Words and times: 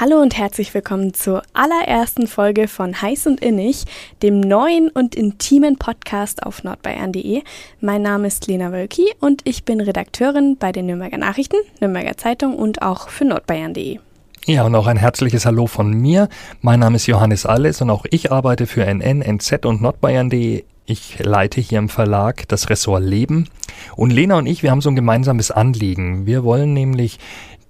Hallo 0.00 0.20
und 0.20 0.38
herzlich 0.38 0.72
willkommen 0.74 1.12
zur 1.12 1.42
allerersten 1.54 2.28
Folge 2.28 2.68
von 2.68 3.02
Heiß 3.02 3.26
und 3.26 3.40
Innig, 3.40 3.84
dem 4.22 4.38
neuen 4.38 4.90
und 4.90 5.16
intimen 5.16 5.76
Podcast 5.76 6.44
auf 6.44 6.62
nordbayern.de. 6.62 7.42
Mein 7.80 8.02
Name 8.02 8.28
ist 8.28 8.46
Lena 8.46 8.70
Wölki 8.70 9.06
und 9.18 9.40
ich 9.42 9.64
bin 9.64 9.80
Redakteurin 9.80 10.56
bei 10.56 10.70
den 10.70 10.86
Nürnberger 10.86 11.18
Nachrichten, 11.18 11.56
Nürnberger 11.80 12.16
Zeitung 12.16 12.54
und 12.54 12.80
auch 12.80 13.08
für 13.08 13.24
nordbayern.de. 13.24 13.98
Ja, 14.46 14.62
und 14.62 14.76
auch 14.76 14.86
ein 14.86 14.98
herzliches 14.98 15.44
Hallo 15.46 15.66
von 15.66 15.90
mir. 15.90 16.28
Mein 16.60 16.78
Name 16.78 16.94
ist 16.94 17.08
Johannes 17.08 17.44
Alles 17.44 17.82
und 17.82 17.90
auch 17.90 18.06
ich 18.08 18.30
arbeite 18.30 18.68
für 18.68 18.84
NN, 18.84 19.20
NZ 19.20 19.66
und 19.66 19.82
nordbayern.de. 19.82 20.62
Ich 20.90 21.18
leite 21.18 21.60
hier 21.60 21.80
im 21.80 21.90
Verlag 21.90 22.48
das 22.48 22.70
Ressort 22.70 23.02
Leben. 23.02 23.48
Und 23.94 24.10
Lena 24.10 24.38
und 24.38 24.46
ich, 24.46 24.62
wir 24.62 24.70
haben 24.70 24.80
so 24.80 24.88
ein 24.88 24.96
gemeinsames 24.96 25.50
Anliegen. 25.50 26.24
Wir 26.24 26.44
wollen 26.44 26.72
nämlich 26.72 27.18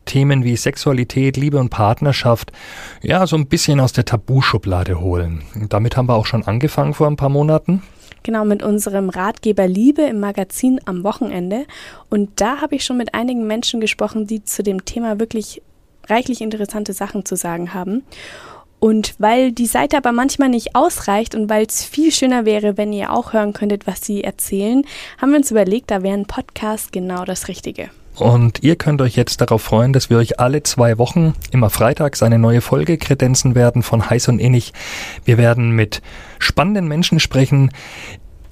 Themen 0.09 0.43
wie 0.43 0.56
Sexualität, 0.56 1.36
Liebe 1.36 1.59
und 1.59 1.68
Partnerschaft 1.68 2.50
ja 3.02 3.27
so 3.27 3.36
ein 3.36 3.46
bisschen 3.46 3.79
aus 3.79 3.93
der 3.93 4.04
Tabuschublade 4.04 5.00
holen. 5.00 5.43
Damit 5.68 5.96
haben 5.96 6.08
wir 6.08 6.16
auch 6.16 6.26
schon 6.26 6.43
angefangen 6.43 6.94
vor 6.94 7.07
ein 7.07 7.16
paar 7.16 7.29
Monaten. 7.29 7.82
Genau, 8.25 8.44
mit 8.44 8.63
unserem 8.63 9.11
Ratgeber 9.11 9.68
Liebe 9.68 10.02
im 10.02 10.21
Magazin 10.21 10.80
am 10.86 11.04
Wochenende. 11.04 11.66
Und 12.11 12.40
da 12.40 12.61
habe 12.61 12.75
ich 12.75 12.85
schon 12.85 12.96
mit 12.96 13.14
einigen 13.14 13.46
Menschen 13.46 13.80
gesprochen, 13.80 14.26
die 14.26 14.43
zu 14.43 14.63
dem 14.63 14.85
Thema 14.85 15.21
wirklich 15.21 15.63
reichlich 16.08 16.40
interessante 16.40 16.93
Sachen 16.93 17.25
zu 17.25 17.36
sagen 17.36 17.75
haben. 17.75 18.02
Und 18.80 19.14
weil 19.18 19.52
die 19.52 19.66
Seite 19.66 19.96
aber 19.96 20.13
manchmal 20.13 20.49
nicht 20.49 20.77
ausreicht 20.77 21.35
und 21.35 21.50
weil 21.50 21.66
es 21.66 21.85
viel 21.85 22.13
schöner 22.13 22.44
wäre, 22.44 22.77
wenn 22.77 22.93
ihr 22.93 23.13
auch 23.13 23.32
hören 23.32 23.52
könntet, 23.52 23.86
was 23.86 24.02
sie 24.02 24.22
erzählen, 24.22 24.85
haben 25.21 25.30
wir 25.30 25.38
uns 25.38 25.50
überlegt, 25.50 25.90
da 25.90 26.02
wäre 26.02 26.14
ein 26.14 26.27
Podcast 26.27 26.93
genau 26.93 27.25
das 27.25 27.49
Richtige. 27.49 27.90
Und 28.21 28.63
ihr 28.63 28.77
könnt 28.77 29.00
euch 29.00 29.17
jetzt 29.17 29.40
darauf 29.40 29.63
freuen, 29.63 29.93
dass 29.93 30.11
wir 30.11 30.18
euch 30.18 30.40
alle 30.40 30.63
zwei 30.63 30.99
Wochen, 30.99 31.35
immer 31.50 31.71
freitags, 31.71 32.22
eine 32.22 32.39
neue 32.39 32.61
Folge 32.61 32.98
kredenzen 32.98 33.55
werden 33.55 33.83
von 33.83 34.11
Heiß 34.11 34.28
und 34.28 34.39
Innig. 34.39 34.72
Wir 35.25 35.39
werden 35.39 35.70
mit 35.70 36.03
spannenden 36.39 36.89
Menschen 36.89 37.20
sprechen, 37.20 37.70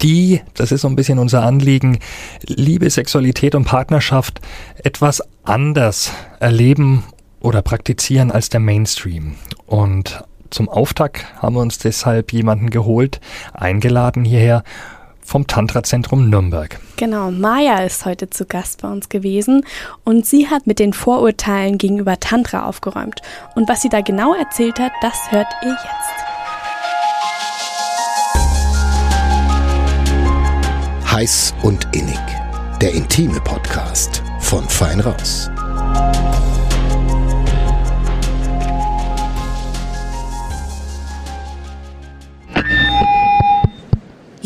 die, 0.01 0.41
das 0.53 0.71
ist 0.71 0.81
so 0.81 0.87
ein 0.87 0.95
bisschen 0.95 1.19
unser 1.19 1.43
Anliegen, 1.43 1.99
Liebe, 2.45 2.89
Sexualität 2.89 3.55
und 3.55 3.65
Partnerschaft 3.65 4.41
etwas 4.83 5.23
anders 5.43 6.11
erleben 6.39 7.03
oder 7.39 7.61
praktizieren 7.61 8.31
als 8.31 8.49
der 8.49 8.59
Mainstream. 8.59 9.35
Und 9.65 10.23
zum 10.49 10.69
Auftakt 10.69 11.25
haben 11.41 11.55
wir 11.55 11.61
uns 11.61 11.77
deshalb 11.77 12.31
jemanden 12.31 12.69
geholt, 12.69 13.19
eingeladen 13.53 14.23
hierher 14.23 14.63
vom 15.27 15.45
Tantra-Zentrum 15.45 16.29
Nürnberg. 16.29 16.79
Genau, 16.95 17.31
Maja 17.31 17.79
ist 17.79 18.05
heute 18.05 18.29
zu 18.29 18.45
Gast 18.45 18.81
bei 18.81 18.87
uns 18.87 19.09
gewesen 19.09 19.65
und 20.05 20.25
sie 20.25 20.49
hat 20.49 20.67
mit 20.67 20.79
den 20.79 20.93
Vorurteilen 20.93 21.77
gegenüber 21.77 22.17
Tantra 22.17 22.65
aufgeräumt. 22.65 23.21
Und 23.53 23.67
was 23.67 23.81
sie 23.81 23.89
da 23.89 23.99
genau 23.99 24.33
erzählt 24.33 24.79
hat, 24.79 24.93
das 25.01 25.29
hört 25.29 25.47
ihr 25.63 25.71
jetzt. 25.71 26.27
Heiß 31.11 31.53
und 31.61 31.93
Innig, 31.93 32.19
der 32.81 32.93
intime 32.93 33.41
Podcast 33.41 34.23
von 34.39 34.63
Fein 34.69 35.01
Raus. 35.01 35.49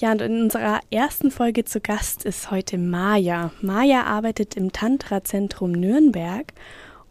Ja, 0.00 0.12
und 0.12 0.22
in 0.22 0.42
unserer 0.42 0.78
ersten 0.92 1.32
Folge 1.32 1.64
zu 1.64 1.80
Gast 1.80 2.24
ist 2.24 2.52
heute 2.52 2.78
Maja. 2.78 3.50
Maja 3.60 4.04
arbeitet 4.04 4.56
im 4.56 4.70
Tantra-Zentrum 4.70 5.72
Nürnberg. 5.72 6.52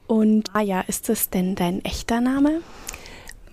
Und 0.07 0.53
Maja, 0.53 0.79
ist 0.87 1.09
das 1.09 1.29
denn 1.29 1.55
dein 1.55 1.83
echter 1.83 2.21
Name? 2.21 2.61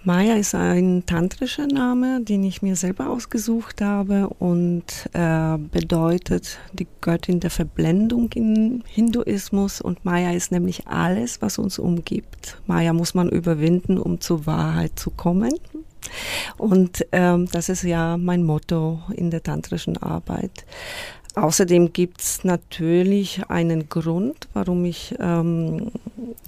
Maya 0.05 0.37
ist 0.37 0.55
ein 0.55 1.05
tantrischer 1.07 1.67
Name, 1.67 2.21
den 2.21 2.45
ich 2.45 2.63
mir 2.63 2.77
selber 2.77 3.09
ausgesucht 3.09 3.81
habe 3.81 4.29
und 4.39 4.85
äh, 5.15 5.57
bedeutet 5.57 6.59
die 6.73 6.87
Göttin 7.01 7.41
der 7.41 7.51
Verblendung 7.51 8.31
im 8.35 8.83
Hinduismus. 8.87 9.81
Und 9.81 10.05
Maya 10.05 10.33
ist 10.33 10.53
nämlich 10.53 10.87
alles, 10.87 11.43
was 11.43 11.59
uns 11.59 11.79
umgibt. 11.81 12.59
Maya 12.67 12.93
muss 12.93 13.15
man 13.15 13.31
überwinden, 13.31 13.99
um 13.99 14.21
zur 14.21 14.47
Wahrheit 14.47 14.97
zu 14.97 15.11
kommen. 15.11 15.55
Und 16.57 17.07
ähm, 17.13 17.49
das 17.53 17.69
ist 17.69 17.83
ja 17.83 18.17
mein 18.17 18.45
Motto 18.45 19.01
in 19.15 19.31
der 19.31 19.43
tantrischen 19.43 19.97
Arbeit. 19.97 20.65
Außerdem 21.37 21.93
gibt 21.93 22.21
es 22.21 22.45
natürlich 22.45 23.43
einen 23.49 23.89
Grund, 23.89 24.49
warum 24.53 24.85
ich 24.85 25.17
ähm, 25.19 25.91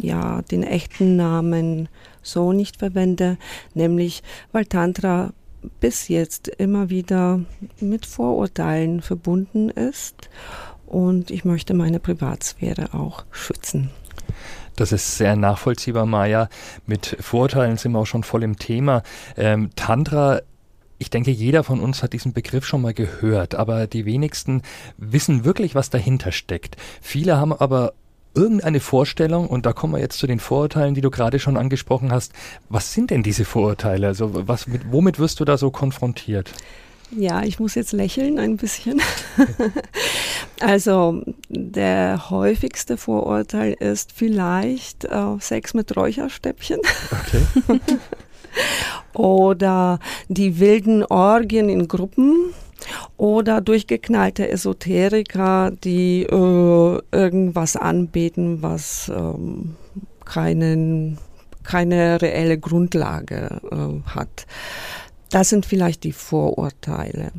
ja, 0.00 0.42
den 0.42 0.62
echten 0.62 1.16
Namen 1.16 1.88
so 2.22 2.52
nicht 2.52 2.76
verwende, 2.76 3.36
nämlich 3.74 4.22
weil 4.52 4.66
Tantra 4.66 5.32
bis 5.80 6.06
jetzt 6.06 6.46
immer 6.46 6.88
wieder 6.88 7.40
mit 7.80 8.06
Vorurteilen 8.06 9.02
verbunden 9.02 9.70
ist 9.70 10.28
und 10.86 11.32
ich 11.32 11.44
möchte 11.44 11.74
meine 11.74 11.98
Privatsphäre 11.98 12.94
auch 12.94 13.24
schützen. 13.32 13.90
Das 14.76 14.92
ist 14.92 15.16
sehr 15.16 15.36
nachvollziehbar, 15.36 16.06
Maja. 16.06 16.48
Mit 16.86 17.16
Vorurteilen 17.20 17.76
sind 17.76 17.92
wir 17.92 17.98
auch 17.98 18.06
schon 18.06 18.22
voll 18.22 18.42
im 18.42 18.56
Thema. 18.56 19.02
Ähm, 19.36 19.70
Tantra 19.74 20.40
ich 20.98 21.10
denke, 21.10 21.30
jeder 21.30 21.62
von 21.62 21.80
uns 21.80 22.02
hat 22.02 22.12
diesen 22.14 22.32
Begriff 22.32 22.64
schon 22.64 22.80
mal 22.80 22.94
gehört, 22.94 23.54
aber 23.54 23.86
die 23.86 24.06
wenigsten 24.06 24.62
wissen 24.96 25.44
wirklich, 25.44 25.74
was 25.74 25.90
dahinter 25.90 26.32
steckt. 26.32 26.76
Viele 27.02 27.36
haben 27.36 27.52
aber 27.52 27.92
irgendeine 28.34 28.80
Vorstellung, 28.80 29.48
und 29.48 29.66
da 29.66 29.72
kommen 29.72 29.94
wir 29.94 30.00
jetzt 30.00 30.18
zu 30.18 30.26
den 30.26 30.40
Vorurteilen, 30.40 30.94
die 30.94 31.00
du 31.00 31.10
gerade 31.10 31.38
schon 31.38 31.56
angesprochen 31.56 32.12
hast. 32.12 32.32
Was 32.68 32.92
sind 32.92 33.10
denn 33.10 33.22
diese 33.22 33.44
Vorurteile? 33.44 34.06
Also 34.06 34.46
was, 34.46 34.66
mit, 34.66 34.92
womit 34.92 35.18
wirst 35.18 35.40
du 35.40 35.44
da 35.44 35.56
so 35.56 35.70
konfrontiert? 35.70 36.52
Ja, 37.10 37.42
ich 37.42 37.60
muss 37.60 37.74
jetzt 37.76 37.92
lächeln 37.92 38.38
ein 38.38 38.56
bisschen. 38.56 39.00
also 40.60 41.22
der 41.48 42.30
häufigste 42.30 42.96
Vorurteil 42.96 43.74
ist 43.74 44.12
vielleicht 44.12 45.04
äh, 45.04 45.38
Sex 45.38 45.74
mit 45.74 45.96
Räucherstäbchen. 45.96 46.80
Okay. 47.12 47.80
oder 49.18 49.98
die 50.28 50.58
wilden 50.58 51.04
Orgien 51.04 51.68
in 51.68 51.88
Gruppen 51.88 52.52
oder 53.16 53.60
durchgeknallte 53.60 54.48
Esoteriker, 54.48 55.70
die 55.70 56.22
äh, 56.22 57.00
irgendwas 57.12 57.76
anbeten, 57.76 58.62
was 58.62 59.10
ähm, 59.14 59.76
keinen, 60.24 61.18
keine 61.62 62.20
reelle 62.20 62.58
Grundlage 62.58 63.60
äh, 63.70 64.08
hat. 64.10 64.46
Das 65.30 65.48
sind 65.48 65.66
vielleicht 65.66 66.04
die 66.04 66.12
Vorurteile. 66.12 67.32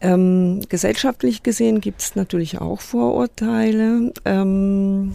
Ähm, 0.00 0.60
gesellschaftlich 0.68 1.42
gesehen 1.42 1.80
gibt 1.80 2.00
es 2.02 2.14
natürlich 2.14 2.60
auch 2.60 2.80
Vorurteile. 2.80 4.12
Ähm, 4.24 5.12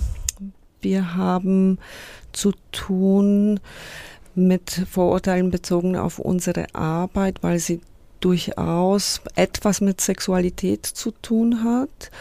wir 0.81 1.15
haben 1.15 1.77
zu 2.33 2.51
tun 2.71 3.59
mit 4.35 4.85
Vorurteilen 4.89 5.51
bezogen 5.51 5.95
auf 5.95 6.19
unsere 6.19 6.73
Arbeit, 6.73 7.43
weil 7.43 7.59
sie 7.59 7.79
durchaus 8.19 9.22
etwas 9.35 9.81
mit 9.81 10.01
Sexualität 10.01 10.85
zu 10.85 11.11
tun 11.11 11.63
hat. 11.63 12.11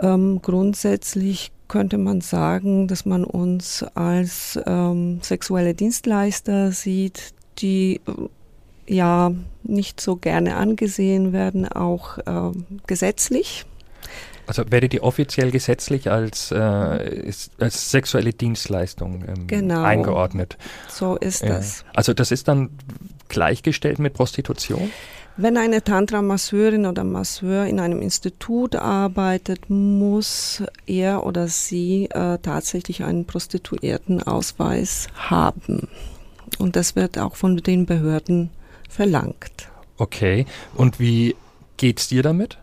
Ähm, 0.00 0.40
grundsätzlich 0.40 1.52
könnte 1.66 1.98
man 1.98 2.20
sagen, 2.20 2.88
dass 2.88 3.04
man 3.04 3.24
uns 3.24 3.84
als 3.94 4.58
ähm, 4.66 5.20
sexuelle 5.22 5.74
Dienstleister 5.74 6.72
sieht, 6.72 7.34
die 7.58 8.00
ja 8.88 9.32
nicht 9.62 10.00
so 10.00 10.16
gerne 10.16 10.56
angesehen 10.56 11.32
werden, 11.32 11.68
auch 11.68 12.18
äh, 12.18 12.56
gesetzlich. 12.86 13.66
Also 14.46 14.64
werdet 14.70 14.94
ihr 14.94 15.02
offiziell 15.02 15.50
gesetzlich 15.50 16.10
als, 16.10 16.50
äh, 16.50 17.30
als 17.58 17.90
sexuelle 17.90 18.32
Dienstleistung 18.32 19.22
ähm, 19.28 19.46
genau. 19.46 19.82
eingeordnet? 19.82 20.56
So 20.88 21.16
ist 21.16 21.42
ja. 21.42 21.50
das. 21.50 21.84
Also 21.94 22.14
das 22.14 22.30
ist 22.30 22.48
dann 22.48 22.70
gleichgestellt 23.28 23.98
mit 23.98 24.14
Prostitution? 24.14 24.90
Wenn 25.36 25.56
eine 25.56 25.84
Tantra-Masseurin 25.84 26.86
oder 26.86 27.04
Masseur 27.04 27.66
in 27.66 27.78
einem 27.78 28.02
Institut 28.02 28.74
arbeitet, 28.74 29.70
muss 29.70 30.64
er 30.86 31.24
oder 31.26 31.46
sie 31.46 32.06
äh, 32.06 32.38
tatsächlich 32.38 33.04
einen 33.04 33.24
Prostituiertenausweis 33.24 35.06
haben. 35.14 35.88
Und 36.58 36.74
das 36.74 36.96
wird 36.96 37.18
auch 37.18 37.36
von 37.36 37.58
den 37.58 37.86
Behörden 37.86 38.50
verlangt. 38.88 39.68
Okay. 39.98 40.46
Und 40.74 41.00
wie 41.00 41.36
geht's 41.76 42.08
dir 42.08 42.22
damit? 42.22 42.58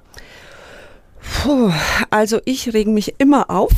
Puh, 1.25 1.71
also 2.11 2.39
ich 2.45 2.73
reg 2.73 2.87
mich 2.87 3.15
immer 3.17 3.49
auf 3.49 3.71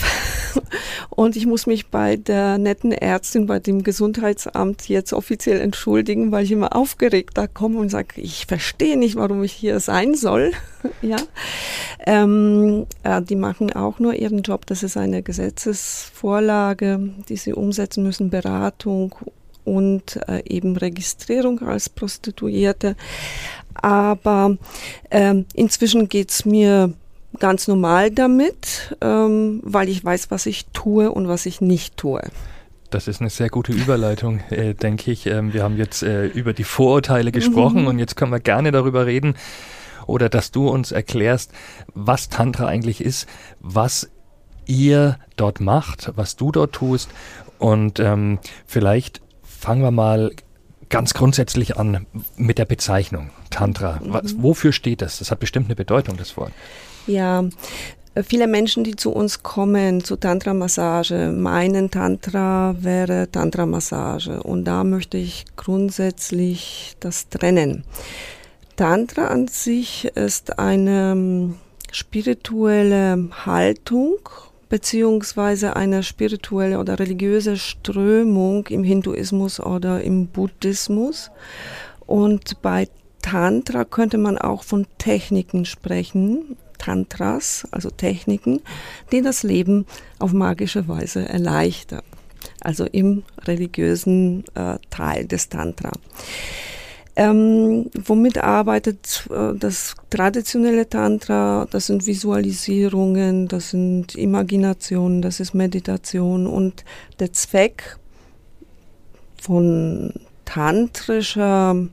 und 1.09 1.35
ich 1.35 1.45
muss 1.45 1.65
mich 1.65 1.88
bei 1.88 2.17
der 2.17 2.57
netten 2.57 2.91
Ärztin 2.91 3.45
bei 3.45 3.59
dem 3.59 3.83
Gesundheitsamt 3.83 4.89
jetzt 4.89 5.13
offiziell 5.13 5.61
entschuldigen, 5.61 6.31
weil 6.31 6.44
ich 6.44 6.51
immer 6.51 6.75
aufgeregt 6.75 7.38
da 7.38 7.47
komme 7.47 7.79
und 7.79 7.89
sage, 7.89 8.19
ich 8.21 8.45
verstehe 8.47 8.97
nicht, 8.97 9.15
warum 9.15 9.44
ich 9.44 9.53
hier 9.53 9.79
sein 9.79 10.13
soll. 10.15 10.51
ja, 11.01 11.17
ähm, 12.05 12.85
äh, 13.03 13.21
die 13.21 13.35
machen 13.35 13.71
auch 13.71 13.99
nur 13.99 14.13
ihren 14.13 14.41
Job. 14.41 14.65
Das 14.65 14.83
ist 14.83 14.97
eine 14.97 15.23
Gesetzesvorlage, 15.23 16.99
die 17.29 17.38
sie 17.38 17.53
umsetzen 17.53 18.03
müssen, 18.03 18.29
Beratung 18.29 19.15
und 19.68 20.18
äh, 20.28 20.42
eben 20.46 20.78
Registrierung 20.78 21.62
als 21.62 21.90
Prostituierte. 21.90 22.96
Aber 23.75 24.58
ähm, 25.12 25.46
inzwischen 25.54 26.08
geht's 26.08 26.46
mir 26.46 26.94
ganz 27.40 27.68
normal 27.68 28.10
damit, 28.10 28.96
ähm, 29.02 29.62
weil 29.64 29.90
ich 29.90 30.04
weiß, 30.04 30.31
was 30.31 30.46
ich 30.46 30.68
tue 30.68 31.12
und 31.12 31.28
was 31.28 31.46
ich 31.46 31.60
nicht 31.60 31.98
tue. 31.98 32.22
Das 32.90 33.10
ist 33.10 33.19
eine 33.19 33.30
sehr 33.30 33.50
gute 33.50 33.74
Überleitung, 33.74 34.40
äh, 34.50 34.74
denke 34.74 35.12
ich. 35.12 35.25
Ähm, 35.25 35.54
wir 35.54 35.64
haben 35.64 35.78
jetzt 35.78 36.02
äh, 36.02 36.28
über 36.28 36.54
die 36.54 36.64
Vorurteile 36.64 37.34
gesprochen 37.34 37.81
mhm. 37.81 37.88
und 37.88 38.00
jetzt 38.00 38.16
können 38.16 38.31
wir 38.31 38.40
gerne 38.40 38.72
darüber 38.72 39.06
reden 39.06 39.36
oder 40.08 40.30
dass 40.30 40.52
du 40.52 40.69
uns 40.69 40.94
erklärst, 40.94 41.52
was 41.94 42.30
Tantra 42.30 42.68
eigentlich 42.68 43.02
ist, 43.02 43.28
was 43.60 44.10
ihr 44.66 45.19
dort 45.36 45.60
macht, 45.60 46.14
was 46.16 46.38
du 46.38 46.54
dort 46.54 46.72
tust 46.72 47.10
und 47.60 48.00
ähm, 48.00 48.40
vielleicht 48.66 49.22
fangen 49.57 49.81
wir 49.81 49.92
mal 49.92 50.31
ganz 50.89 51.13
grundsätzlich 51.13 51.77
an 51.77 52.06
mit 52.38 52.57
der 52.57 52.65
Bezeichnung 52.65 53.31
Tantra. 53.50 54.00
Was, 54.04 54.33
mhm. 54.33 54.44
wofür 54.44 54.71
steht 54.71 55.01
das? 55.01 55.19
Das 55.19 55.31
hat 55.31 55.39
bestimmt 55.39 55.68
eine 55.68 55.75
Bedeutung, 55.75 56.18
das 56.18 56.38
Wort. 56.38 56.51
Ja, 57.07 57.44
viele 58.24 58.48
Menschen, 58.48 58.83
die 58.83 58.95
zu 58.95 59.12
uns 59.12 59.44
kommen, 59.44 60.04
zu 60.04 60.15
Tantra-Massage, 60.15 61.31
meinen 61.31 61.92
Tantra 61.92 62.75
wäre 62.80 63.30
Tantra-Massage. 63.31 64.44
Und 64.44 64.65
da 64.65 64.83
möchte 64.83 65.18
ich 65.18 65.45
grundsätzlich 65.56 66.95
das 67.00 67.30
trennen. 67.30 67.83
Tantra 68.75 69.27
an 69.27 69.48
sich 69.48 70.06
ist 70.15 70.59
eine 70.59 71.12
ähm, 71.12 71.56
spirituelle 71.92 73.30
Haltung 73.45 74.30
beziehungsweise 74.69 75.75
eine 75.75 76.04
spirituelle 76.04 76.80
oder 76.80 77.00
religiöse 77.00 77.58
Strömung 77.58 78.68
im 78.68 78.84
Hinduismus 78.84 79.60
oder 79.60 80.02
im 80.02 80.28
Buddhismus. 80.28 81.31
Und 82.06 82.62
bei 82.62 82.88
Tantra 83.22 83.84
könnte 83.84 84.18
man 84.18 84.38
auch 84.38 84.64
von 84.64 84.88
Techniken 84.98 85.66
sprechen, 85.66 86.58
Tantras, 86.78 87.68
also 87.72 87.90
Techniken, 87.90 88.62
die 89.12 89.22
das 89.22 89.44
Leben 89.44 89.86
auf 90.19 90.34
magische 90.34 90.88
Weise 90.88 91.28
erleichtern. 91.28 92.04
Also 92.62 92.86
im 92.86 93.24
religiösen 93.46 94.44
äh, 94.56 94.78
Teil 94.90 95.25
des 95.25 95.50
Tantra. 95.50 95.92
Ähm, 97.19 97.90
womit 98.06 98.38
arbeitet 98.38 99.28
äh, 99.31 99.58
das 99.58 99.96
traditionelle 100.12 100.88
Tantra? 100.88 101.68
Das 101.72 101.88
sind 101.88 102.06
Visualisierungen, 102.06 103.48
das 103.48 103.72
sind 103.72 104.14
Imaginationen, 104.14 105.24
das 105.24 105.40
ist 105.40 105.56
Meditation 105.56 106.46
und 106.46 106.86
der 107.19 107.34
Zweck 107.34 107.98
von 109.42 110.14
tantrischer 110.46 111.88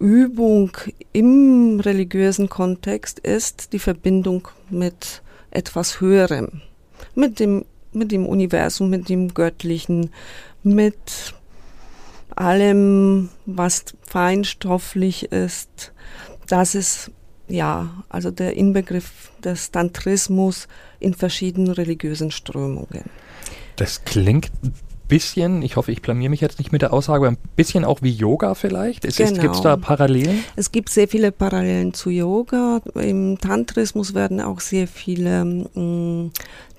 Übung 0.00 0.76
im 1.12 1.78
religiösen 1.78 2.48
Kontext 2.48 3.20
ist 3.20 3.72
die 3.72 3.78
Verbindung 3.78 4.48
mit 4.68 5.22
etwas 5.52 6.00
Höherem, 6.00 6.62
mit 7.14 7.38
dem, 7.38 7.64
mit 7.92 8.10
dem 8.10 8.26
Universum, 8.26 8.90
mit 8.90 9.08
dem 9.08 9.32
Göttlichen, 9.32 10.10
mit 10.64 11.34
allem, 12.40 13.28
was 13.46 13.84
feinstofflich 14.02 15.32
ist. 15.32 15.92
Das 16.48 16.74
ist 16.74 17.10
ja, 17.48 18.04
also 18.08 18.30
der 18.30 18.56
Inbegriff 18.56 19.32
des 19.42 19.70
Tantrismus 19.70 20.68
in 21.00 21.14
verschiedenen 21.14 21.72
religiösen 21.72 22.30
Strömungen. 22.30 23.04
Das 23.76 24.04
klingt 24.04 24.50
bisschen, 25.08 25.62
ich 25.62 25.76
hoffe, 25.76 25.90
ich 25.90 26.02
blamier 26.02 26.28
mich 26.28 26.40
jetzt 26.40 26.58
nicht 26.58 26.70
mit 26.70 26.82
der 26.82 26.92
Aussage, 26.92 27.26
aber 27.26 27.28
ein 27.28 27.38
bisschen 27.56 27.84
auch 27.84 28.02
wie 28.02 28.10
Yoga 28.10 28.54
vielleicht? 28.54 29.02
Gibt 29.02 29.18
es 29.18 29.34
genau. 29.34 29.60
da 29.60 29.76
Parallelen? 29.76 30.44
Es 30.54 30.70
gibt 30.70 30.90
sehr 30.90 31.08
viele 31.08 31.32
Parallelen 31.32 31.94
zu 31.94 32.10
Yoga. 32.10 32.82
Im 32.94 33.38
Tantrismus 33.38 34.14
werden 34.14 34.40
auch 34.40 34.60
sehr 34.60 34.86
viele 34.86 35.44
mh, 35.44 35.80
mm, 35.80 36.30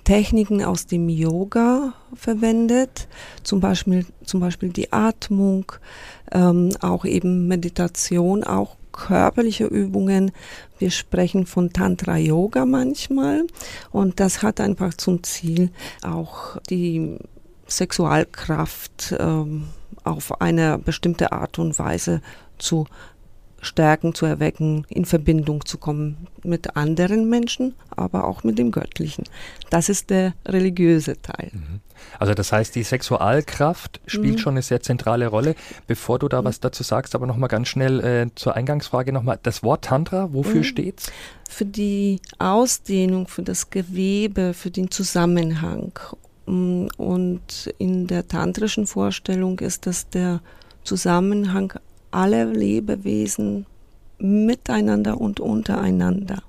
Techniken 0.10 0.64
aus 0.64 0.88
dem 0.88 1.08
Yoga 1.08 1.94
verwendet, 2.16 3.08
zum 3.44 3.60
Beispiel, 3.60 4.08
zum 4.24 4.40
Beispiel 4.40 4.70
die 4.70 4.92
Atmung, 4.92 5.72
ähm, 6.32 6.72
auch 6.82 7.06
eben 7.06 7.48
Meditation, 7.48 8.44
auch 8.44 8.76
körperliche 8.92 9.66
Übungen. 9.66 10.32
Wir 10.80 10.90
sprechen 10.90 11.46
von 11.46 11.74
Tantra 11.74 12.18
Yoga 12.18 12.66
manchmal 12.66 13.46
und 13.92 14.20
das 14.20 14.42
hat 14.42 14.60
einfach 14.60 14.96
zum 14.96 15.22
Ziel, 15.22 15.70
auch 16.02 16.58
die 16.72 17.20
Sexualkraft 17.68 19.16
ähm, 19.20 19.66
auf 20.04 20.42
eine 20.42 20.80
bestimmte 20.80 21.34
Art 21.34 21.60
und 21.60 21.78
Weise 21.78 22.24
zu 22.58 22.88
stärken, 23.62 24.14
zu 24.14 24.26
erwecken, 24.26 24.86
in 24.90 25.06
Verbindung 25.06 25.66
zu 25.66 25.78
kommen 25.78 26.28
mit 26.44 26.76
anderen 26.76 27.30
Menschen, 27.30 27.76
aber 27.96 28.26
auch 28.26 28.44
mit 28.44 28.58
dem 28.58 28.72
Göttlichen. 28.72 29.26
Das 29.70 29.90
ist 29.90 30.10
der 30.10 30.34
religiöse 30.46 31.22
Teil. 31.22 31.52
Mhm. 31.54 31.80
Also 32.18 32.34
das 32.34 32.52
heißt, 32.52 32.76
die 32.76 32.84
Sexualkraft 32.84 34.00
spielt 34.06 34.36
mhm. 34.36 34.40
schon 34.40 34.54
eine 34.54 34.62
sehr 34.62 34.82
zentrale 34.82 35.28
Rolle. 35.28 35.56
Bevor 35.86 36.18
du 36.18 36.30
da 36.30 36.42
mhm. 36.42 36.46
was 36.46 36.60
dazu 36.60 36.84
sagst, 36.84 37.14
aber 37.14 37.28
nochmal 37.28 37.50
ganz 37.50 37.68
schnell 37.68 38.00
äh, 38.00 38.28
zur 38.36 38.56
Eingangsfrage 38.56 39.12
nochmal. 39.12 39.40
Das 39.44 39.64
Wort 39.64 39.86
Tantra, 39.86 40.34
wofür 40.34 40.62
mhm. 40.62 40.64
steht's? 40.64 41.12
Für 41.50 41.66
die 41.66 42.22
Ausdehnung, 42.38 43.28
für 43.28 43.44
das 43.44 43.70
Gewebe, 43.70 44.54
für 44.54 44.72
den 44.72 44.92
Zusammenhang 44.92 45.92
Mm, 46.50 46.88
und 46.98 47.72
in 47.78 48.08
der 48.08 48.28
tantrischen 48.28 48.88
Vorstellung 48.88 49.60
ist 49.60 49.86
das 49.86 50.10
der 50.10 50.42
Zusammenhang 50.84 51.74
aller 52.12 52.46
Lebewesen 52.46 53.66
miteinander 54.19 55.19
und 55.19 55.40
untereinander. 55.40 56.44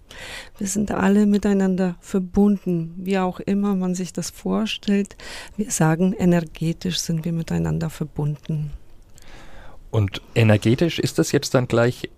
Wir 0.58 0.66
sind 0.66 0.90
alle 0.90 1.26
miteinander 1.26 1.96
verbunden, 2.00 2.94
wie 2.96 3.18
auch 3.18 3.40
immer 3.40 3.76
man 3.76 3.94
sich 3.94 4.12
das 4.12 4.30
vorstellt. 4.30 5.16
Wir 5.56 5.70
sagen, 5.70 6.12
energetisch 6.12 6.98
sind 6.98 7.24
wir 7.24 7.32
miteinander 7.32 7.88
verbunden. 7.90 8.72
Und 9.90 10.20
energetisch 10.34 10.98
ist 10.98 11.18
das 11.18 11.32
jetzt 11.32 11.54
dann 11.54 11.68
gleich 11.68 12.10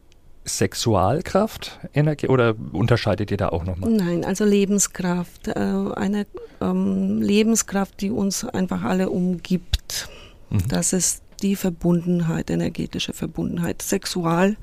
Sexualkraft 0.45 1.79
Energie, 1.95 2.27
oder 2.27 2.57
unterscheidet 2.73 3.31
ihr 3.31 3.37
da 3.37 3.51
auch 3.51 3.65
nochmal? 3.65 3.91
Nein, 3.91 4.25
also 4.25 4.45
Lebenskraft. 4.45 5.49
Äh, 5.49 5.53
eine 5.53 6.27
ähm, 6.61 7.23
Lebenskraft, 7.23 8.01
die 8.01 8.11
uns 8.11 8.45
einfach 8.45 8.83
alle 8.83 9.11
umgibt. 9.11 10.09
Mhm. 10.51 10.69
Das 10.69 10.93
ist 10.93 11.23
die 11.43 11.57
Verbundenheit, 11.57 12.51
energetische 12.51 13.13
Verbundenheit. 13.13 13.83
Sexual 13.83 14.57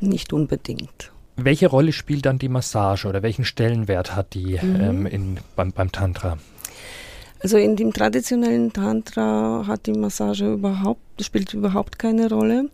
nicht 0.00 0.32
unbedingt. 0.32 1.12
Welche 1.36 1.68
Rolle 1.68 1.92
spielt 1.92 2.26
dann 2.26 2.38
die 2.38 2.48
Massage 2.48 3.08
oder 3.08 3.22
welchen 3.22 3.44
Stellenwert 3.44 4.14
hat 4.14 4.34
die 4.34 4.58
mhm. 4.60 4.80
ähm, 4.80 5.06
in, 5.06 5.38
beim, 5.56 5.72
beim 5.72 5.90
Tantra? 5.90 6.38
Also 7.42 7.56
in 7.56 7.74
dem 7.74 7.92
traditionellen 7.92 8.70
Tantra 8.72 9.64
hat 9.66 9.86
die 9.86 9.92
Massage 9.92 10.52
überhaupt, 10.52 11.00
spielt 11.22 11.54
überhaupt 11.54 11.98
keine 11.98 12.28
Rolle. 12.28 12.68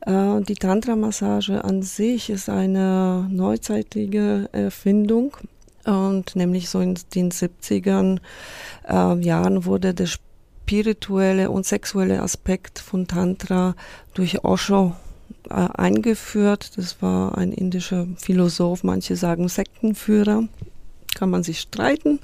Äh, 0.00 0.42
die 0.42 0.56
Tantra-Massage 0.56 1.64
an 1.64 1.82
sich 1.82 2.28
ist 2.28 2.50
eine 2.50 3.26
neuzeitliche 3.30 4.50
Erfindung. 4.52 5.36
Und 5.86 6.36
nämlich 6.36 6.68
so 6.68 6.80
in 6.80 6.98
den 7.14 7.30
70ern 7.30 8.18
äh, 8.86 9.18
Jahren 9.24 9.64
wurde 9.64 9.94
der 9.94 10.06
spirituelle 10.70 11.50
und 11.50 11.66
sexuelle 11.66 12.22
Aspekt 12.22 12.78
von 12.78 13.08
Tantra 13.08 13.74
durch 14.14 14.44
Osho 14.44 14.94
äh, 15.48 15.54
eingeführt. 15.54 16.78
Das 16.78 17.02
war 17.02 17.36
ein 17.36 17.50
indischer 17.50 18.06
Philosoph, 18.16 18.84
manche 18.84 19.16
sagen 19.16 19.48
Sektenführer 19.48 20.44
kann 21.16 21.28
man 21.28 21.42
sich 21.42 21.58
streiten. 21.58 22.20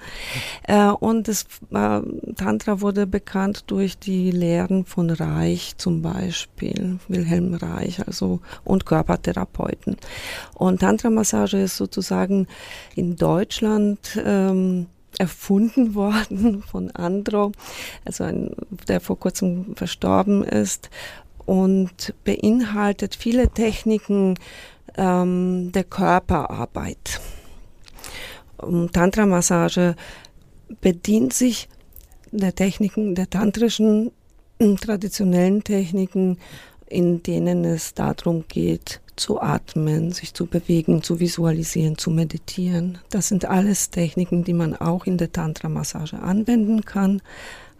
Äh, 0.62 0.90
und 0.90 1.26
das 1.26 1.46
äh, 1.72 2.00
Tantra 2.36 2.80
wurde 2.80 3.08
bekannt 3.08 3.64
durch 3.66 3.98
die 3.98 4.30
Lehren 4.30 4.84
von 4.84 5.10
Reich 5.10 5.76
zum 5.76 6.02
Beispiel, 6.02 7.00
Wilhelm 7.08 7.54
Reich, 7.54 8.06
also 8.06 8.38
und 8.62 8.86
Körpertherapeuten. 8.86 9.96
Und 10.54 10.82
Tantra-Massage 10.82 11.58
ist 11.58 11.76
sozusagen 11.76 12.46
in 12.94 13.16
Deutschland 13.16 14.20
ähm, 14.24 14.86
erfunden 15.18 15.94
worden 15.94 16.62
von 16.62 16.90
Andro, 16.92 17.52
also 18.04 18.24
ein, 18.24 18.50
der 18.88 19.00
vor 19.00 19.18
kurzem 19.18 19.74
verstorben 19.76 20.44
ist 20.44 20.90
und 21.44 22.14
beinhaltet 22.24 23.14
viele 23.14 23.48
Techniken 23.48 24.34
ähm, 24.96 25.70
der 25.72 25.84
Körperarbeit. 25.84 27.20
Tantra-Massage 28.58 29.94
bedient 30.80 31.32
sich 31.32 31.68
der 32.32 32.54
Techniken, 32.54 33.14
der 33.14 33.30
tantrischen 33.30 34.10
traditionellen 34.80 35.62
Techniken, 35.62 36.38
in 36.88 37.22
denen 37.22 37.64
es 37.64 37.94
darum 37.94 38.44
geht, 38.48 39.00
zu 39.16 39.40
atmen, 39.40 40.12
sich 40.12 40.34
zu 40.34 40.46
bewegen, 40.46 41.02
zu 41.02 41.20
visualisieren, 41.20 41.98
zu 41.98 42.10
meditieren. 42.10 42.98
Das 43.10 43.28
sind 43.28 43.44
alles 43.46 43.90
Techniken, 43.90 44.44
die 44.44 44.52
man 44.52 44.76
auch 44.76 45.06
in 45.06 45.18
der 45.18 45.32
Tantra-Massage 45.32 46.18
anwenden 46.18 46.84
kann. 46.84 47.22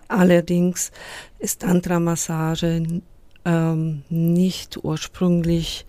Allerdings 0.08 0.92
ist 1.38 1.62
Tantra-Massage 1.62 3.02
ähm, 3.44 4.02
nicht 4.08 4.78
ursprünglich 4.82 5.86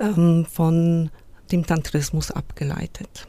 ähm, 0.00 0.46
von 0.50 1.10
dem 1.52 1.66
Tantrismus 1.66 2.30
abgeleitet. 2.30 3.26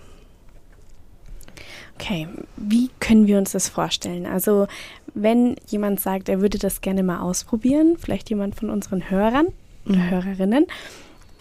Okay, 1.95 2.27
wie 2.55 2.89
können 2.99 3.27
wir 3.27 3.37
uns 3.37 3.51
das 3.51 3.67
vorstellen? 3.67 4.25
Also, 4.25 4.67
wenn 5.13 5.57
jemand 5.67 5.99
sagt, 5.99 6.29
er 6.29 6.39
würde 6.39 6.57
das 6.57 6.79
gerne 6.79 7.03
mal 7.03 7.19
ausprobieren, 7.19 7.97
vielleicht 7.99 8.29
jemand 8.29 8.55
von 8.55 8.69
unseren 8.69 9.09
Hörern 9.09 9.47
oder 9.85 9.97
mhm. 9.97 10.09
Hörerinnen, 10.09 10.67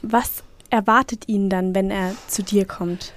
was 0.02 0.43
erwartet 0.71 1.28
ihn 1.28 1.49
dann, 1.49 1.75
wenn 1.75 1.90
er 1.90 2.14
zu 2.28 2.43
dir 2.43 2.64
kommt? 2.64 3.12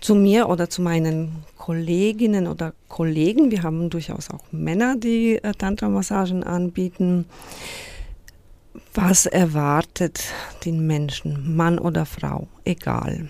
Zu 0.00 0.14
mir 0.14 0.48
oder 0.48 0.70
zu 0.70 0.80
meinen 0.80 1.44
Kolleginnen 1.56 2.46
oder 2.46 2.72
Kollegen, 2.88 3.50
wir 3.50 3.62
haben 3.62 3.90
durchaus 3.90 4.30
auch 4.30 4.44
Männer, 4.52 4.96
die 4.96 5.36
äh, 5.42 5.52
Tantra-Massagen 5.52 6.44
anbieten. 6.44 7.26
Was 8.94 9.26
erwartet 9.26 10.20
den 10.64 10.86
Menschen, 10.86 11.56
Mann 11.56 11.78
oder 11.78 12.06
Frau, 12.06 12.46
egal. 12.64 13.28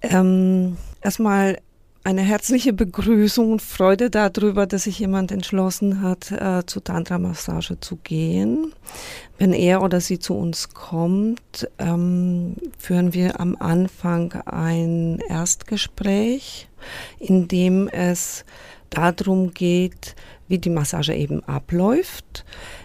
Ähm, 0.00 0.76
erstmal 1.02 1.58
eine 2.04 2.22
herzliche 2.22 2.72
Begrüßung 2.72 3.52
und 3.52 3.62
Freude 3.62 4.10
darüber, 4.10 4.66
dass 4.66 4.84
sich 4.84 4.98
jemand 4.98 5.30
entschlossen 5.30 6.02
hat, 6.02 6.32
äh, 6.32 6.66
zu 6.66 6.80
Tantra-Massage 6.80 7.78
zu 7.80 7.96
gehen. 7.96 8.72
Wenn 9.38 9.52
er 9.52 9.82
oder 9.82 10.00
sie 10.00 10.18
zu 10.18 10.34
uns 10.34 10.70
kommt, 10.70 11.68
ähm, 11.78 12.56
führen 12.78 13.14
wir 13.14 13.40
am 13.40 13.56
Anfang 13.58 14.32
ein 14.46 15.20
Erstgespräch, 15.28 16.68
in 17.20 17.46
dem 17.46 17.88
es 17.88 18.44
darum 18.90 19.54
geht, 19.54 20.16
wie 20.48 20.58
die 20.58 20.70
Massage 20.70 21.14
eben 21.14 21.42
abläuft. 21.44 22.44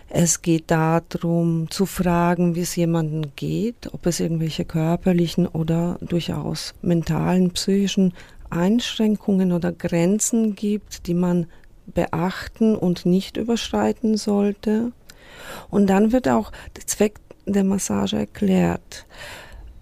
Es 0.09 0.41
geht 0.41 0.71
darum 0.71 1.69
zu 1.69 1.85
fragen, 1.85 2.55
wie 2.55 2.61
es 2.61 2.77
jemandem 2.77 3.31
geht, 3.35 3.93
ob 3.93 4.05
es 4.05 4.21
irgendwelche 4.21 4.63
körperlichen 4.63 5.47
oder 5.47 5.97
durchaus 5.99 6.73
mentalen, 6.81 7.51
psychischen 7.51 8.13
Einschränkungen 8.49 9.51
oder 9.51 9.71
Grenzen 9.71 10.55
gibt, 10.55 11.07
die 11.07 11.13
man 11.13 11.47
beachten 11.85 12.75
und 12.75 13.05
nicht 13.05 13.37
überschreiten 13.37 14.17
sollte. 14.17 14.91
Und 15.69 15.87
dann 15.87 16.11
wird 16.11 16.27
auch 16.27 16.51
der 16.75 16.85
Zweck 16.85 17.19
der 17.45 17.63
Massage 17.63 18.17
erklärt. 18.17 19.05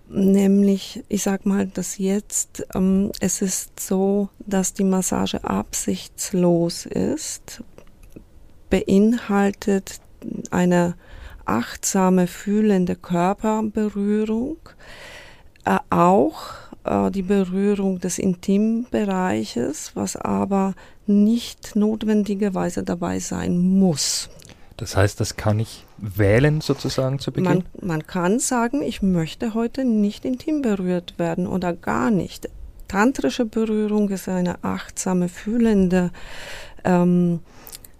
Nämlich, 0.07 1.03
ich 1.09 1.23
sag 1.23 1.45
mal, 1.45 1.65
dass 1.65 1.97
jetzt 1.97 2.65
ähm, 2.75 3.11
es 3.19 3.41
ist 3.41 3.79
so, 3.79 4.29
dass 4.39 4.73
die 4.73 4.83
Massage 4.83 5.43
absichtslos 5.43 6.85
ist, 6.85 7.63
beinhaltet 8.69 9.99
eine 10.51 10.95
achtsame, 11.45 12.27
fühlende 12.27 12.95
Körperberührung, 12.95 14.57
äh, 15.65 15.77
auch 15.89 16.53
äh, 16.85 17.11
die 17.11 17.21
Berührung 17.23 17.99
des 17.99 18.19
Intimbereiches, 18.19 19.91
was 19.95 20.15
aber 20.15 20.73
nicht 21.07 21.75
notwendigerweise 21.75 22.83
dabei 22.83 23.19
sein 23.19 23.57
muss. 23.57 24.29
Das 24.77 24.97
heißt, 24.97 25.19
das 25.19 25.37
kann 25.37 25.59
ich 25.59 25.85
wählen 25.97 26.61
sozusagen 26.61 27.19
zu 27.19 27.31
Beginn? 27.31 27.63
Man, 27.79 27.87
man 27.87 28.07
kann 28.07 28.39
sagen, 28.39 28.81
ich 28.81 29.01
möchte 29.01 29.53
heute 29.53 29.85
nicht 29.85 30.25
intim 30.25 30.61
berührt 30.61 31.17
werden 31.17 31.47
oder 31.47 31.73
gar 31.73 32.11
nicht. 32.11 32.49
Tantrische 32.87 33.45
Berührung 33.45 34.09
ist 34.09 34.27
eine 34.27 34.63
achtsame, 34.63 35.29
fühlende, 35.29 36.11
ähm, 36.83 37.39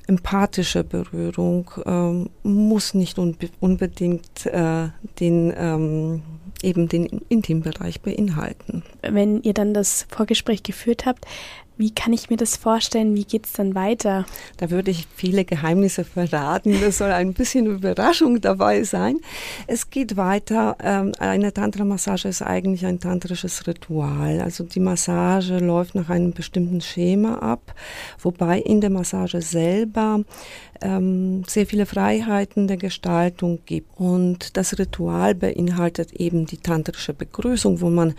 empathische 0.08 0.84
Berührung, 0.84 1.72
ähm, 1.86 2.30
muss 2.44 2.94
nicht 2.94 3.18
unbe 3.18 3.50
unbedingt 3.60 4.46
äh, 4.46 4.90
den 5.20 5.54
ähm, 5.58 6.22
eben 6.66 6.90
den 6.90 7.06
Intimbereich 7.30 8.02
beinhalten. 8.02 8.84
Wenn 9.02 9.42
ihr 9.44 9.54
dann 9.54 9.74
das 9.74 10.08
Vorgespräch 10.10 10.64
geführt 10.64 11.06
habt, 11.06 11.26
wie 11.78 11.92
kann 11.94 12.14
ich 12.14 12.30
mir 12.30 12.38
das 12.38 12.56
vorstellen? 12.56 13.16
Wie 13.16 13.26
geht 13.26 13.46
es 13.46 13.54
dann 13.54 13.76
weiter? 13.76 14.26
Da 14.58 14.70
würde 14.70 14.92
ich 14.92 15.08
viele 15.16 15.44
Geheimnisse 15.44 16.06
verraten. 16.06 16.80
Das 16.80 17.00
soll 17.00 17.12
ein 17.12 17.34
bisschen 17.34 17.66
Überraschung 17.66 18.40
dabei 18.40 18.84
sein. 18.84 19.18
Es 19.68 19.90
geht 19.90 20.16
weiter. 20.16 20.78
Ähm, 20.82 21.12
eine 21.20 21.54
Tantra-Massage 21.54 22.30
ist 22.30 22.42
eigentlich 22.42 22.86
ein 22.86 23.00
tantrisches 23.02 23.68
Ritual. 23.68 24.40
Also 24.40 24.64
die 24.64 24.80
Massage 24.80 25.58
läuft 25.58 25.96
nach 25.96 26.10
einem 26.10 26.32
bestimmten 26.32 26.80
Schema 26.80 27.40
ab, 27.40 27.74
wobei 28.20 28.60
in 28.60 28.80
der 28.80 28.90
Massage 28.90 29.42
selber 29.42 30.22
ähm, 30.82 31.44
sehr 31.46 31.66
viele 31.66 31.86
Freiheiten 31.86 32.68
der 32.68 32.78
Gestaltung 32.78 33.60
gibt. 33.66 34.00
Und 34.00 34.56
das 34.56 34.80
Ritual 34.80 35.36
beinhaltet 35.36 36.14
eben 36.14 36.46
die 36.46 36.58
tantrische 36.58 37.14
Begrüßung, 37.14 37.82
wo 37.82 37.90
man 37.90 38.14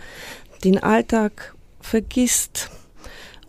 den 0.63 0.81
Alltag 0.81 1.55
vergisst 1.81 2.69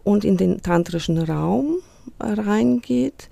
und 0.08 0.24
in 0.24 0.38
den 0.38 0.62
tantrischen 0.62 1.18
Raum 1.18 1.82
reingeht. 2.18 3.28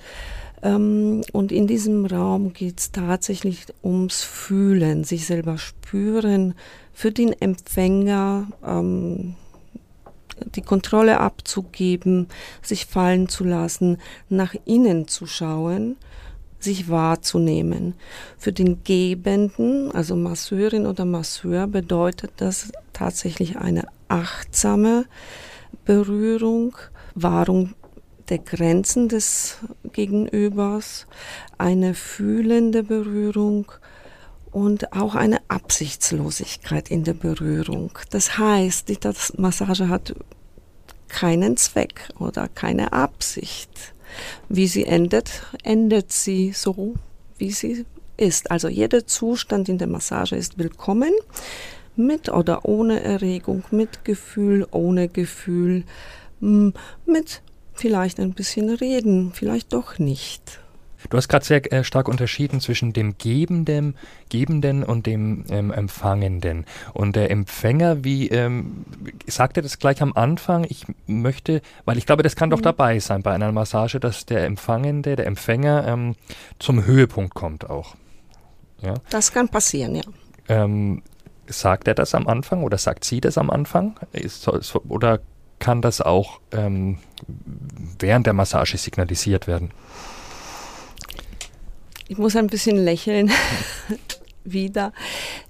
Ähm, 0.63 1.23
und 1.33 1.51
in 1.51 1.67
diesem 1.67 2.05
Raum 2.05 2.53
geht 2.53 2.79
es 2.79 2.93
tatsächlich 2.93 3.65
ums 3.83 4.23
Fühlen, 4.23 5.03
sich 5.03 5.25
selber 5.25 5.57
spüren, 5.57 6.55
für 6.93 7.13
den 7.13 7.33
Empfänger 7.33 8.49
ähm, 8.63 9.37
die 10.55 10.61
Kontrolle 10.61 11.19
abzugeben, 11.19 12.29
sich 12.61 12.85
fallen 12.85 13.31
zu 13.31 13.45
lassen, 13.45 13.97
nach 14.29 14.55
innen 14.67 15.09
zu 15.09 15.27
schauen, 15.27 15.97
sich 16.59 16.91
wahrzunehmen. 16.91 17.95
Für 18.37 18.53
den 18.53 18.85
Gebenden, 18.85 19.93
also 19.93 20.15
Masseurin 20.15 20.85
oder 20.85 21.07
Masseur, 21.07 21.69
bedeutet 21.69 22.33
das 22.37 22.71
tatsächlich 22.93 23.57
eine 23.57 23.85
achtsame 24.09 25.07
Berührung, 25.85 26.77
Wahrung 27.15 27.75
der 28.29 28.39
Grenzen 28.39 29.09
des 29.09 29.59
Gegenübers, 29.93 31.07
eine 31.59 31.95
fühlende 31.95 32.83
Berührung 32.83 33.71
und 34.51 34.93
auch 34.93 35.15
eine 35.15 35.39
Absichtslosigkeit 35.49 36.91
in 36.91 37.05
der 37.05 37.15
Berührung. 37.15 37.99
Das 38.11 38.39
heißt, 38.39 38.89
die 38.89 38.99
Massage 39.37 39.89
hat 39.89 40.15
keinen 41.09 41.57
Zweck 41.57 42.09
oder 42.19 42.49
keine 42.49 42.93
Absicht. 42.93 43.71
Wie 44.49 44.67
sie 44.67 44.85
endet, 44.85 45.43
endet 45.63 46.13
sie 46.13 46.53
so, 46.53 46.95
wie 47.39 47.51
sie 47.51 47.85
ist. 48.17 48.51
Also 48.51 48.69
jeder 48.69 49.07
Zustand 49.07 49.69
in 49.69 49.79
der 49.79 49.89
Massage 49.89 50.37
ist 50.37 50.59
willkommen 50.59 51.13
mit 51.97 52.29
oder 52.29 52.65
ohne 52.65 53.03
Erregung, 53.03 53.65
mit 53.71 54.05
Gefühl, 54.05 54.67
ohne 54.71 55.09
Gefühl, 55.09 55.85
mit 56.41 57.43
vielleicht 57.75 58.21
ein 58.21 58.35
bisschen 58.35 58.71
Reden, 58.71 59.33
vielleicht 59.33 59.73
doch 59.73 59.99
nicht. 59.99 60.61
Du 61.11 61.17
hast 61.17 61.29
gerade 61.29 61.45
sehr 61.45 61.73
äh, 61.73 61.85
stark 61.85 62.09
unterschieden 62.09 62.61
zwischen 62.61 62.93
dem 62.93 63.17
Gebenden, 63.19 63.97
Gebenden 64.29 64.83
und 64.83 65.07
dem 65.07 65.45
ähm, 65.51 65.71
Empfangenden. 65.71 66.65
Und 66.95 67.17
der 67.17 67.31
Empfänger, 67.31 68.03
wie 68.03 68.29
ähm, 68.29 68.85
sagt 69.27 69.57
er 69.57 69.63
das 69.63 69.79
gleich 69.79 70.03
am 70.03 70.15
Anfang? 70.15 70.65
Ich 70.69 70.85
möchte, 71.07 71.63
weil 71.85 71.99
ich 71.99 72.07
glaube, 72.07 72.23
das 72.23 72.35
kann 72.35 72.49
mhm. 72.49 72.55
doch 72.55 72.61
dabei 72.61 72.99
sein 72.99 73.23
bei 73.23 73.33
einer 73.33 73.53
Massage, 73.53 74.01
dass 74.01 74.27
der 74.27 74.45
Empfangende, 74.47 75.17
der 75.17 75.27
Empfänger 75.27 75.87
ähm, 75.87 76.17
zum 76.59 76.85
Höhepunkt 76.85 77.35
kommt 77.35 77.69
auch. 77.69 77.95
Ja? 78.83 78.95
Das 79.11 79.33
kann 79.33 79.49
passieren, 79.49 79.95
ja. 79.97 80.03
Ähm, 80.49 81.03
sagt 81.49 81.89
er 81.89 81.95
das 81.95 82.15
am 82.15 82.27
Anfang 82.27 82.63
oder 82.63 82.79
sagt 82.79 83.05
sie 83.05 83.21
das 83.21 83.39
am 83.39 83.51
Anfang? 83.51 83.99
Ist, 84.13 84.49
oder 84.89 85.21
kann 85.59 85.83
das 85.83 86.01
auch 86.01 86.41
ähm, 86.53 86.99
während 87.99 88.27
der 88.27 88.33
Massage 88.33 88.77
signalisiert 88.77 89.47
werden? 89.47 89.71
Ich 92.09 92.19
muss 92.19 92.37
ein 92.37 92.47
bisschen 92.47 92.77
lächeln. 92.77 93.31
wieder. 94.49 94.93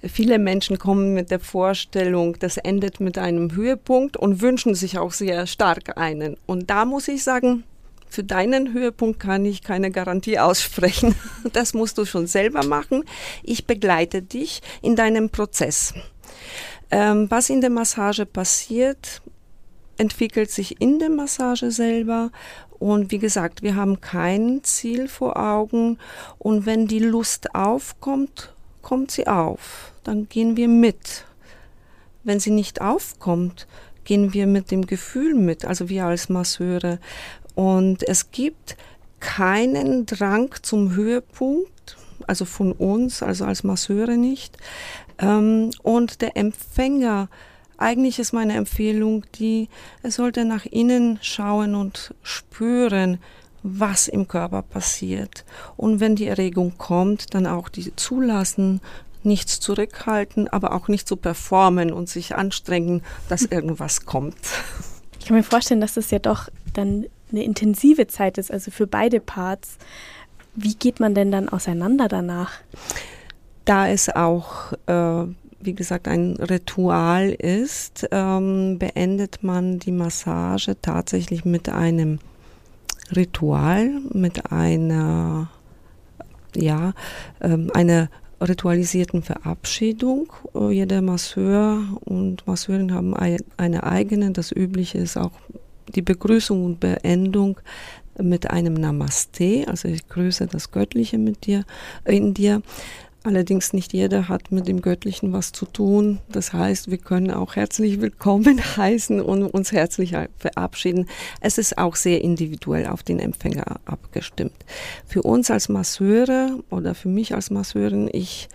Viele 0.01 0.39
Menschen 0.39 0.79
kommen 0.79 1.13
mit 1.13 1.31
der 1.31 1.39
Vorstellung, 1.39 2.37
das 2.39 2.57
endet 2.57 2.99
mit 2.99 3.17
einem 3.17 3.55
Höhepunkt 3.55 4.17
und 4.17 4.41
wünschen 4.41 4.75
sich 4.75 4.97
auch 4.97 5.11
sehr 5.11 5.47
stark 5.47 5.97
einen. 5.97 6.35
Und 6.45 6.69
da 6.69 6.85
muss 6.85 7.07
ich 7.07 7.23
sagen, 7.23 7.63
für 8.09 8.23
deinen 8.23 8.73
Höhepunkt 8.73 9.19
kann 9.19 9.45
ich 9.45 9.61
keine 9.61 9.91
Garantie 9.91 10.39
aussprechen. 10.39 11.15
Das 11.53 11.73
musst 11.73 11.97
du 11.97 12.05
schon 12.05 12.27
selber 12.27 12.65
machen. 12.65 13.03
Ich 13.43 13.65
begleite 13.65 14.21
dich 14.21 14.61
in 14.81 14.95
deinem 14.95 15.29
Prozess. 15.29 15.93
Ähm, 16.91 17.29
was 17.29 17.49
in 17.49 17.61
der 17.61 17.69
Massage 17.69 18.25
passiert, 18.25 19.21
entwickelt 19.97 20.51
sich 20.51 20.81
in 20.81 20.99
der 20.99 21.09
Massage 21.09 21.71
selber. 21.71 22.31
Und 22.79 23.11
wie 23.11 23.17
gesagt, 23.17 23.63
wir 23.63 23.75
haben 23.75 24.01
kein 24.01 24.63
Ziel 24.63 25.07
vor 25.07 25.37
Augen. 25.37 25.97
Und 26.37 26.65
wenn 26.65 26.87
die 26.87 26.99
Lust 26.99 27.55
aufkommt, 27.55 28.53
kommt 28.81 29.11
sie 29.11 29.27
auf. 29.27 29.91
Dann 30.03 30.29
gehen 30.29 30.57
wir 30.57 30.67
mit. 30.67 31.25
Wenn 32.23 32.39
sie 32.39 32.51
nicht 32.51 32.81
aufkommt, 32.81 33.67
gehen 34.03 34.33
wir 34.33 34.47
mit 34.47 34.71
dem 34.71 34.85
Gefühl 34.85 35.33
mit, 35.33 35.65
also 35.65 35.89
wir 35.89 36.05
als 36.05 36.29
Masseure. 36.29 36.99
Und 37.57 38.07
es 38.07 38.29
gibt 38.29 38.77
keinen 39.19 40.05
Drang 40.05 40.53
zum 40.61 40.93
Höhepunkt, 40.93 41.97
also 42.27 42.45
von 42.45 42.71
uns, 42.71 43.23
also 43.23 43.45
als 43.45 43.63
Masseure 43.63 44.15
nicht. 44.15 44.55
Ähm, 45.17 45.71
und 45.81 46.21
der 46.21 46.37
Empfänger, 46.37 47.29
eigentlich 47.79 48.19
ist 48.19 48.31
meine 48.31 48.53
Empfehlung 48.53 49.25
die, 49.39 49.69
er 50.03 50.11
sollte 50.11 50.45
nach 50.45 50.67
innen 50.67 51.17
schauen 51.23 51.73
und 51.73 52.13
spüren, 52.21 53.17
was 53.63 54.07
im 54.07 54.27
Körper 54.27 54.61
passiert. 54.61 55.43
Und 55.77 55.99
wenn 55.99 56.15
die 56.15 56.27
Erregung 56.27 56.77
kommt, 56.77 57.33
dann 57.33 57.47
auch 57.47 57.69
die 57.69 57.95
zulassen, 57.95 58.81
nichts 59.23 59.59
zurückhalten, 59.59 60.47
aber 60.47 60.73
auch 60.73 60.89
nicht 60.89 61.07
so 61.07 61.15
performen 61.15 61.91
und 61.91 62.07
sich 62.07 62.35
anstrengen, 62.35 63.01
dass 63.29 63.41
irgendwas 63.49 64.05
kommt. 64.05 64.37
Ich 65.19 65.25
kann 65.25 65.37
mir 65.37 65.43
vorstellen, 65.43 65.81
dass 65.81 65.95
das 65.95 66.11
ja 66.11 66.19
doch 66.19 66.49
dann 66.73 67.07
eine 67.31 67.43
intensive 67.43 68.07
Zeit 68.07 68.37
ist, 68.37 68.51
also 68.51 68.71
für 68.71 68.87
beide 68.87 69.19
Parts. 69.19 69.77
Wie 70.55 70.75
geht 70.75 70.99
man 70.99 71.13
denn 71.13 71.31
dann 71.31 71.49
auseinander 71.49 72.07
danach? 72.07 72.51
Da 73.65 73.89
es 73.89 74.09
auch, 74.09 74.73
äh, 74.87 75.25
wie 75.59 75.73
gesagt, 75.73 76.07
ein 76.07 76.35
Ritual 76.37 77.29
ist, 77.29 78.07
ähm, 78.11 78.79
beendet 78.79 79.43
man 79.43 79.79
die 79.79 79.91
Massage 79.91 80.75
tatsächlich 80.81 81.45
mit 81.45 81.69
einem 81.69 82.19
Ritual, 83.15 83.89
mit 84.13 84.51
einer, 84.51 85.49
ja, 86.55 86.93
ähm, 87.41 87.71
einer 87.73 88.09
ritualisierten 88.41 89.23
Verabschiedung. 89.23 90.31
Äh, 90.55 90.71
jeder 90.71 91.01
Masseur 91.01 91.81
und 92.05 92.45
Masseurin 92.47 92.93
haben 92.93 93.13
eine 93.15 93.83
eigene. 93.83 94.31
Das 94.31 94.51
Übliche 94.51 94.97
ist 94.97 95.17
auch 95.17 95.31
die 95.95 96.01
Begrüßung 96.01 96.65
und 96.65 96.79
Beendung 96.79 97.59
mit 98.19 98.49
einem 98.49 98.73
Namaste, 98.73 99.65
also 99.67 99.87
ich 99.87 100.07
grüße 100.07 100.47
das 100.47 100.71
Göttliche 100.71 101.17
mit 101.17 101.45
dir, 101.45 101.65
in 102.05 102.33
dir. 102.33 102.61
Allerdings 103.23 103.73
nicht 103.73 103.91
jeder 103.91 104.29
hat 104.29 104.53
mit 104.53 104.69
dem 104.69 104.81
Göttlichen 104.81 105.33
was 105.33 105.51
zu 105.51 105.65
tun. 105.65 106.19
Das 106.29 106.53
heißt, 106.53 106.89
wir 106.89 106.97
können 106.97 107.29
auch 107.29 107.57
herzlich 107.57 107.99
willkommen 107.99 108.61
heißen 108.77 109.19
und 109.19 109.43
uns 109.43 109.73
herzlich 109.73 110.15
verabschieden. 110.37 111.07
Es 111.41 111.57
ist 111.57 111.77
auch 111.77 111.97
sehr 111.97 112.21
individuell 112.21 112.87
auf 112.87 113.03
den 113.03 113.19
Empfänger 113.19 113.81
abgestimmt. 113.83 114.55
Für 115.05 115.23
uns 115.23 115.51
als 115.51 115.67
Masseure 115.67 116.63
oder 116.69 116.95
für 116.95 117.09
mich 117.09 117.35
als 117.35 117.49
Masseurin, 117.49 118.09
ich 118.13 118.47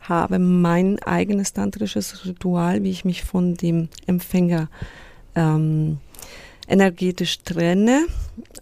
habe 0.00 0.40
mein 0.40 1.00
eigenes 1.02 1.52
tantrisches 1.52 2.26
Ritual, 2.26 2.82
wie 2.82 2.90
ich 2.90 3.04
mich 3.04 3.22
von 3.22 3.54
dem 3.54 3.88
Empfänger 4.06 4.68
ähm, 5.36 5.98
energetisch 6.68 7.40
trenne 7.40 8.06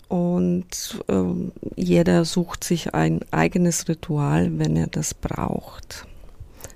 und 0.09 1.03
ähm, 1.09 1.53
jeder 1.75 2.25
sucht 2.25 2.65
sich 2.65 2.95
ein 2.95 3.21
eigenes 3.31 3.89
Ritual, 3.89 4.59
wenn 4.59 4.77
er 4.77 4.87
das 4.87 5.13
braucht. 5.13 6.07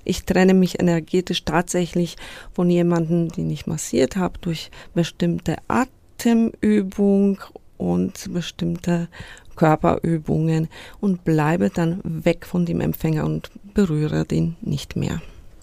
Ich 0.04 0.25
trenne 0.25 0.54
mich 0.54 0.80
energetisch 0.80 1.44
tatsächlich 1.44 2.16
von 2.52 2.68
jemandem, 2.68 3.28
den 3.28 3.50
ich 3.50 3.66
massiert 3.66 4.16
habe, 4.16 4.38
durch 4.40 4.71
bestimmte 4.95 5.56
Atemübung 5.69 7.38
und 7.76 8.32
bestimmte 8.32 9.08
Körperübungen 9.56 10.69
und 11.00 11.25
bleibe 11.25 11.71
dann 11.71 12.00
weg 12.02 12.47
von 12.47 12.66
dem 12.66 12.80
Empfänger 12.80 13.25
und 13.25 13.50
berühre 13.75 14.25
den 14.25 14.56
nicht 14.62 14.97
mehr. 14.97 15.21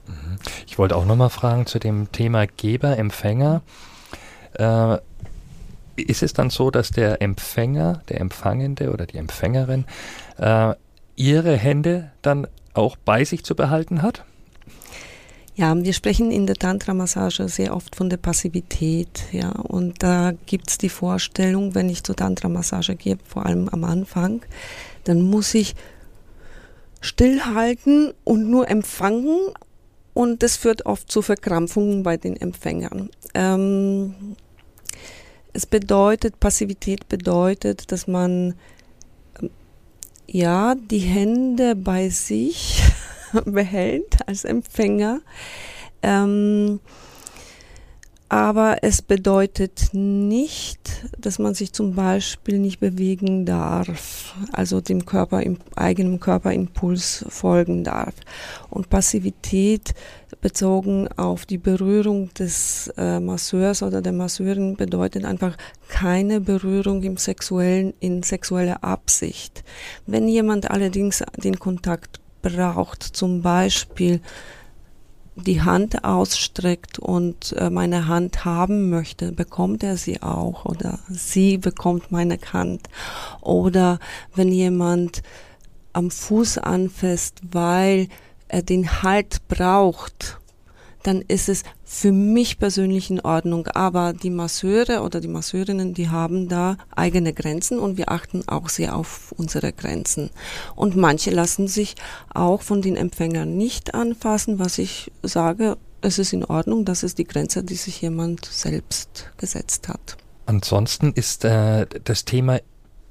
Mhm. 0.08 0.38
Ich 0.66 0.78
wollte 0.78 0.96
auch 0.96 1.06
nochmal 1.06 1.30
fragen 1.30 1.66
zu 1.66 1.80
dem 1.80 2.12
Thema 2.12 2.46
Geber-Empfänger. 2.46 3.62
Äh, 4.54 4.98
ist 5.98 6.24
es 6.24 6.34
dann 6.34 6.50
so, 6.50 6.72
dass 6.72 6.92
der 6.92 7.22
Empfänger, 7.22 8.02
der 8.10 8.22
Empfangende 8.22 8.92
oder 8.92 9.06
die 9.06 9.18
Empfängerin 9.18 9.86
äh, 10.38 10.74
ihre 11.16 11.56
Hände 11.56 12.12
dann 12.22 12.48
auch 12.74 12.96
bei 12.96 13.26
sich 13.26 13.44
zu 13.44 13.56
behalten 13.56 14.02
hat? 14.02 14.24
Ja, 15.56 15.76
wir 15.76 15.94
sprechen 15.94 16.30
in 16.30 16.46
der 16.46 16.56
Tantra-Massage 16.56 17.50
sehr 17.50 17.76
oft 17.76 17.96
von 17.96 18.12
der 18.12 18.18
Passivität, 18.18 19.24
ja, 19.32 19.50
und 19.50 20.04
da 20.04 20.34
gibt 20.46 20.70
es 20.70 20.78
die 20.78 20.90
Vorstellung, 20.90 21.74
wenn 21.74 21.90
ich 21.90 22.04
zur 22.04 22.16
Tantra-Massage 22.16 22.96
gehe, 22.96 23.18
vor 23.26 23.48
allem 23.48 23.68
am 23.70 23.84
Anfang, 23.84 24.44
dann 25.06 25.24
muss 25.24 25.56
ich 25.56 25.76
stillhalten 27.02 28.14
und 28.24 28.52
nur 28.52 28.70
empfangen 28.70 29.50
und 30.14 30.44
das 30.44 30.58
führt 30.58 30.86
oft 30.86 31.12
zu 31.12 31.24
Verkrampfungen 31.24 32.04
bei 32.04 32.18
den 32.18 32.36
Empfängern. 32.38 33.10
Ähm, 33.34 34.14
es 35.58 35.66
bedeutet, 35.66 36.40
Passivität 36.40 37.10
bedeutet, 37.10 37.92
dass 37.92 38.06
man 38.06 38.54
ja 40.28 40.76
die 40.76 41.00
Hände 41.00 41.76
bei 41.76 42.10
sich 42.10 42.84
behält 43.46 44.20
als 44.28 44.46
Empfänger. 44.46 45.22
Ähm, 46.04 46.80
aber 48.30 48.84
es 48.84 49.02
bedeutet 49.02 49.90
nicht, 49.94 51.08
dass 51.18 51.40
man 51.40 51.56
sich 51.56 51.74
zum 51.74 51.96
Beispiel 51.96 52.60
nicht 52.60 52.80
bewegen 52.80 53.48
darf, 53.48 54.36
also 54.52 54.80
dem 54.80 55.06
Körper, 55.08 55.42
im 55.42 55.58
eigenen 55.76 56.20
Körperimpuls 56.20 57.26
folgen 57.30 57.84
darf. 57.84 58.14
Und 58.70 58.92
Passivität 58.92 59.96
bezogen 60.42 61.08
auf 61.18 61.46
die 61.46 61.58
Berührung 61.58 62.34
des 62.34 62.94
äh, 62.98 63.20
Masseurs 63.20 63.82
oder 63.84 64.02
der 64.02 64.14
Masseurin 64.14 64.76
bedeutet 64.76 65.26
einfach 65.26 65.58
keine 65.88 66.42
Berührung 66.42 67.04
im 67.04 67.18
sexuellen, 67.18 67.94
in 68.00 68.24
sexueller 68.24 68.84
Absicht. 68.84 69.64
Wenn 70.06 70.28
jemand 70.28 70.70
allerdings 70.70 71.24
den 71.38 71.60
Kontakt 71.60 72.20
braucht, 72.42 73.04
zum 73.04 73.42
Beispiel 73.42 74.22
die 75.36 75.62
Hand 75.62 76.04
ausstreckt 76.04 76.98
und 76.98 77.54
äh, 77.54 77.70
meine 77.70 78.08
Hand 78.08 78.44
haben 78.44 78.90
möchte, 78.90 79.32
bekommt 79.32 79.84
er 79.84 79.98
sie 79.98 80.22
auch 80.22 80.66
oder 80.66 81.00
sie 81.10 81.58
bekommt 81.58 82.12
meine 82.12 82.40
Hand. 82.54 82.90
Oder 83.42 84.00
wenn 84.34 84.52
jemand 84.52 85.22
am 85.94 86.10
Fuß 86.10 86.58
anfasst, 86.60 87.42
weil 87.52 88.08
er 88.48 88.62
den 88.62 89.04
Halt 89.04 89.48
braucht, 89.48 90.40
dann 91.04 91.22
ist 91.22 91.48
es 91.48 91.64
für 91.86 92.12
mich 92.12 92.60
persönlich 92.60 93.10
in 93.10 93.22
Ordnung. 93.22 93.68
Aber 93.68 94.14
die 94.14 94.30
Masseure 94.30 95.02
oder 95.02 95.22
die 95.22 95.30
Masseurinnen, 95.30 95.94
die 95.94 96.10
haben 96.10 96.50
da 96.50 96.78
eigene 96.96 97.34
Grenzen 97.34 97.80
und 97.80 97.98
wir 97.98 98.12
achten 98.12 98.48
auch 98.48 98.68
sehr 98.68 98.96
auf 98.96 99.34
unsere 99.38 99.72
Grenzen. 99.72 100.30
Und 100.76 100.98
manche 100.98 101.32
lassen 101.32 101.68
sich 101.68 101.96
auch 102.34 102.62
von 102.62 102.82
den 102.82 102.98
Empfängern 102.98 103.56
nicht 103.56 103.94
anfassen, 103.94 104.60
was 104.60 104.78
ich 104.78 105.12
sage, 105.24 105.78
es 106.02 106.20
ist 106.20 106.34
in 106.34 106.46
Ordnung, 106.46 106.86
das 106.86 107.04
ist 107.04 107.18
die 107.18 107.24
Grenze, 107.24 107.64
die 107.64 107.76
sich 107.76 108.02
jemand 108.02 108.46
selbst 108.46 109.32
gesetzt 109.38 109.88
hat. 109.88 110.18
Ansonsten 110.46 111.12
ist 111.14 111.44
äh, 111.46 111.88
das 112.04 112.26
Thema 112.26 112.60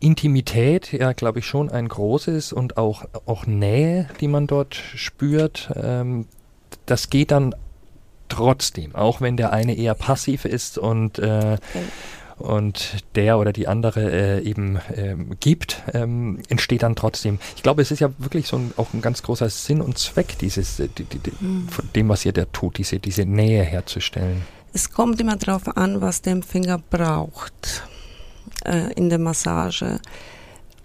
Intimität 0.01 0.93
ja, 0.93 1.13
glaube 1.13 1.39
ich, 1.39 1.47
schon 1.47 1.71
ein 1.71 1.89
großes 1.89 2.53
und 2.53 2.77
auch, 2.77 3.05
auch 3.25 3.47
Nähe, 3.47 4.09
die 4.21 4.29
man 4.29 4.47
dort 4.47 4.75
spürt. 4.75 5.71
Ähm, 5.75 6.27
das 6.85 7.11
geht 7.11 7.31
dann 7.31 7.55
trotzdem, 8.29 8.95
auch 8.95 9.21
wenn 9.21 9.37
der 9.37 9.53
eine 9.53 9.77
eher 9.77 9.95
passiv 9.95 10.45
ist 10.45 10.79
und 10.79 11.19
äh, 11.19 11.57
okay. 11.59 11.85
und 12.39 13.05
der 13.15 13.39
oder 13.39 13.53
die 13.53 13.69
andere 13.69 14.11
äh, 14.11 14.43
eben 14.43 14.79
ähm, 14.95 15.37
gibt, 15.41 15.83
ähm, 15.95 16.41
entsteht 16.49 16.83
dann 16.83 16.97
trotzdem. 16.97 17.39
Ich 17.55 17.63
glaube, 17.63 17.83
es 17.83 17.91
ist 17.91 18.01
ja 18.01 18.11
wirklich 18.19 18.49
so 18.49 18.57
ein, 18.57 18.75
auch 18.77 18.93
ein 18.93 19.01
ganz 19.01 19.23
großer 19.23 19.49
Sinn 19.49 19.81
und 19.81 19.97
Zweck 19.97 20.39
dieses, 20.39 20.79
äh, 20.81 20.89
die, 20.89 21.05
die, 21.05 21.19
die, 21.19 21.33
mhm. 21.41 21.69
von 21.69 21.89
dem, 21.95 22.09
was 22.09 22.25
ihr 22.25 22.33
da 22.33 22.45
tut, 22.47 22.79
diese, 22.79 22.99
diese 22.99 23.25
Nähe 23.25 23.63
herzustellen. 23.63 24.43
Es 24.73 24.91
kommt 24.91 25.21
immer 25.21 25.37
darauf 25.37 25.77
an, 25.77 26.03
was 26.03 26.21
der 26.21 26.35
Empfänger 26.35 26.79
braucht 26.91 27.85
äh, 28.67 28.93
in 28.95 29.09
der 29.09 29.19
Massage. 29.19 30.01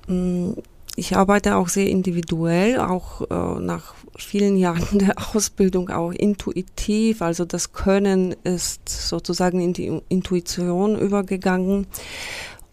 Mm, 0.07 0.51
ich 0.95 1.15
arbeite 1.15 1.55
auch 1.55 1.69
sehr 1.69 1.87
individuell, 1.89 2.79
auch 2.79 3.21
äh, 3.29 3.59
nach 3.59 3.95
vielen 4.17 4.57
Jahren 4.57 4.85
der 4.99 5.15
Ausbildung 5.33 5.89
auch 5.89 6.11
intuitiv. 6.11 7.21
Also 7.21 7.45
das 7.45 7.73
Können 7.73 8.35
ist 8.43 8.87
sozusagen 8.89 9.61
in 9.61 9.73
die 9.73 10.01
Intuition 10.09 10.97
übergegangen. 10.99 11.87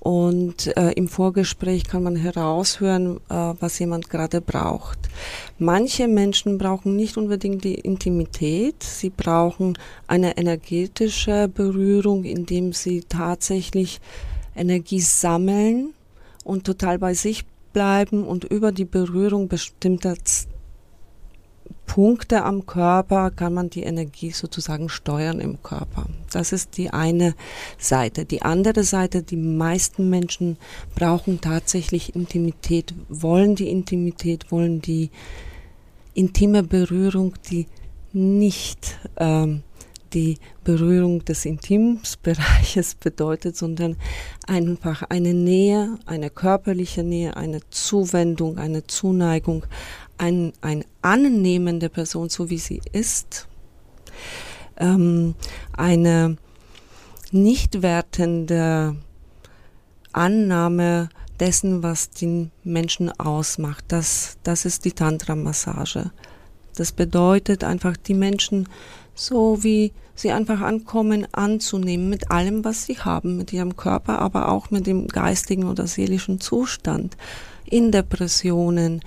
Und 0.00 0.76
äh, 0.76 0.92
im 0.92 1.08
Vorgespräch 1.08 1.84
kann 1.84 2.04
man 2.04 2.14
heraushören, 2.14 3.16
äh, 3.28 3.34
was 3.60 3.78
jemand 3.80 4.08
gerade 4.08 4.40
braucht. 4.40 4.98
Manche 5.58 6.06
Menschen 6.06 6.56
brauchen 6.56 6.94
nicht 6.94 7.16
unbedingt 7.16 7.64
die 7.64 7.74
Intimität, 7.74 8.82
sie 8.82 9.10
brauchen 9.10 9.76
eine 10.06 10.38
energetische 10.38 11.48
Berührung, 11.48 12.24
indem 12.24 12.72
sie 12.72 13.02
tatsächlich 13.08 14.00
Energie 14.58 15.00
sammeln 15.00 15.94
und 16.44 16.64
total 16.64 16.98
bei 16.98 17.14
sich 17.14 17.44
bleiben 17.72 18.24
und 18.24 18.44
über 18.44 18.72
die 18.72 18.84
Berührung 18.84 19.48
bestimmter 19.48 20.14
Punkte 21.86 22.44
am 22.44 22.66
Körper 22.66 23.30
kann 23.30 23.54
man 23.54 23.70
die 23.70 23.82
Energie 23.82 24.30
sozusagen 24.30 24.88
steuern 24.88 25.40
im 25.40 25.62
Körper. 25.62 26.06
Das 26.30 26.52
ist 26.52 26.76
die 26.76 26.90
eine 26.90 27.34
Seite. 27.78 28.24
Die 28.24 28.42
andere 28.42 28.84
Seite, 28.84 29.22
die 29.22 29.36
meisten 29.36 30.10
Menschen 30.10 30.58
brauchen 30.94 31.40
tatsächlich 31.40 32.14
Intimität, 32.14 32.94
wollen 33.08 33.56
die 33.56 33.70
Intimität, 33.70 34.52
wollen 34.52 34.82
die 34.82 35.10
intime 36.14 36.62
Berührung, 36.62 37.34
die 37.50 37.66
nicht 38.12 38.98
ähm, 39.16 39.62
die 40.12 40.38
Berührung 40.64 41.24
des 41.24 41.44
Intimsbereiches 41.44 42.94
bedeutet, 42.94 43.56
sondern 43.56 43.96
einfach 44.46 45.02
eine 45.08 45.34
Nähe, 45.34 45.98
eine 46.06 46.30
körperliche 46.30 47.02
Nähe, 47.02 47.36
eine 47.36 47.60
Zuwendung, 47.70 48.58
eine 48.58 48.86
Zuneigung, 48.86 49.66
ein, 50.18 50.52
ein 50.60 50.84
Annehmen 51.02 51.80
der 51.80 51.88
Person, 51.88 52.28
so 52.28 52.50
wie 52.50 52.58
sie 52.58 52.80
ist, 52.92 53.48
ähm, 54.78 55.34
eine 55.76 56.36
nicht 57.30 57.82
wertende 57.82 58.96
Annahme 60.12 61.08
dessen, 61.38 61.82
was 61.82 62.10
den 62.10 62.50
Menschen 62.64 63.10
ausmacht. 63.18 63.84
Das, 63.88 64.38
das 64.42 64.64
ist 64.64 64.84
die 64.84 64.92
Tantra-Massage. 64.92 66.10
Das 66.76 66.92
bedeutet 66.92 67.64
einfach, 67.64 67.96
die 67.96 68.14
Menschen 68.14 68.68
so 69.18 69.62
wie 69.64 69.92
sie 70.14 70.30
einfach 70.30 70.60
ankommen, 70.60 71.26
anzunehmen 71.32 72.08
mit 72.08 72.30
allem, 72.30 72.64
was 72.64 72.86
sie 72.86 72.98
haben, 72.98 73.36
mit 73.36 73.52
ihrem 73.52 73.76
Körper, 73.76 74.20
aber 74.20 74.48
auch 74.48 74.70
mit 74.70 74.86
dem 74.86 75.08
geistigen 75.08 75.64
oder 75.64 75.86
seelischen 75.86 76.40
Zustand, 76.40 77.16
in 77.64 77.92
Depressionen, 77.92 79.02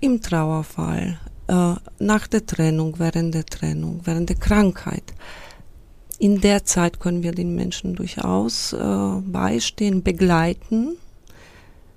im 0.00 0.20
Trauerfall, 0.20 1.18
äh, 1.46 1.74
nach 1.98 2.26
der 2.26 2.44
Trennung, 2.44 2.98
während 2.98 3.34
der 3.34 3.46
Trennung, 3.46 4.00
während 4.04 4.28
der 4.28 4.36
Krankheit. 4.36 5.14
In 6.18 6.40
der 6.40 6.64
Zeit 6.64 7.00
können 7.00 7.22
wir 7.22 7.32
den 7.32 7.54
Menschen 7.54 7.94
durchaus 7.94 8.72
äh, 8.72 9.20
beistehen, 9.24 10.02
begleiten, 10.02 10.96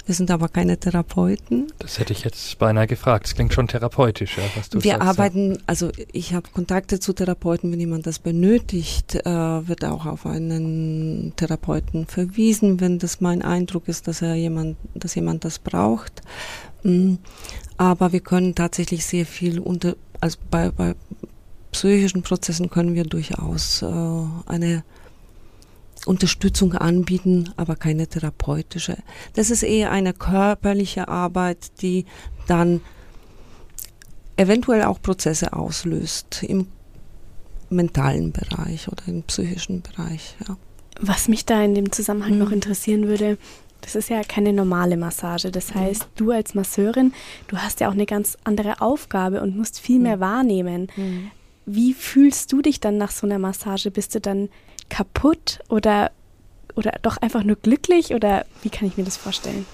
wir 0.06 0.14
sind 0.14 0.30
aber 0.30 0.50
keine 0.50 0.78
Therapeuten. 0.78 1.68
Das 1.80 2.00
hätte 2.00 2.14
ich 2.14 2.24
jetzt 2.24 2.58
beinahe 2.60 2.88
gefragt. 2.88 3.26
Das 3.26 3.36
klingt 3.36 3.54
schon 3.54 3.68
therapeutisch, 3.68 4.38
ja, 4.38 4.44
was 4.56 4.70
du 4.70 4.84
Wir 4.84 4.94
sagst, 4.94 5.08
arbeiten, 5.08 5.58
also 5.66 5.92
ich 6.12 6.34
habe 6.34 6.50
Kontakte 6.54 7.00
zu 7.00 7.14
Therapeuten, 7.14 7.72
wenn 7.72 7.80
jemand 7.80 8.06
das 8.06 8.20
benötigt, 8.20 9.16
äh, 9.16 9.68
wird 9.68 9.84
auch 9.84 10.06
auf 10.06 10.26
einen 10.26 11.34
Therapeuten 11.36 12.06
verwiesen, 12.06 12.80
wenn 12.80 13.00
das 13.00 13.20
mein 13.20 13.42
Eindruck 13.42 13.88
ist, 13.88 14.08
dass 14.08 14.22
er 14.22 14.36
jemand, 14.36 14.78
dass 14.94 15.16
jemand 15.16 15.44
das 15.44 15.60
braucht. 15.60 16.22
Mm, 16.84 17.16
aber 17.78 18.12
wir 18.12 18.22
können 18.22 18.54
tatsächlich 18.54 19.06
sehr 19.06 19.26
viel 19.26 19.60
unter, 19.60 19.96
also 20.22 20.38
bei, 20.52 20.70
bei 20.70 20.96
psychischen 21.72 22.22
Prozessen 22.22 22.70
können 22.70 22.94
wir 22.94 23.04
durchaus 23.04 23.82
äh, 23.82 23.86
eine 24.46 24.84
Unterstützung 26.08 26.74
anbieten, 26.74 27.52
aber 27.58 27.76
keine 27.76 28.08
therapeutische. 28.08 28.98
Das 29.34 29.50
ist 29.50 29.64
eher 29.64 29.92
eine 29.92 30.14
körperliche 30.14 31.08
Arbeit, 31.08 31.82
die 31.82 32.06
dann 32.48 32.82
eventuell 34.38 34.84
auch 34.84 35.02
Prozesse 35.02 35.54
auslöst 35.54 36.44
im 36.44 36.68
mentalen 37.70 38.32
Bereich 38.32 38.88
oder 38.88 39.04
im 39.08 39.24
psychischen 39.24 39.82
Bereich. 39.82 40.36
Ja. 40.48 40.58
Was 41.00 41.28
mich 41.28 41.46
da 41.46 41.62
in 41.62 41.76
dem 41.76 41.92
Zusammenhang 41.92 42.34
mhm. 42.34 42.40
noch 42.40 42.52
interessieren 42.52 43.08
würde, 43.08 43.38
das 43.82 43.96
ist 43.96 44.10
ja 44.10 44.24
keine 44.24 44.54
normale 44.54 44.98
Massage. 44.98 45.52
Das 45.52 45.74
mhm. 45.74 45.80
heißt, 45.80 46.08
du 46.16 46.32
als 46.32 46.56
Masseurin, 46.56 47.14
du 47.48 47.58
hast 47.58 47.80
ja 47.80 47.90
auch 47.90 47.94
eine 47.94 48.06
ganz 48.06 48.38
andere 48.44 48.82
Aufgabe 48.82 49.42
und 49.42 49.56
musst 49.56 49.80
viel 49.80 50.00
mehr 50.00 50.18
mhm. 50.18 50.22
wahrnehmen. 50.22 50.88
Mhm. 50.96 51.32
Wie 51.66 51.94
fühlst 51.94 52.52
du 52.52 52.62
dich 52.62 52.80
dann 52.80 52.98
nach 52.98 53.12
so 53.12 53.26
einer 53.26 53.40
Massage? 53.40 53.92
Bist 53.92 54.14
du 54.16 54.22
dann 54.22 54.50
kaputt 54.90 55.60
oder, 55.70 56.12
oder 56.76 56.94
doch 57.02 57.18
einfach 57.18 57.44
nur 57.44 57.56
glücklich 57.56 58.14
oder 58.14 58.46
wie 58.62 58.70
kann 58.70 58.88
ich 58.88 58.98
mir 58.98 59.04
das 59.04 59.18
vorstellen? 59.18 59.66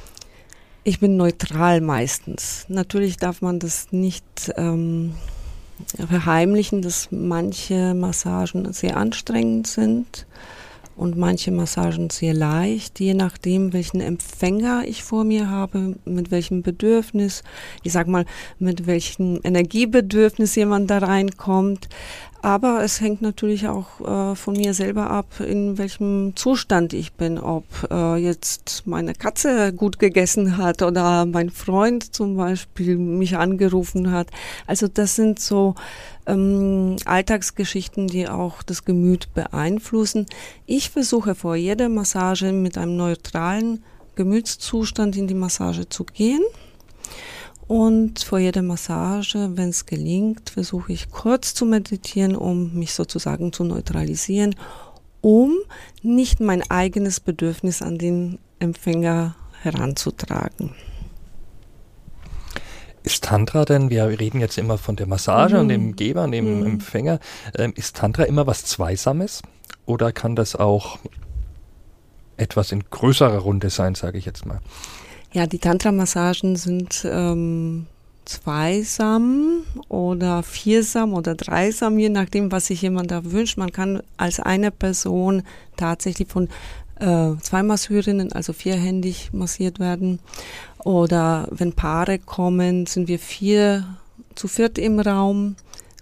Ich 0.84 1.00
bin 1.00 1.16
neutral 1.16 1.80
meistens. 1.80 2.66
Natürlich 2.68 3.18
darf 3.18 3.42
man 3.42 3.60
das 3.60 3.92
nicht 3.92 4.52
ähm, 4.58 5.14
verheimlichen, 5.96 6.82
dass 6.82 7.10
manche 7.12 7.94
Massagen 7.94 8.74
sehr 8.74 8.98
anstrengend 8.98 9.68
sind 9.68 10.26
und 10.96 11.18
manche 11.18 11.52
Massagen 11.52 12.10
sehr 12.10 12.34
leicht, 12.34 13.00
je 13.00 13.14
nachdem, 13.14 13.74
welchen 13.74 14.02
Empfänger 14.02 14.84
ich 14.86 15.04
vor 15.04 15.24
mir 15.24 15.50
habe, 15.50 15.96
mit 16.06 16.32
welchem 16.32 16.62
Bedürfnis, 16.62 17.44
ich 17.84 17.92
sag 17.92 18.08
mal, 18.08 18.26
mit 18.60 18.86
welchem 18.88 19.40
Energiebedürfnis 19.44 20.56
jemand 20.56 20.90
da 20.90 21.00
reinkommt. 21.00 21.90
Aber 22.44 22.84
es 22.84 23.02
hängt 23.02 23.22
natürlich 23.22 23.68
auch 23.68 24.02
äh, 24.02 24.36
von 24.36 24.56
mir 24.56 24.74
selber 24.74 25.12
ab, 25.12 25.40
in 25.40 25.78
welchem 25.78 26.36
Zustand 26.36 26.92
ich 26.94 27.14
bin. 27.14 27.38
Ob 27.38 27.66
äh, 27.92 28.16
jetzt 28.16 28.84
meine 28.86 29.14
Katze 29.14 29.72
gut 29.74 30.00
gegessen 30.00 30.58
hat 30.58 30.82
oder 30.82 31.28
mein 31.28 31.52
Freund 31.52 32.16
zum 32.16 32.38
Beispiel 32.38 32.98
mich 32.98 33.38
angerufen 33.38 34.12
hat. 34.12 34.28
Also 34.66 34.88
das 34.88 35.16
sind 35.16 35.40
so 35.40 35.76
ähm, 36.26 36.96
Alltagsgeschichten, 37.06 38.08
die 38.08 38.28
auch 38.28 38.64
das 38.64 38.86
Gemüt 38.86 39.32
beeinflussen. 39.36 40.26
Ich 40.66 40.90
versuche 40.90 41.36
vor 41.36 41.56
jeder 41.56 41.90
Massage 41.90 42.52
mit 42.52 42.76
einem 42.76 42.98
neutralen 42.98 43.84
Gemütszustand 44.16 45.16
in 45.16 45.28
die 45.28 45.36
Massage 45.36 45.90
zu 45.90 46.06
gehen. 46.06 46.42
Und 47.72 48.26
vor 48.26 48.38
jeder 48.38 48.64
Massage, 48.64 49.52
wenn 49.56 49.70
es 49.70 49.86
gelingt, 49.86 50.50
versuche 50.50 50.92
ich 50.92 51.10
kurz 51.10 51.54
zu 51.54 51.66
meditieren, 51.66 52.36
um 52.36 52.74
mich 52.74 52.94
sozusagen 52.94 53.54
zu 53.54 53.64
neutralisieren, 53.64 54.58
um 55.22 55.56
nicht 56.02 56.42
mein 56.42 56.70
eigenes 56.70 57.22
Bedürfnis 57.22 57.82
an 57.82 57.98
den 57.98 58.40
Empfänger 58.60 59.36
heranzutragen. 59.62 60.76
Ist 63.04 63.24
Tantra 63.24 63.64
denn, 63.64 63.90
wir 63.90 64.06
reden 64.20 64.42
jetzt 64.42 64.58
immer 64.58 64.78
von 64.78 64.98
der 64.98 65.08
Massage 65.08 65.56
mhm. 65.56 65.62
und 65.62 65.68
dem 65.70 65.96
Geber 65.96 66.26
und 66.26 66.34
dem 66.34 66.60
mhm. 66.60 66.66
Empfänger, 66.66 67.22
ähm, 67.58 67.72
ist 67.78 67.96
Tantra 67.96 68.24
immer 68.24 68.48
was 68.48 68.66
Zweisames 68.66 69.44
oder 69.86 70.12
kann 70.12 70.36
das 70.36 70.58
auch 70.58 71.00
etwas 72.36 72.74
in 72.74 72.84
größerer 72.90 73.38
Runde 73.38 73.70
sein, 73.70 73.96
sage 73.96 74.18
ich 74.18 74.26
jetzt 74.26 74.46
mal? 74.46 74.60
Ja, 75.34 75.48
die 75.48 75.60
Tantra-Massagen 75.60 76.58
sind 76.58 77.08
ähm, 77.10 77.86
zweisam 78.26 79.64
oder 79.88 80.44
viersam 80.44 81.14
oder 81.14 81.36
dreisam, 81.36 81.98
je 81.98 82.10
nachdem, 82.10 82.52
was 82.52 82.68
sich 82.68 82.82
jemand 82.82 83.12
da 83.12 83.24
wünscht. 83.24 83.58
Man 83.58 83.72
kann 83.72 84.04
als 84.18 84.42
eine 84.42 84.72
Person 84.72 85.44
tatsächlich 85.78 86.28
von 86.28 86.50
äh, 87.00 87.32
zwei 87.42 87.64
Masseurinnen, 87.64 88.34
also 88.34 88.52
vierhändig 88.52 89.32
massiert 89.32 89.80
werden. 89.80 90.20
Oder 90.80 91.48
wenn 91.50 91.72
Paare 91.72 92.20
kommen, 92.20 92.86
sind 92.86 93.08
wir 93.08 93.18
vier 93.18 93.86
zu 94.36 94.50
viert 94.50 94.78
im 94.78 95.00
Raum, 95.00 95.56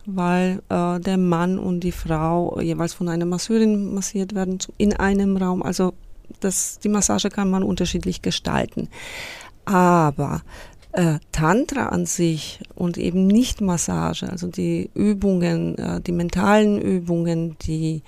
weil 0.08 0.64
äh, 0.70 1.00
der 1.00 1.18
Mann 1.18 1.60
und 1.60 1.82
die 1.82 1.92
Frau 1.92 2.60
jeweils 2.60 2.94
von 2.96 3.08
einer 3.08 3.26
Masseurin 3.26 3.94
massiert 3.94 4.34
werden 4.34 4.58
in 4.78 4.94
einem 4.94 5.38
Raum. 5.38 5.62
Also 5.62 5.94
das, 6.40 6.80
die 6.80 6.90
Massage 6.90 7.30
kann 7.30 7.50
man 7.50 7.64
unterschiedlich 7.64 8.22
gestalten. 8.22 8.90
Aber 9.66 10.42
äh, 10.92 11.20
Tantra 11.32 11.88
an 11.88 12.06
sich 12.06 12.60
und 12.76 12.98
eben 12.98 13.26
nicht 13.28 13.62
Massage, 13.62 14.30
also 14.30 14.48
die 14.48 14.90
Übungen, 14.94 15.78
äh, 15.78 16.02
die 16.02 16.12
mentalen 16.12 16.82
Übungen, 16.82 17.56
die 17.62 18.04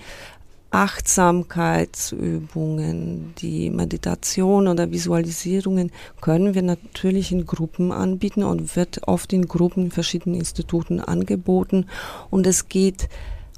Achtsamkeitsübungen, 0.72 3.34
die 3.38 3.70
Meditation 3.70 4.68
oder 4.70 4.92
Visualisierungen 4.92 5.92
können 6.22 6.56
wir 6.56 6.62
natürlich 6.62 7.34
in 7.34 7.46
Gruppen 7.46 7.92
anbieten 7.92 8.44
und 8.44 8.78
wird 8.78 9.06
oft 9.08 9.34
in 9.34 9.48
Gruppen 9.48 9.86
in 9.86 9.92
verschiedenen 9.92 10.40
Instituten 10.40 11.02
angeboten. 11.02 11.88
Und 12.30 12.48
es 12.48 12.70
geht 12.70 13.10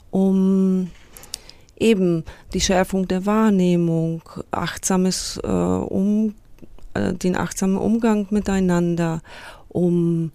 um 0.10 0.90
eben 1.78 2.24
die 2.54 2.62
Schärfung 2.62 3.08
der 3.08 3.26
Wahrnehmung, 3.26 4.22
achtsames 4.52 5.40
äh, 5.44 5.48
um 5.48 6.36
äh, 6.94 7.14
den 7.14 7.36
achtsamen 7.36 7.78
Umgang 7.78 8.28
miteinander, 8.30 9.22
um 9.70 10.32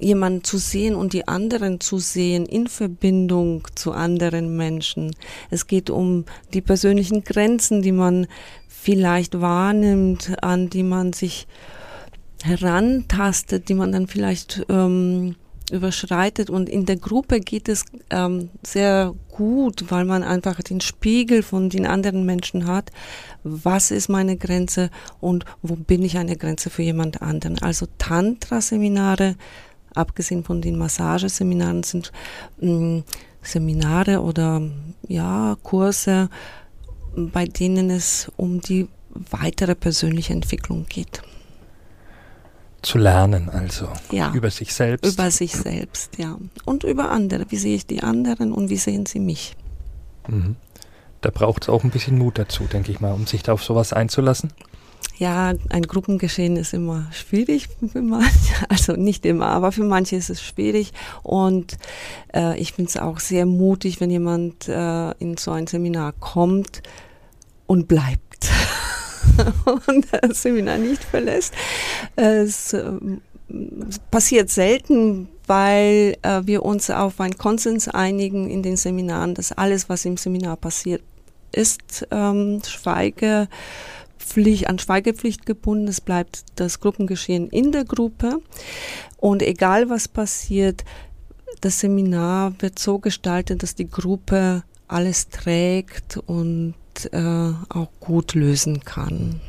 jemanden 0.00 0.44
zu 0.44 0.58
sehen 0.58 0.94
und 0.94 1.12
die 1.12 1.28
anderen 1.28 1.78
zu 1.80 1.98
sehen 1.98 2.46
in 2.46 2.66
Verbindung 2.66 3.68
zu 3.74 3.92
anderen 3.92 4.56
Menschen. 4.56 5.14
Es 5.50 5.66
geht 5.66 5.90
um 5.90 6.24
die 6.54 6.62
persönlichen 6.62 7.22
Grenzen, 7.22 7.82
die 7.82 7.92
man 7.92 8.26
vielleicht 8.68 9.40
wahrnimmt, 9.40 10.42
an 10.42 10.70
die 10.70 10.82
man 10.82 11.12
sich 11.12 11.46
herantastet, 12.42 13.68
die 13.68 13.74
man 13.74 13.92
dann 13.92 14.06
vielleicht 14.06 14.64
ähm, 14.70 15.36
überschreitet. 15.70 16.50
Und 16.50 16.68
in 16.68 16.86
der 16.86 16.96
Gruppe 16.96 17.40
geht 17.40 17.68
es 17.68 17.84
ähm, 18.10 18.50
sehr 18.62 19.14
gut, 19.30 19.86
weil 19.90 20.04
man 20.04 20.22
einfach 20.22 20.60
den 20.62 20.80
Spiegel 20.80 21.42
von 21.42 21.70
den 21.70 21.86
anderen 21.86 22.24
Menschen 22.24 22.66
hat. 22.66 22.90
Was 23.42 23.90
ist 23.90 24.08
meine 24.08 24.36
Grenze 24.36 24.90
und 25.20 25.44
wo 25.62 25.76
bin 25.76 26.02
ich 26.02 26.18
eine 26.18 26.36
Grenze 26.36 26.70
für 26.70 26.82
jemand 26.82 27.22
anderen? 27.22 27.58
Also 27.58 27.86
Tantra-Seminare, 27.98 29.36
abgesehen 29.94 30.44
von 30.44 30.60
den 30.60 30.76
Massageseminaren, 30.76 31.82
sind 31.82 32.12
ähm, 32.60 33.04
Seminare 33.42 34.20
oder 34.20 34.62
ja 35.08 35.56
Kurse, 35.62 36.28
bei 37.16 37.46
denen 37.46 37.90
es 37.90 38.30
um 38.36 38.60
die 38.60 38.88
weitere 39.30 39.74
persönliche 39.74 40.32
Entwicklung 40.32 40.86
geht. 40.88 41.22
Zu 42.82 42.98
lernen 42.98 43.50
also. 43.50 43.88
Ja. 44.10 44.32
Über 44.32 44.50
sich 44.50 44.72
selbst. 44.72 45.12
Über 45.12 45.30
sich 45.30 45.52
selbst, 45.52 46.16
ja. 46.18 46.38
Und 46.64 46.84
über 46.84 47.10
andere. 47.10 47.46
Wie 47.50 47.56
sehe 47.56 47.76
ich 47.76 47.86
die 47.86 48.02
anderen 48.02 48.52
und 48.52 48.70
wie 48.70 48.76
sehen 48.76 49.06
sie 49.06 49.20
mich? 49.20 49.54
Mhm. 50.28 50.56
Da 51.20 51.30
braucht 51.30 51.64
es 51.64 51.68
auch 51.68 51.84
ein 51.84 51.90
bisschen 51.90 52.18
Mut 52.18 52.38
dazu, 52.38 52.64
denke 52.64 52.90
ich 52.90 53.00
mal, 53.00 53.12
um 53.12 53.26
sich 53.26 53.42
da 53.42 53.52
auf 53.52 53.62
sowas 53.62 53.92
einzulassen. 53.92 54.52
Ja, 55.18 55.52
ein 55.68 55.82
Gruppengeschehen 55.82 56.56
ist 56.56 56.72
immer 56.72 57.06
schwierig 57.12 57.68
für 57.92 58.00
manche, 58.00 58.54
also 58.70 58.94
nicht 58.94 59.26
immer, 59.26 59.48
aber 59.48 59.70
für 59.70 59.84
manche 59.84 60.16
ist 60.16 60.30
es 60.30 60.42
schwierig. 60.42 60.92
Und 61.22 61.76
äh, 62.34 62.58
ich 62.58 62.72
finde 62.72 62.88
es 62.88 62.96
auch 62.96 63.20
sehr 63.20 63.44
mutig, 63.44 64.00
wenn 64.00 64.10
jemand 64.10 64.66
äh, 64.68 65.10
in 65.18 65.36
so 65.36 65.50
ein 65.50 65.66
Seminar 65.66 66.12
kommt 66.12 66.82
und 67.66 67.86
bleibt. 67.86 68.48
und 69.86 70.06
das 70.12 70.42
Seminar 70.42 70.78
nicht 70.78 71.02
verlässt. 71.02 71.54
Es 72.16 72.72
äh, 72.72 72.92
passiert 74.10 74.50
selten, 74.50 75.28
weil 75.46 76.16
äh, 76.22 76.42
wir 76.44 76.64
uns 76.64 76.90
auf 76.90 77.20
einen 77.20 77.38
Konsens 77.38 77.88
einigen 77.88 78.50
in 78.50 78.62
den 78.62 78.76
Seminaren, 78.76 79.34
dass 79.34 79.52
alles, 79.52 79.88
was 79.88 80.04
im 80.04 80.16
Seminar 80.16 80.56
passiert, 80.56 81.02
ist 81.52 82.06
ähm, 82.10 82.60
Schweigepflicht, 82.64 84.68
an 84.68 84.78
Schweigepflicht 84.78 85.46
gebunden. 85.46 85.88
Es 85.88 86.00
bleibt 86.00 86.44
das 86.56 86.80
Gruppengeschehen 86.80 87.48
in 87.48 87.72
der 87.72 87.84
Gruppe. 87.84 88.40
Und 89.16 89.42
egal 89.42 89.90
was 89.90 90.06
passiert, 90.06 90.84
das 91.60 91.80
Seminar 91.80 92.54
wird 92.60 92.78
so 92.78 92.98
gestaltet, 92.98 93.62
dass 93.62 93.74
die 93.74 93.90
Gruppe 93.90 94.62
alles 94.86 95.28
trägt 95.28 96.18
und 96.26 96.74
äh, 97.06 97.52
auch 97.68 97.88
gut 98.00 98.34
lösen 98.34 98.80
kann. 98.84 99.40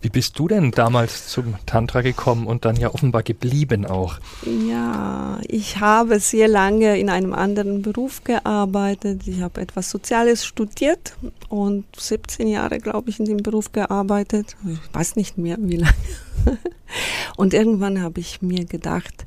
Wie 0.00 0.10
bist 0.10 0.38
du 0.38 0.46
denn 0.46 0.70
damals 0.70 1.28
zum 1.28 1.54
Tantra 1.66 2.02
gekommen 2.02 2.46
und 2.46 2.64
dann 2.64 2.76
ja 2.76 2.94
offenbar 2.94 3.24
geblieben 3.24 3.84
auch? 3.84 4.20
Ja, 4.44 5.40
ich 5.48 5.80
habe 5.80 6.20
sehr 6.20 6.46
lange 6.46 6.98
in 6.98 7.10
einem 7.10 7.32
anderen 7.32 7.82
Beruf 7.82 8.22
gearbeitet. 8.22 9.26
Ich 9.26 9.40
habe 9.40 9.60
etwas 9.60 9.90
Soziales 9.90 10.44
studiert 10.44 11.14
und 11.48 11.84
17 11.96 12.46
Jahre, 12.46 12.78
glaube 12.78 13.10
ich, 13.10 13.18
in 13.18 13.24
dem 13.24 13.38
Beruf 13.38 13.72
gearbeitet. 13.72 14.56
Ich 14.70 14.94
weiß 14.94 15.16
nicht 15.16 15.36
mehr, 15.36 15.56
wie 15.60 15.78
lange. 15.78 15.94
Und 17.36 17.52
irgendwann 17.52 18.00
habe 18.00 18.20
ich 18.20 18.40
mir 18.40 18.64
gedacht, 18.64 19.26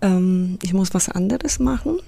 ähm, 0.00 0.58
ich 0.62 0.72
muss 0.72 0.94
was 0.94 1.08
anderes 1.08 1.58
machen, 1.58 1.98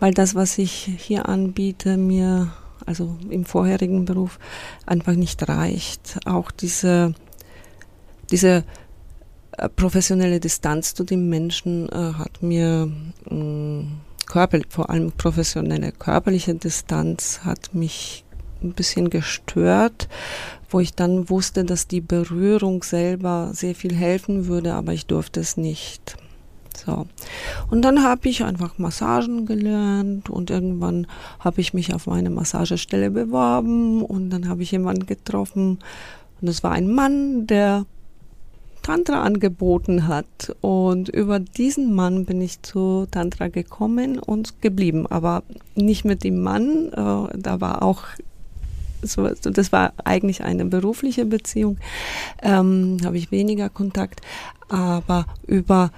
weil 0.00 0.12
das, 0.12 0.34
was 0.34 0.58
ich 0.58 0.90
hier 0.98 1.28
anbiete, 1.28 1.96
mir 1.96 2.52
also 2.86 3.16
im 3.28 3.44
vorherigen 3.44 4.04
Beruf, 4.04 4.38
einfach 4.86 5.14
nicht 5.14 5.48
reicht. 5.48 6.18
Auch 6.24 6.50
diese, 6.50 7.14
diese 8.30 8.64
äh, 9.56 9.68
professionelle 9.68 10.40
Distanz 10.40 10.94
zu 10.94 11.04
den 11.04 11.28
Menschen 11.28 11.88
äh, 11.88 12.14
hat 12.14 12.42
mir 12.42 12.90
mh, 13.28 13.34
mm, 13.34 14.00
körperlich, 14.26 14.66
vor 14.70 14.90
allem 14.90 15.12
professionelle 15.12 15.92
körperliche 15.92 16.54
Distanz 16.54 17.40
hat 17.44 17.74
mich 17.74 18.24
ein 18.62 18.72
bisschen 18.72 19.10
gestört, 19.10 20.08
wo 20.70 20.80
ich 20.80 20.94
dann 20.94 21.28
wusste, 21.28 21.64
dass 21.64 21.86
die 21.86 22.00
Berührung 22.00 22.82
selber 22.82 23.50
sehr 23.52 23.74
viel 23.74 23.94
helfen 23.94 24.46
würde, 24.46 24.74
aber 24.74 24.92
ich 24.92 25.06
durfte 25.06 25.40
es 25.40 25.56
nicht. 25.56 26.16
So. 26.76 27.06
Und 27.70 27.82
dann 27.82 28.02
habe 28.02 28.28
ich 28.28 28.44
einfach 28.44 28.78
Massagen 28.78 29.46
gelernt 29.46 30.30
und 30.30 30.50
irgendwann 30.50 31.06
habe 31.40 31.60
ich 31.60 31.74
mich 31.74 31.94
auf 31.94 32.06
meine 32.06 32.30
Massagestelle 32.30 33.10
beworben 33.10 34.02
und 34.02 34.30
dann 34.30 34.48
habe 34.48 34.62
ich 34.62 34.72
jemanden 34.72 35.06
getroffen 35.06 35.78
und 36.40 36.48
es 36.48 36.62
war 36.62 36.72
ein 36.72 36.88
Mann, 36.88 37.46
der 37.46 37.86
Tantra 38.82 39.22
angeboten 39.22 40.08
hat 40.08 40.56
und 40.60 41.08
über 41.08 41.38
diesen 41.38 41.94
Mann 41.94 42.24
bin 42.24 42.40
ich 42.40 42.62
zu 42.62 43.06
Tantra 43.10 43.46
gekommen 43.46 44.18
und 44.18 44.60
geblieben, 44.60 45.06
aber 45.06 45.44
nicht 45.76 46.04
mit 46.04 46.24
dem 46.24 46.42
Mann, 46.42 46.88
äh, 46.88 47.38
da 47.38 47.60
war 47.60 47.82
auch 47.82 48.04
so, 49.02 49.28
das 49.28 49.72
war 49.72 49.92
eigentlich 50.04 50.42
eine 50.42 50.64
berufliche 50.64 51.26
Beziehung, 51.26 51.78
ähm, 52.42 52.98
habe 53.04 53.18
ich 53.18 53.30
weniger 53.30 53.68
Kontakt, 53.68 54.20
aber 54.68 55.26
über 55.46 55.90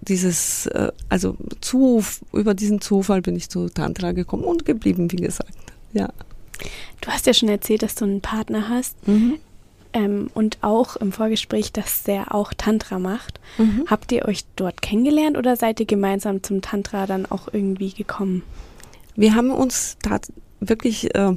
dieses, 0.00 0.66
äh, 0.66 0.92
also 1.08 1.36
zu, 1.60 2.02
über 2.32 2.54
diesen 2.54 2.80
Zufall 2.80 3.22
bin 3.22 3.36
ich 3.36 3.48
zu 3.48 3.68
Tantra 3.68 4.12
gekommen 4.12 4.44
und 4.44 4.64
geblieben, 4.64 5.10
wie 5.12 5.16
gesagt. 5.16 5.52
Ja. 5.92 6.08
Du 7.00 7.10
hast 7.10 7.26
ja 7.26 7.34
schon 7.34 7.48
erzählt, 7.48 7.82
dass 7.82 7.94
du 7.94 8.04
einen 8.04 8.20
Partner 8.20 8.68
hast. 8.68 9.06
Mhm. 9.06 9.38
Ähm, 9.92 10.30
und 10.34 10.58
auch 10.62 10.96
im 10.96 11.12
Vorgespräch, 11.12 11.72
dass 11.72 12.02
der 12.02 12.34
auch 12.34 12.52
Tantra 12.52 12.98
macht. 12.98 13.40
Mhm. 13.58 13.84
Habt 13.86 14.12
ihr 14.12 14.26
euch 14.26 14.44
dort 14.56 14.82
kennengelernt 14.82 15.36
oder 15.36 15.56
seid 15.56 15.80
ihr 15.80 15.86
gemeinsam 15.86 16.42
zum 16.42 16.60
Tantra 16.60 17.06
dann 17.06 17.26
auch 17.26 17.48
irgendwie 17.52 17.92
gekommen? 17.92 18.42
Wir 19.14 19.34
haben 19.34 19.50
uns 19.50 19.96
da 20.02 20.18
wirklich 20.60 21.14
äh, 21.14 21.32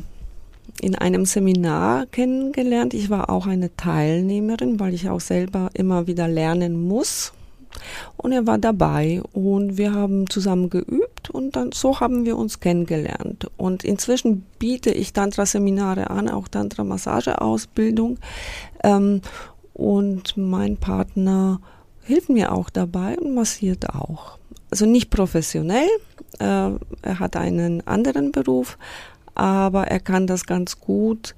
in 0.82 0.96
einem 0.96 1.26
Seminar 1.26 2.06
kennengelernt. 2.08 2.94
Ich 2.94 3.10
war 3.10 3.30
auch 3.30 3.48
eine 3.48 3.76
Teilnehmerin, 3.76 4.80
weil 4.80 4.94
ich 4.94 5.10
auch 5.10 5.22
selber 5.22 5.70
immer 5.74 6.08
wieder 6.08 6.28
lernen 6.28 6.88
muss 6.88 7.34
und 8.18 8.32
er 8.32 8.48
war 8.48 8.58
dabei 8.58 9.22
und 9.34 9.78
wir 9.78 9.94
haben 9.94 10.30
zusammen 10.30 10.70
geübt 10.70 11.30
und 11.30 11.56
dann 11.56 11.72
so 11.72 12.00
haben 12.00 12.26
wir 12.26 12.38
uns 12.38 12.60
kennengelernt. 12.60 13.50
Und 13.58 13.84
inzwischen 13.84 14.46
biete 14.60 14.92
ich 14.92 15.14
Tantra-Seminare 15.14 16.10
an, 16.10 16.30
auch 16.30 16.48
Tantra-Massage-Ausbildung. 16.48 18.18
Ähm, 18.84 19.22
und 19.74 20.36
mein 20.36 20.78
Partner 20.78 21.62
hilft 22.04 22.30
mir 22.30 22.52
auch 22.52 22.70
dabei 22.70 23.18
und 23.18 23.34
massiert 23.34 23.90
auch. 23.90 24.38
Also 24.72 24.86
nicht 24.86 25.10
professionell, 25.10 25.88
äh, 26.40 26.72
er 27.02 27.20
hat 27.20 27.36
einen 27.36 27.86
anderen 27.88 28.32
Beruf, 28.32 28.78
aber 29.36 29.88
er 29.88 30.00
kann 30.00 30.28
das 30.28 30.46
ganz 30.46 30.80
gut 30.80 31.36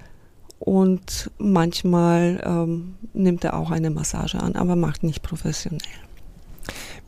und 0.60 1.30
manchmal 1.38 2.42
ähm, 2.46 2.96
nimmt 3.14 3.44
er 3.44 3.56
auch 3.58 3.72
eine 3.72 3.90
Massage 3.90 4.40
an, 4.40 4.56
aber 4.56 4.76
macht 4.76 5.04
nicht 5.04 5.22
professionell. 5.22 5.82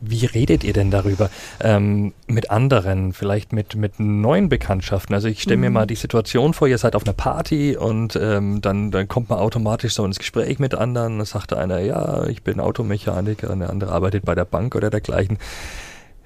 Wie 0.06 0.26
redet 0.26 0.66
ihr 0.66 0.74
denn 0.74 0.92
darüber 0.92 1.30
ähm, 1.62 2.14
mit 2.28 2.52
anderen, 2.52 3.14
vielleicht 3.14 3.54
mit, 3.54 3.76
mit 3.76 4.02
neuen 4.02 4.50
Bekanntschaften? 4.50 5.16
Also 5.16 5.30
ich 5.30 5.42
stelle 5.42 5.56
mir 5.56 5.70
mhm. 5.70 5.74
mal 5.76 5.88
die 5.88 5.96
Situation 5.96 6.54
vor, 6.54 6.68
ihr 6.68 6.78
seid 6.78 6.98
auf 6.98 7.04
einer 7.06 7.14
Party 7.14 7.78
und 7.78 8.18
ähm, 8.22 8.60
dann, 8.60 8.92
dann 8.92 9.08
kommt 9.08 9.30
man 9.30 9.40
automatisch 9.40 9.94
so 9.94 10.04
ins 10.04 10.20
Gespräch 10.20 10.60
mit 10.60 10.76
anderen. 10.76 11.20
Da 11.20 11.26
sagt 11.26 11.54
einer, 11.54 11.80
ja, 11.80 12.26
ich 12.26 12.44
bin 12.44 12.60
Automechaniker 12.60 13.50
und 13.50 13.60
der 13.60 13.70
andere 13.70 13.94
arbeitet 13.94 14.26
bei 14.26 14.36
der 14.36 14.44
Bank 14.44 14.76
oder 14.76 14.90
dergleichen. 14.90 15.38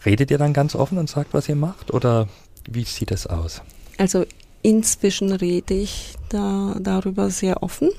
Redet 0.04 0.32
ihr 0.32 0.40
dann 0.40 0.54
ganz 0.54 0.74
offen 0.74 0.98
und 0.98 1.08
sagt, 1.08 1.36
was 1.36 1.48
ihr 1.48 1.56
macht 1.56 1.94
oder 1.94 2.28
wie 2.68 2.84
sieht 2.84 3.12
es 3.12 3.28
aus? 3.28 3.62
Also 4.00 4.26
inzwischen 4.64 5.32
rede 5.34 5.76
ich 5.76 6.16
da, 6.30 6.76
darüber 6.80 7.30
sehr 7.30 7.62
offen. 7.62 7.90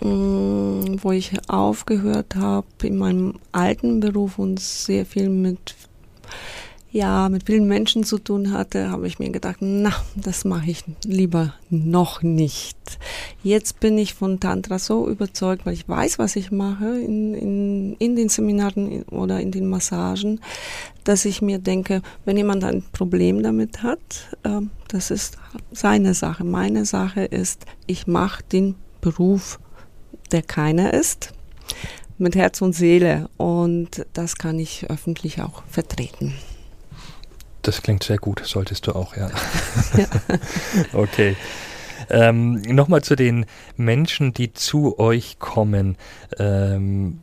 Mm, 0.00 0.96
wo 1.02 1.10
ich 1.10 1.32
aufgehört 1.48 2.36
habe 2.36 2.66
in 2.82 2.98
meinem 2.98 3.34
alten 3.50 4.00
Beruf 4.00 4.38
und 4.38 4.60
sehr 4.60 5.04
viel 5.06 5.28
mit 5.28 5.74
ja, 6.92 7.30
mit 7.30 7.46
vielen 7.46 7.66
Menschen 7.66 8.04
zu 8.04 8.18
tun 8.18 8.52
hatte, 8.52 8.90
habe 8.90 9.06
ich 9.06 9.18
mir 9.18 9.30
gedacht, 9.30 9.56
na, 9.60 9.92
das 10.14 10.44
mache 10.44 10.70
ich 10.70 10.84
lieber 11.04 11.54
noch 11.70 12.22
nicht. 12.22 12.76
Jetzt 13.42 13.80
bin 13.80 13.96
ich 13.96 14.12
von 14.12 14.40
Tantra 14.40 14.78
so 14.78 15.08
überzeugt, 15.08 15.64
weil 15.64 15.72
ich 15.72 15.88
weiß, 15.88 16.18
was 16.18 16.36
ich 16.36 16.50
mache 16.50 17.00
in, 17.00 17.32
in, 17.32 17.94
in 17.94 18.14
den 18.14 18.28
Seminaren 18.28 19.04
oder 19.04 19.40
in 19.40 19.52
den 19.52 19.68
Massagen, 19.68 20.40
dass 21.04 21.24
ich 21.24 21.40
mir 21.40 21.58
denke, 21.58 22.02
wenn 22.26 22.36
jemand 22.36 22.62
ein 22.62 22.84
Problem 22.92 23.42
damit 23.42 23.82
hat, 23.82 24.36
äh, 24.42 24.60
das 24.88 25.10
ist 25.10 25.38
seine 25.72 26.12
Sache. 26.12 26.44
Meine 26.44 26.84
Sache 26.84 27.24
ist, 27.24 27.64
ich 27.86 28.06
mache 28.06 28.44
den 28.52 28.74
Beruf 29.00 29.58
der 30.32 30.42
keiner 30.42 30.94
ist, 30.94 31.32
mit 32.18 32.34
Herz 32.36 32.62
und 32.62 32.72
Seele. 32.72 33.28
Und 33.36 34.06
das 34.12 34.36
kann 34.36 34.58
ich 34.58 34.90
öffentlich 34.90 35.40
auch 35.40 35.62
vertreten. 35.68 36.34
Das 37.62 37.82
klingt 37.82 38.02
sehr 38.02 38.18
gut, 38.18 38.42
solltest 38.44 38.86
du 38.86 38.92
auch, 38.92 39.16
ja. 39.16 39.30
ja. 39.96 40.06
okay. 40.92 41.36
Ähm, 42.10 42.60
Nochmal 42.62 43.02
zu 43.02 43.14
den 43.14 43.46
Menschen, 43.76 44.34
die 44.34 44.52
zu 44.52 44.98
euch 44.98 45.38
kommen. 45.38 45.96
Ähm, 46.38 47.20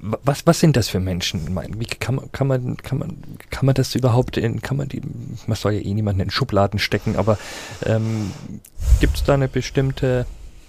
was, 0.00 0.46
was 0.46 0.60
sind 0.60 0.76
das 0.76 0.88
für 0.88 1.00
Menschen? 1.00 1.56
Wie 1.78 1.86
kann 1.86 2.16
man, 2.16 2.32
kann 2.32 2.46
man, 2.46 2.76
kann 2.76 2.98
man, 2.98 3.16
kann 3.50 3.64
man 3.64 3.74
das 3.74 3.94
überhaupt 3.94 4.36
in, 4.36 4.60
kann 4.60 4.76
man 4.76 4.88
die, 4.88 5.00
man 5.46 5.56
soll 5.56 5.72
ja 5.72 5.80
eh 5.80 5.94
niemanden 5.94 6.20
in 6.20 6.30
Schubladen 6.30 6.78
stecken, 6.78 7.16
aber 7.16 7.38
ähm, 7.86 8.32
gibt 9.00 9.16
es 9.16 9.24
da 9.24 9.34
eine 9.34 9.48
bestimmte 9.48 10.26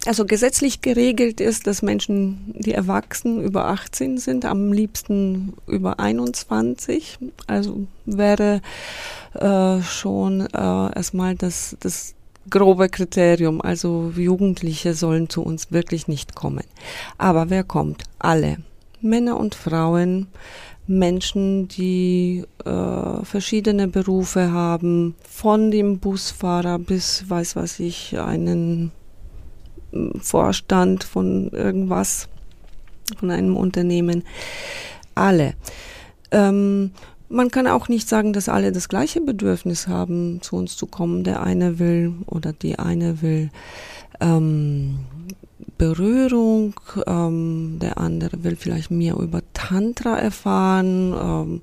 also 0.08 0.26
gesetzlich 0.26 0.82
geregelt 0.82 1.42
ist, 1.42 1.68
dass 1.68 1.82
Menschen, 1.82 2.54
die 2.58 2.74
erwachsen 2.74 3.42
über 3.42 3.66
18 3.68 4.18
sind, 4.18 4.46
am 4.46 4.72
liebsten 4.72 5.54
über 5.68 6.00
21. 6.00 7.18
Also 7.48 7.88
wäre 8.06 8.62
äh, 9.34 9.82
schon 9.82 10.42
äh, 10.42 10.96
erstmal 10.96 11.36
das, 11.36 11.76
das 11.80 12.16
grobe 12.50 12.90
Kriterium. 12.90 13.62
Also 13.62 14.14
Jugendliche 14.16 14.94
sollen 14.94 15.30
zu 15.30 15.42
uns 15.44 15.72
wirklich 15.72 16.08
nicht 16.08 16.36
kommen. 16.36 16.64
Aber 17.18 17.50
wer 17.50 17.64
kommt? 17.64 18.04
Alle. 18.20 18.58
Männer 19.02 19.38
und 19.40 19.56
Frauen, 19.56 20.28
Menschen, 20.88 21.68
die 21.68 22.44
äh, 22.64 23.24
verschiedene 23.24 23.88
Berufe 23.88 24.52
haben, 24.52 25.16
von 25.28 25.72
dem 25.72 26.00
Busfahrer 26.00 26.80
bis, 26.80 27.30
weiß 27.30 27.56
was 27.56 27.80
ich, 27.80 28.18
einen 28.20 28.92
Vorstand 30.22 31.04
von 31.04 31.50
irgendwas, 31.50 32.28
von 33.18 33.32
einem 33.32 33.56
Unternehmen. 33.56 34.24
Alle. 35.14 35.54
Ähm, 36.32 36.92
man 37.30 37.50
kann 37.50 37.68
auch 37.68 37.88
nicht 37.88 38.08
sagen, 38.08 38.34
dass 38.34 38.50
alle 38.50 38.72
das 38.72 38.88
gleiche 38.90 39.22
Bedürfnis 39.22 39.88
haben, 39.88 40.42
zu 40.42 40.56
uns 40.58 40.78
zu 40.78 40.86
kommen. 40.86 41.24
Der 41.24 41.42
eine 41.42 41.80
will 41.80 42.14
oder 42.28 42.54
die 42.54 42.78
eine 42.78 43.22
will 43.22 43.50
ähm, 44.20 45.00
Berührung, 45.78 46.74
ähm, 47.08 47.80
der 47.82 47.98
andere 47.98 48.44
will 48.44 48.56
vielleicht 48.56 48.92
mehr 48.92 49.16
über 49.18 49.42
Tantra 49.54 50.18
erfahren. 50.18 51.14
Ähm, 51.14 51.62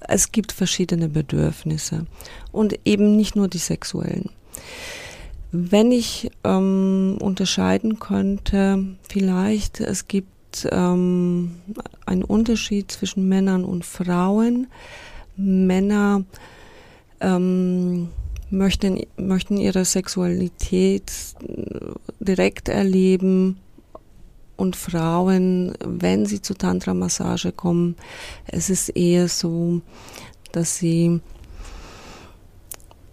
es 0.00 0.32
gibt 0.32 0.52
verschiedene 0.52 1.08
Bedürfnisse 1.08 2.06
und 2.52 2.78
eben 2.84 3.16
nicht 3.16 3.36
nur 3.36 3.48
die 3.48 3.58
sexuellen. 3.58 4.30
Wenn 5.52 5.90
ich 5.90 6.30
ähm, 6.44 7.18
unterscheiden 7.20 7.98
könnte, 7.98 8.84
vielleicht 9.08 9.80
es 9.80 10.06
gibt 10.06 10.68
ähm, 10.70 11.56
einen 12.06 12.22
Unterschied 12.22 12.90
zwischen 12.92 13.28
Männern 13.28 13.64
und 13.64 13.84
Frauen. 13.84 14.68
Männer 15.36 16.24
ähm, 17.20 18.10
möchten, 18.50 19.00
möchten 19.16 19.56
ihre 19.56 19.84
Sexualität 19.84 21.12
äh, 21.42 21.94
direkt 22.20 22.68
erleben 22.68 23.58
und 24.56 24.76
Frauen, 24.76 25.72
wenn 25.84 26.26
sie 26.26 26.42
zu 26.42 26.54
Tantra-Massage 26.54 27.50
kommen, 27.50 27.96
es 28.46 28.68
ist 28.68 28.90
eher 28.90 29.28
so, 29.28 29.80
dass 30.52 30.76
sie 30.76 31.20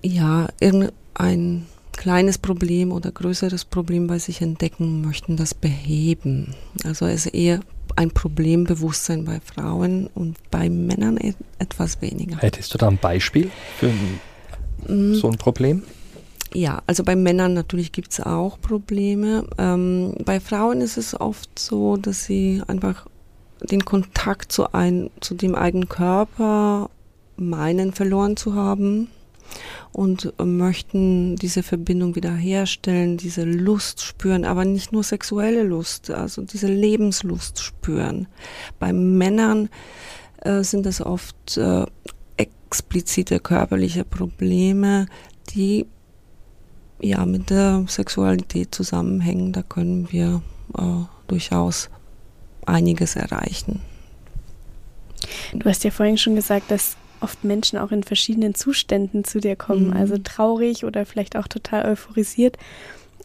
ja 0.03 0.47
irgendein 0.59 1.65
kleines 1.97 2.37
Problem 2.37 2.93
oder 2.93 3.11
größeres 3.11 3.65
Problem 3.65 4.07
bei 4.07 4.19
sich 4.19 4.41
entdecken 4.41 5.01
möchten, 5.01 5.35
das 5.35 5.53
beheben. 5.53 6.55
Also 6.85 7.05
es 7.05 7.25
ist 7.25 7.33
eher 7.33 7.59
ein 7.97 8.11
Problembewusstsein 8.11 9.25
bei 9.25 9.41
Frauen 9.41 10.07
und 10.13 10.37
bei 10.49 10.69
Männern 10.69 11.19
etwas 11.59 12.01
weniger. 12.01 12.37
Hättest 12.37 12.73
du 12.73 12.77
da 12.77 12.87
ein 12.87 12.97
Beispiel 12.97 13.51
für 13.79 13.91
mm. 14.87 15.15
so 15.15 15.27
ein 15.27 15.37
Problem? 15.37 15.83
Ja, 16.53 16.81
also 16.87 17.03
bei 17.03 17.15
Männern 17.15 17.53
natürlich 17.53 17.91
gibt 17.91 18.13
es 18.13 18.21
auch 18.21 18.61
Probleme. 18.61 19.45
Ähm, 19.57 20.15
bei 20.23 20.39
Frauen 20.39 20.79
ist 20.81 20.97
es 20.97 21.19
oft 21.19 21.59
so, 21.59 21.97
dass 21.97 22.23
sie 22.23 22.61
einfach 22.67 23.07
den 23.61 23.83
Kontakt 23.83 24.51
zu, 24.51 24.71
ein, 24.73 25.09
zu 25.19 25.33
dem 25.33 25.55
eigenen 25.55 25.89
Körper 25.89 26.89
meinen 27.35 27.93
verloren 27.93 28.37
zu 28.37 28.53
haben 28.53 29.09
und 29.91 30.33
möchten 30.43 31.35
diese 31.35 31.63
Verbindung 31.63 32.15
wiederherstellen, 32.15 33.17
diese 33.17 33.43
Lust 33.43 34.01
spüren, 34.01 34.45
aber 34.45 34.65
nicht 34.65 34.91
nur 34.91 35.03
sexuelle 35.03 35.63
Lust, 35.63 36.11
also 36.11 36.41
diese 36.41 36.67
Lebenslust 36.67 37.59
spüren. 37.59 38.27
Bei 38.79 38.93
Männern 38.93 39.69
äh, 40.41 40.63
sind 40.63 40.85
es 40.85 41.01
oft 41.01 41.57
äh, 41.57 41.85
explizite 42.37 43.39
körperliche 43.39 44.03
Probleme, 44.03 45.07
die 45.49 45.85
ja 46.99 47.25
mit 47.25 47.49
der 47.49 47.85
Sexualität 47.87 48.73
zusammenhängen. 48.73 49.53
Da 49.53 49.61
können 49.63 50.11
wir 50.11 50.41
äh, 50.77 50.81
durchaus 51.27 51.89
einiges 52.65 53.15
erreichen. 53.15 53.81
Du 55.53 55.69
hast 55.69 55.83
ja 55.83 55.91
vorhin 55.91 56.17
schon 56.17 56.35
gesagt, 56.35 56.69
dass 56.69 56.95
oft 57.21 57.43
Menschen 57.43 57.77
auch 57.77 57.91
in 57.91 58.03
verschiedenen 58.03 58.55
Zuständen 58.55 59.23
zu 59.23 59.39
dir 59.39 59.55
kommen, 59.55 59.87
mhm. 59.87 59.93
also 59.93 60.17
traurig 60.17 60.85
oder 60.85 61.05
vielleicht 61.05 61.35
auch 61.35 61.47
total 61.47 61.85
euphorisiert. 61.85 62.57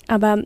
Aber 0.09 0.43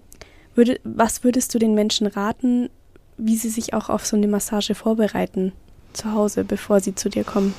würde, 0.55 0.81
was 0.85 1.25
würdest 1.25 1.55
du 1.55 1.59
den 1.59 1.75
Menschen 1.75 2.07
raten, 2.07 2.71
wie 3.17 3.37
sie 3.37 3.49
sich 3.49 3.75
auch 3.75 3.89
auf 3.89 4.07
so 4.07 4.17
eine 4.17 4.29
Massage 4.29 4.75
vorbereiten 4.75 5.53
zu 5.93 6.13
Hause, 6.13 6.45
bevor 6.45 6.81
sie 6.81 6.95
zu 6.95 7.09
dir 7.09 7.25
kommen? 7.25 7.55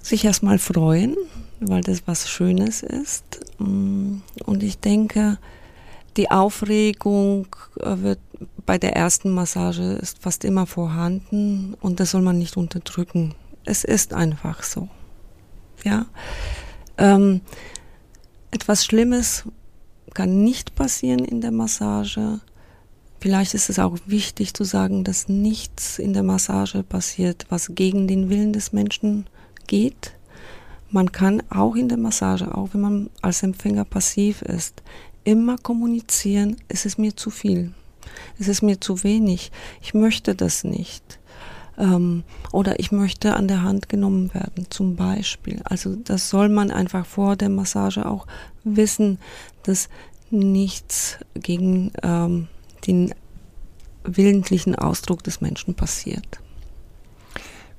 Sich 0.00 0.24
erstmal 0.24 0.58
freuen, 0.58 1.16
weil 1.60 1.82
das 1.82 2.02
was 2.06 2.28
Schönes 2.28 2.82
ist. 2.82 3.40
Mm, 3.58 4.18
und 4.44 4.62
ich 4.62 4.78
denke, 4.78 5.38
die 6.16 6.30
Aufregung 6.30 7.46
äh, 7.80 7.96
wird 7.98 8.18
bei 8.66 8.78
der 8.78 8.96
ersten 8.96 9.30
Massage 9.30 9.82
ist 9.82 10.18
fast 10.20 10.44
immer 10.44 10.66
vorhanden 10.66 11.74
und 11.80 12.00
das 12.00 12.10
soll 12.10 12.22
man 12.22 12.38
nicht 12.38 12.56
unterdrücken. 12.56 13.34
Es 13.68 13.84
ist 13.84 14.14
einfach 14.14 14.62
so. 14.62 14.88
Ja. 15.84 16.06
Ähm, 16.96 17.42
etwas 18.50 18.86
Schlimmes 18.86 19.44
kann 20.14 20.42
nicht 20.42 20.74
passieren 20.74 21.22
in 21.22 21.42
der 21.42 21.50
Massage. 21.50 22.40
Vielleicht 23.20 23.52
ist 23.52 23.68
es 23.68 23.78
auch 23.78 23.98
wichtig 24.06 24.54
zu 24.54 24.64
sagen, 24.64 25.04
dass 25.04 25.28
nichts 25.28 25.98
in 25.98 26.14
der 26.14 26.22
Massage 26.22 26.82
passiert, 26.82 27.44
was 27.50 27.74
gegen 27.74 28.08
den 28.08 28.30
Willen 28.30 28.54
des 28.54 28.72
Menschen 28.72 29.26
geht. 29.66 30.12
Man 30.90 31.12
kann 31.12 31.42
auch 31.50 31.76
in 31.76 31.90
der 31.90 31.98
Massage, 31.98 32.56
auch 32.56 32.70
wenn 32.72 32.80
man 32.80 33.10
als 33.20 33.42
Empfänger 33.42 33.84
passiv 33.84 34.40
ist, 34.40 34.82
immer 35.24 35.58
kommunizieren, 35.58 36.56
es 36.68 36.86
ist 36.86 36.98
mir 36.98 37.14
zu 37.14 37.28
viel, 37.28 37.74
es 38.38 38.48
ist 38.48 38.62
mir 38.62 38.80
zu 38.80 39.04
wenig, 39.04 39.52
ich 39.82 39.92
möchte 39.92 40.34
das 40.34 40.64
nicht. 40.64 41.18
Ähm, 41.78 42.24
oder 42.52 42.80
ich 42.80 42.92
möchte 42.92 43.34
an 43.34 43.48
der 43.48 43.62
Hand 43.62 43.88
genommen 43.88 44.34
werden, 44.34 44.66
zum 44.70 44.96
Beispiel. 44.96 45.60
Also 45.64 45.94
das 45.94 46.28
soll 46.28 46.48
man 46.48 46.70
einfach 46.70 47.06
vor 47.06 47.36
der 47.36 47.48
Massage 47.48 48.04
auch 48.04 48.26
wissen, 48.64 49.18
dass 49.62 49.88
nichts 50.30 51.18
gegen 51.34 51.92
ähm, 52.02 52.48
den 52.86 53.14
willentlichen 54.04 54.74
Ausdruck 54.74 55.22
des 55.22 55.40
Menschen 55.40 55.74
passiert. 55.74 56.40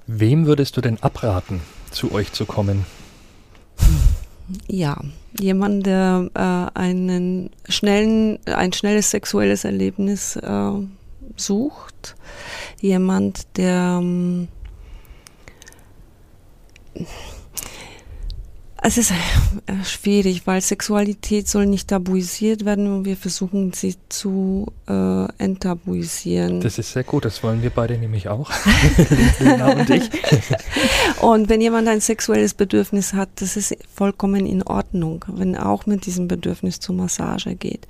Wem 0.07 0.45
würdest 0.45 0.75
du 0.77 0.81
denn 0.81 1.01
abraten, 1.03 1.61
zu 1.91 2.11
euch 2.11 2.31
zu 2.31 2.45
kommen? 2.45 2.85
Ja, 4.67 4.99
jemand, 5.39 5.85
der 5.85 6.29
äh, 6.33 6.79
einen 6.79 7.51
schnellen, 7.67 8.39
ein 8.45 8.73
schnelles 8.73 9.11
sexuelles 9.11 9.63
Erlebnis 9.63 10.35
äh, 10.37 10.71
sucht, 11.35 12.15
jemand, 12.79 13.57
der 13.57 13.99
ähm, 14.01 14.47
es 18.81 18.97
ist 18.97 19.11
äh, 19.11 19.83
schwierig, 19.83 20.47
weil 20.47 20.61
Sexualität 20.61 21.47
soll 21.47 21.65
nicht 21.65 21.89
tabuisiert 21.89 22.65
werden 22.65 22.91
und 22.93 23.05
wir 23.05 23.17
versuchen 23.17 23.73
sie 23.73 23.95
zu 24.07 24.67
äh, 24.87 25.25
enttabuisieren. 25.37 26.61
Das 26.61 26.77
ist 26.77 26.93
sehr 26.93 27.03
gut, 27.03 27.25
das 27.25 27.43
wollen 27.43 27.61
wir 27.61 27.71
beide 27.71 27.97
nämlich 27.97 28.29
auch. 28.29 28.51
Lena 29.39 29.73
und 29.73 29.89
ich. 29.89 30.09
und 31.21 31.49
wenn 31.49 31.61
jemand 31.61 31.87
ein 31.87 31.99
sexuelles 31.99 32.53
Bedürfnis 32.53 33.13
hat, 33.13 33.29
das 33.35 33.57
ist 33.57 33.75
vollkommen 33.93 34.45
in 34.45 34.63
Ordnung, 34.63 35.25
wenn 35.27 35.57
auch 35.57 35.85
mit 35.85 36.05
diesem 36.05 36.27
Bedürfnis 36.27 36.79
zur 36.79 36.95
Massage 36.95 37.55
geht. 37.55 37.87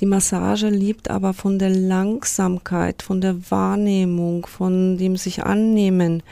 Die 0.00 0.06
Massage 0.06 0.68
liebt 0.68 1.10
aber 1.10 1.32
von 1.32 1.58
der 1.58 1.70
Langsamkeit, 1.70 3.02
von 3.02 3.20
der 3.20 3.50
Wahrnehmung, 3.50 4.46
von 4.46 4.98
dem 4.98 5.16
sich 5.16 5.44
annehmen, 5.44 6.22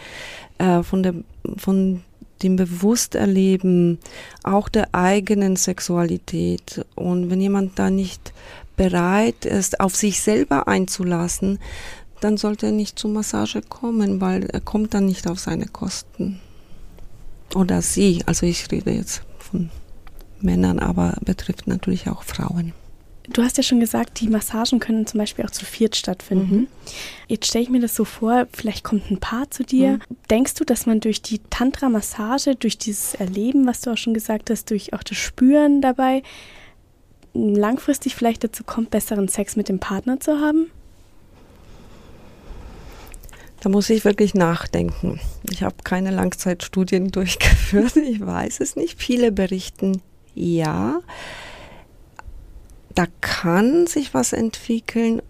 äh, 0.59 0.83
von 0.83 1.03
der 1.03 1.15
von 1.57 2.03
dem 2.43 2.57
Bewussterleben 2.57 3.99
auch 4.43 4.69
der 4.69 4.95
eigenen 4.95 5.57
Sexualität. 5.57 6.85
Und 6.95 7.31
wenn 7.31 7.41
jemand 7.41 7.79
da 7.79 7.91
nicht 7.91 8.33
bereit 8.77 9.45
ist, 9.45 9.81
auf 9.81 9.95
sich 9.97 10.21
selber 10.21 10.69
einzulassen, 10.69 11.59
dann 12.21 12.37
sollte 12.37 12.67
er 12.67 12.73
nicht 12.73 12.99
zur 12.99 13.11
Massage 13.11 13.63
kommen, 13.63 14.21
weil 14.21 14.45
er 14.47 14.61
kommt 14.61 14.95
dann 14.95 15.07
nicht 15.07 15.29
auf 15.29 15.41
seine 15.41 15.67
Kosten. 15.67 16.41
Oder 17.55 17.83
sie, 17.83 18.23
also 18.27 18.47
ich 18.47 18.71
rede 18.71 18.93
jetzt 18.93 19.23
von 19.39 19.71
Männern, 20.41 20.79
aber 20.79 21.17
betrifft 21.25 21.67
natürlich 21.67 22.09
auch 22.09 22.23
Frauen. 22.23 22.73
Du 23.31 23.43
hast 23.43 23.57
ja 23.57 23.63
schon 23.63 23.79
gesagt, 23.79 24.21
die 24.21 24.29
Massagen 24.29 24.81
können 24.81 25.07
zum 25.07 25.19
Beispiel 25.19 25.45
auch 25.45 25.51
zu 25.51 25.65
viert 25.65 25.95
stattfinden. 25.95 26.57
Mhm. 26.57 26.67
Jetzt 27.29 27.47
stelle 27.47 27.63
ich 27.63 27.71
mir 27.71 27.81
das 27.81 27.95
so 27.95 28.05
vor, 28.05 28.47
vielleicht 28.53 28.83
kommt 28.83 29.11
ein 29.11 29.21
Paar 29.21 29.51
zu 29.51 29.63
dir. 29.63 29.93
Mhm. 29.93 30.17
Denkst 30.29 30.55
du, 30.55 30.65
dass 30.65 30.87
man 30.87 30.99
durch 30.99 31.23
die 31.23 31.41
Tantra-Massage, 31.51 32.57
durch 32.57 32.79
dieses 32.79 33.15
Erleben, 33.15 33.67
was 33.67 33.81
du 33.81 33.93
auch 33.93 33.97
schon 33.97 34.15
gesagt 34.15 34.51
hast, 34.51 34.71
durch 34.71 34.93
auch 34.93 35.05
das 35.05 35.19
Spüren 35.19 35.81
dabei, 35.81 36.23
langfristig 37.33 38.17
vielleicht 38.17 38.43
dazu 38.43 38.65
kommt, 38.65 38.91
besseren 38.91 39.29
Sex 39.29 39.55
mit 39.55 39.69
dem 39.69 39.79
Partner 39.79 40.19
zu 40.19 40.41
haben? 40.41 40.71
Da 43.61 43.69
muss 43.69 43.89
ich 43.89 44.05
wirklich 44.05 44.35
nachdenken. 44.35 45.21
Ich 45.49 45.63
habe 45.63 45.77
keine 45.85 46.11
Langzeitstudien 46.11 47.09
durchgeführt. 47.13 47.95
Ich 47.97 48.21
weiß 48.21 48.59
es 48.59 48.75
nicht. 48.75 49.01
Viele 49.01 49.31
berichten 49.31 50.03
ja. 50.35 51.01
Da 52.95 53.07
kann 53.21 53.87
sich 53.87 54.15
was 54.15 54.33
entwickeln, 54.33 55.23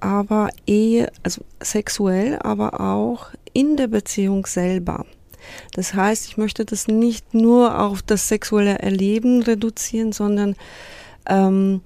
aber 0.00 0.50
eher, 0.66 1.10
also 1.22 1.42
sexuell, 1.60 2.38
aber 2.40 2.80
auch 2.80 3.30
in 3.52 3.76
der 3.76 3.88
Beziehung 3.88 4.46
selber. 4.46 5.06
Das 5.74 5.94
heißt, 5.94 6.26
ich 6.26 6.36
möchte 6.36 6.64
das 6.64 6.88
nicht 6.88 7.34
nur 7.34 7.80
auf 7.80 8.02
das 8.02 8.28
sexuelle 8.28 8.78
Erleben 8.78 9.42
reduzieren, 9.42 10.12
sondern 10.12 10.56
ähm, 11.28 11.80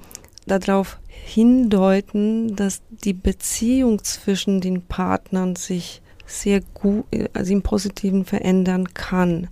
darauf 0.46 0.98
hindeuten, 1.08 2.56
dass 2.56 2.82
die 2.88 3.12
Beziehung 3.12 4.02
zwischen 4.02 4.61
den 4.61 4.82
Partnern 4.82 5.56
sich 5.56 6.02
sehr 6.26 6.61
gut, 6.74 7.04
also 7.34 7.52
im 7.52 7.62
Positiven 7.62 8.24
verändern 8.24 8.94
kann, 8.94 9.48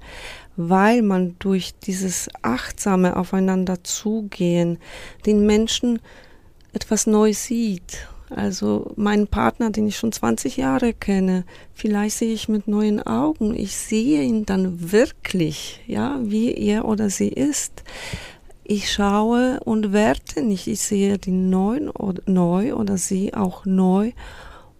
weil 0.58 1.00
man 1.00 1.36
durch 1.38 1.74
dieses 1.78 2.28
achtsame 2.42 3.16
Aufeinander 3.16 3.82
zugehen 3.82 4.78
den 5.24 5.46
Menschen 5.46 6.00
etwas 6.74 7.06
neu 7.06 7.32
sieht. 7.32 8.08
Also 8.28 8.92
meinen 8.96 9.26
Partner, 9.26 9.70
den 9.70 9.88
ich 9.88 9.96
schon 9.96 10.12
20 10.12 10.58
Jahre 10.58 10.92
kenne, 10.92 11.44
vielleicht 11.72 12.18
sehe 12.18 12.34
ich 12.34 12.46
mit 12.46 12.68
neuen 12.68 13.00
Augen. 13.00 13.54
Ich 13.54 13.74
sehe 13.74 14.22
ihn 14.22 14.44
dann 14.44 14.92
wirklich, 14.92 15.80
ja, 15.86 16.18
wie 16.20 16.52
er 16.52 16.84
oder 16.84 17.08
sie 17.08 17.28
ist 17.28 17.84
ich 18.70 18.92
schaue 18.92 19.60
und 19.64 19.92
werte 19.92 20.42
nicht. 20.42 20.66
Ich 20.66 20.82
sehe 20.82 21.18
die 21.18 21.32
neuen 21.32 21.88
oder, 21.88 22.22
neu 22.26 22.74
oder 22.74 22.98
sie 22.98 23.32
auch 23.32 23.64
neu 23.64 24.12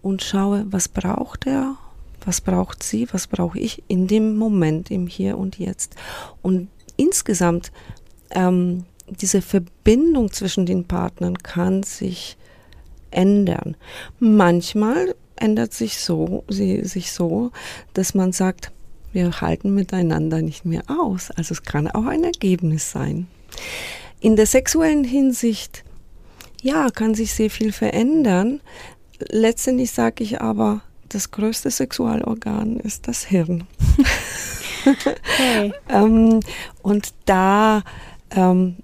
und 0.03 0.23
schaue, 0.23 0.67
was 0.71 0.89
braucht 0.89 1.47
er, 1.47 1.77
was 2.25 2.41
braucht 2.41 2.83
sie, 2.83 3.09
was 3.13 3.27
brauche 3.27 3.59
ich 3.59 3.83
in 3.89 4.07
dem 4.07 4.37
Moment, 4.37 4.91
im 4.91 5.07
Hier 5.07 5.39
und 5.39 5.59
Jetzt. 5.59 5.95
Und 6.43 6.69
insgesamt 6.97 7.73
ähm, 8.31 8.85
diese 9.09 9.43
Verbindung 9.43 10.33
zwischen 10.33 10.67
den 10.67 10.85
Partnern 10.85 11.39
kann 11.39 11.83
sich 11.83 12.37
ändern. 13.11 13.77
Manchmal 14.19 15.15
ändert 15.37 15.73
sich 15.73 15.99
so, 15.99 16.45
sie 16.49 16.85
sich 16.85 17.13
so, 17.13 17.53
dass 17.95 18.15
man 18.15 18.33
sagt, 18.33 18.73
wir 19.13 19.41
halten 19.41 19.75
miteinander 19.75 20.43
nicht 20.43 20.65
mehr 20.65 20.83
aus. 20.89 21.31
Also 21.31 21.53
es 21.53 21.63
kann 21.63 21.89
auch 21.89 22.07
ein 22.07 22.25
Ergebnis 22.25 22.91
sein. 22.91 23.27
In 24.21 24.37
der 24.37 24.47
sexuellen 24.47 25.05
Hinsicht, 25.05 25.85
ja, 26.61 26.91
kann 26.91 27.15
sich 27.15 27.33
sehr 27.33 27.51
viel 27.51 27.73
verändern. 27.73 28.61
Letztendlich 29.31 29.93
sage 29.93 30.25
ich 30.25 30.41
aber, 30.41 30.83
das 31.09 31.31
größte 31.31 31.71
Sexualorgan 31.71 32.79
ist 32.79 33.09
das 33.09 33.25
Hirn. 33.25 33.67
Ähm, 35.89 36.41
und 36.83 37.13
da 37.27 37.83
ähm, 38.31 38.77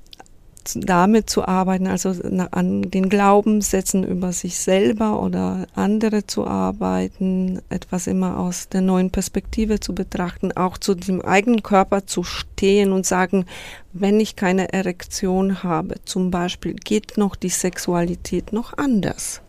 damit 0.74 1.28
zu 1.28 1.46
arbeiten, 1.46 1.86
also 1.86 2.14
an 2.50 2.82
den 2.82 3.08
Glaubenssätzen 3.08 4.04
über 4.04 4.32
sich 4.32 4.56
selber 4.58 5.22
oder 5.22 5.66
andere 5.74 6.26
zu 6.26 6.46
arbeiten, 6.46 7.60
etwas 7.68 8.06
immer 8.06 8.38
aus 8.38 8.68
der 8.68 8.80
neuen 8.80 9.10
Perspektive 9.10 9.80
zu 9.80 9.94
betrachten, 9.94 10.52
auch 10.52 10.78
zu 10.78 10.94
dem 10.94 11.22
eigenen 11.22 11.62
Körper 11.62 12.06
zu 12.06 12.24
stehen 12.24 12.92
und 12.92 13.06
sagen, 13.06 13.44
wenn 13.92 14.18
ich 14.20 14.36
keine 14.36 14.72
Erektion 14.72 15.62
habe, 15.62 15.96
zum 16.04 16.30
Beispiel, 16.30 16.74
geht 16.74 17.16
noch 17.16 17.36
die 17.36 17.50
Sexualität 17.50 18.52
noch 18.52 18.76
anders. 18.76 19.42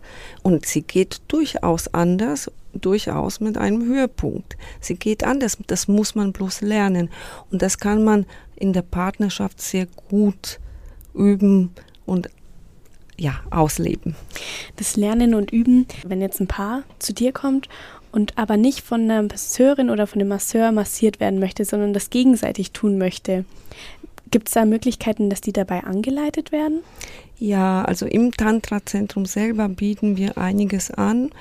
Und 0.44 0.66
sie 0.66 0.82
geht 0.82 1.22
durchaus 1.28 1.94
anders, 1.94 2.52
durchaus 2.82 3.40
mit 3.40 3.58
einem 3.58 3.86
Höhepunkt. 3.86 4.58
Sie 4.80 4.96
geht 4.96 5.24
anders, 5.24 5.58
das 5.68 5.88
muss 5.88 6.16
man 6.16 6.32
bloß 6.34 6.62
lernen. 6.62 7.10
Und 7.52 7.62
das 7.62 7.78
kann 7.78 8.04
man 8.04 8.26
in 8.56 8.74
der 8.74 8.82
Partnerschaft 8.82 9.62
sehr 9.62 9.88
gut 10.10 10.60
üben 11.14 11.72
und 12.06 12.30
ja, 13.18 13.40
ausleben. 13.50 14.16
Das 14.76 14.98
Lernen 14.98 15.36
und 15.36 15.52
Üben, 15.52 15.88
wenn 16.06 16.22
jetzt 16.22 16.42
ein 16.42 16.48
Paar 16.48 16.84
zu 17.00 17.14
dir 17.14 17.32
kommt 17.32 17.70
und 18.12 18.38
aber 18.38 18.58
nicht 18.58 18.82
von 18.82 19.02
einer 19.02 19.24
Masseurin 19.24 19.90
oder 19.90 20.08
von 20.08 20.20
einem 20.20 20.30
Masseur 20.30 20.72
massiert 20.72 21.20
werden 21.20 21.40
möchte, 21.40 21.66
sondern 21.66 21.94
das 21.94 22.10
gegenseitig 22.10 22.72
tun 22.72 22.98
möchte. 22.98 23.46
Gibt 24.32 24.48
es 24.50 24.54
da 24.54 24.66
Möglichkeiten, 24.66 25.30
dass 25.30 25.42
die 25.42 25.54
dabei 25.54 25.84
angeleitet 25.84 26.52
werden? 26.52 26.80
Ja, 27.38 27.84
also 27.84 28.06
im 28.06 28.32
Tantra-Zentrum 28.32 29.26
selber 29.26 29.70
bieten 29.70 30.18
wir 30.18 30.38
einiges 30.38 30.92
an. 30.92 31.32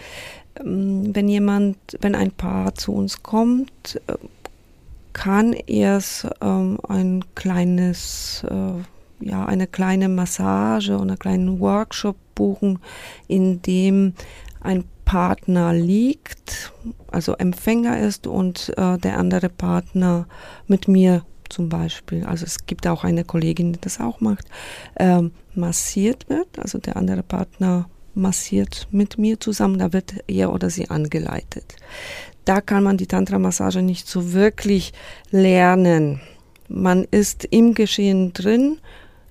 Ähm, 0.60 1.14
wenn 1.14 1.28
jemand, 1.28 1.76
wenn 2.00 2.14
ein 2.14 2.32
Paar 2.32 2.74
zu 2.74 2.92
uns 2.92 3.22
kommt, 3.22 4.00
äh, 4.06 4.14
kann 5.12 5.52
erst 5.52 6.26
ähm, 6.40 6.78
ein 6.88 7.24
kleines 7.34 8.44
äh, 8.50 8.82
ja, 9.20 9.44
eine 9.46 9.66
kleine 9.66 10.08
Massage 10.08 10.94
oder 10.94 11.02
einen 11.02 11.18
kleinen 11.18 11.60
Workshop 11.60 12.16
buchen, 12.34 12.78
in 13.28 13.62
dem 13.62 14.14
ein 14.60 14.84
Partner 15.04 15.72
liegt, 15.72 16.72
also 17.10 17.34
Empfänger 17.34 18.00
ist 18.00 18.26
und 18.26 18.72
äh, 18.76 18.98
der 18.98 19.18
andere 19.18 19.48
Partner 19.48 20.26
mit 20.66 20.88
mir 20.88 21.22
zum 21.48 21.68
Beispiel, 21.68 22.24
also 22.24 22.44
es 22.44 22.66
gibt 22.66 22.86
auch 22.86 23.04
eine 23.04 23.24
Kollegin, 23.24 23.74
die 23.74 23.80
das 23.80 24.00
auch 24.00 24.20
macht, 24.20 24.46
ähm, 24.96 25.32
massiert 25.54 26.28
wird, 26.28 26.58
also 26.58 26.78
der 26.78 26.96
andere 26.96 27.22
Partner 27.22 27.88
massiert 28.16 28.88
mit 28.90 29.18
mir 29.18 29.40
zusammen, 29.40 29.78
da 29.78 29.92
wird 29.92 30.14
er 30.26 30.52
oder 30.52 30.70
sie 30.70 30.90
angeleitet. 30.90 31.76
Da 32.44 32.60
kann 32.60 32.82
man 32.82 32.96
die 32.96 33.06
Tantra-Massage 33.06 33.82
nicht 33.82 34.06
so 34.06 34.32
wirklich 34.32 34.92
lernen. 35.30 36.20
Man 36.68 37.04
ist 37.10 37.44
im 37.50 37.74
Geschehen 37.74 38.32
drin 38.32 38.78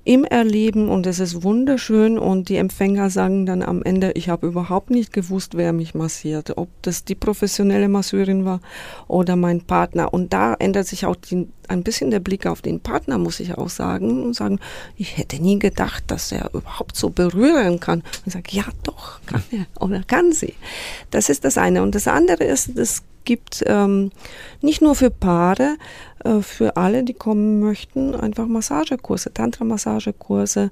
im 0.05 0.25
Erleben 0.25 0.89
und 0.89 1.07
es 1.07 1.19
ist 1.19 1.43
wunderschön 1.43 2.19
und 2.19 2.49
die 2.49 2.57
Empfänger 2.57 3.09
sagen 3.09 3.45
dann 3.45 3.63
am 3.63 3.83
Ende, 3.83 4.11
ich 4.15 4.27
habe 4.27 4.47
überhaupt 4.47 4.89
nicht 4.89 5.13
gewusst, 5.13 5.55
wer 5.55 5.71
mich 5.71 5.95
massiert, 5.95 6.57
ob 6.57 6.67
das 6.81 7.05
die 7.05 7.15
professionelle 7.15 7.87
Masseurin 7.87 8.43
war 8.43 8.59
oder 9.07 9.37
mein 9.37 9.61
Partner. 9.61 10.13
Und 10.13 10.33
da 10.33 10.55
ändert 10.55 10.87
sich 10.87 11.05
auch 11.05 11.15
die, 11.15 11.47
ein 11.69 11.83
bisschen 11.83 12.11
der 12.11 12.19
Blick 12.19 12.45
auf 12.45 12.61
den 12.61 12.81
Partner, 12.81 13.17
muss 13.17 13.39
ich 13.39 13.57
auch 13.57 13.69
sagen, 13.69 14.23
und 14.23 14.33
sagen, 14.33 14.59
ich 14.97 15.17
hätte 15.17 15.41
nie 15.41 15.57
gedacht, 15.57 16.03
dass 16.07 16.33
er 16.33 16.53
überhaupt 16.53 16.97
so 16.97 17.09
berühren 17.09 17.79
kann. 17.79 17.99
Und 17.99 18.27
ich 18.27 18.33
sage, 18.33 18.49
ja 18.51 18.65
doch, 18.83 19.21
kann 19.25 19.43
er 19.51 19.65
oder 19.81 20.03
kann 20.03 20.33
sie. 20.33 20.55
Das 21.11 21.29
ist 21.29 21.45
das 21.45 21.57
eine. 21.57 21.81
Und 21.81 21.95
das 21.95 22.09
andere 22.09 22.43
ist, 22.43 22.77
das 22.77 23.03
gibt 23.25 23.63
ähm, 23.67 24.11
nicht 24.61 24.81
nur 24.81 24.95
für 24.95 25.09
Paare, 25.09 25.77
für 26.41 26.77
alle, 26.77 27.03
die 27.03 27.13
kommen 27.13 27.59
möchten, 27.59 28.15
einfach 28.15 28.47
Massagekurse, 28.47 29.33
Tantra-Massagekurse. 29.33 30.71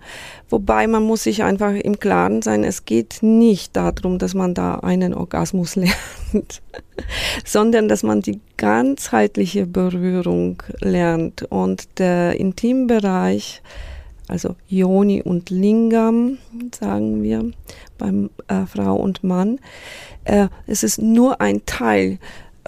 Wobei 0.49 0.87
man 0.87 1.03
muss 1.03 1.23
sich 1.23 1.43
einfach 1.43 1.73
im 1.73 1.99
Klaren 1.99 2.41
sein, 2.41 2.63
es 2.63 2.85
geht 2.85 3.19
nicht 3.21 3.75
darum, 3.75 4.17
dass 4.17 4.33
man 4.33 4.53
da 4.53 4.75
einen 4.75 5.13
Orgasmus 5.13 5.75
lernt, 5.75 6.61
sondern 7.43 7.89
dass 7.89 8.03
man 8.03 8.21
die 8.21 8.39
ganzheitliche 8.55 9.65
Berührung 9.65 10.63
lernt 10.79 11.43
und 11.43 11.99
der 11.99 12.39
Intimbereich, 12.39 13.61
also 14.29 14.55
Yoni 14.67 15.21
und 15.21 15.49
Lingam, 15.49 16.37
sagen 16.73 17.23
wir, 17.23 17.51
beim 17.97 18.29
äh, 18.47 18.65
Frau 18.65 18.95
und 18.95 19.23
Mann, 19.25 19.59
äh, 20.23 20.47
es 20.67 20.83
ist 20.83 21.01
nur 21.01 21.41
ein 21.41 21.65
Teil 21.65 22.19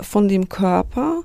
von 0.02 0.28
dem 0.28 0.50
Körper, 0.50 1.24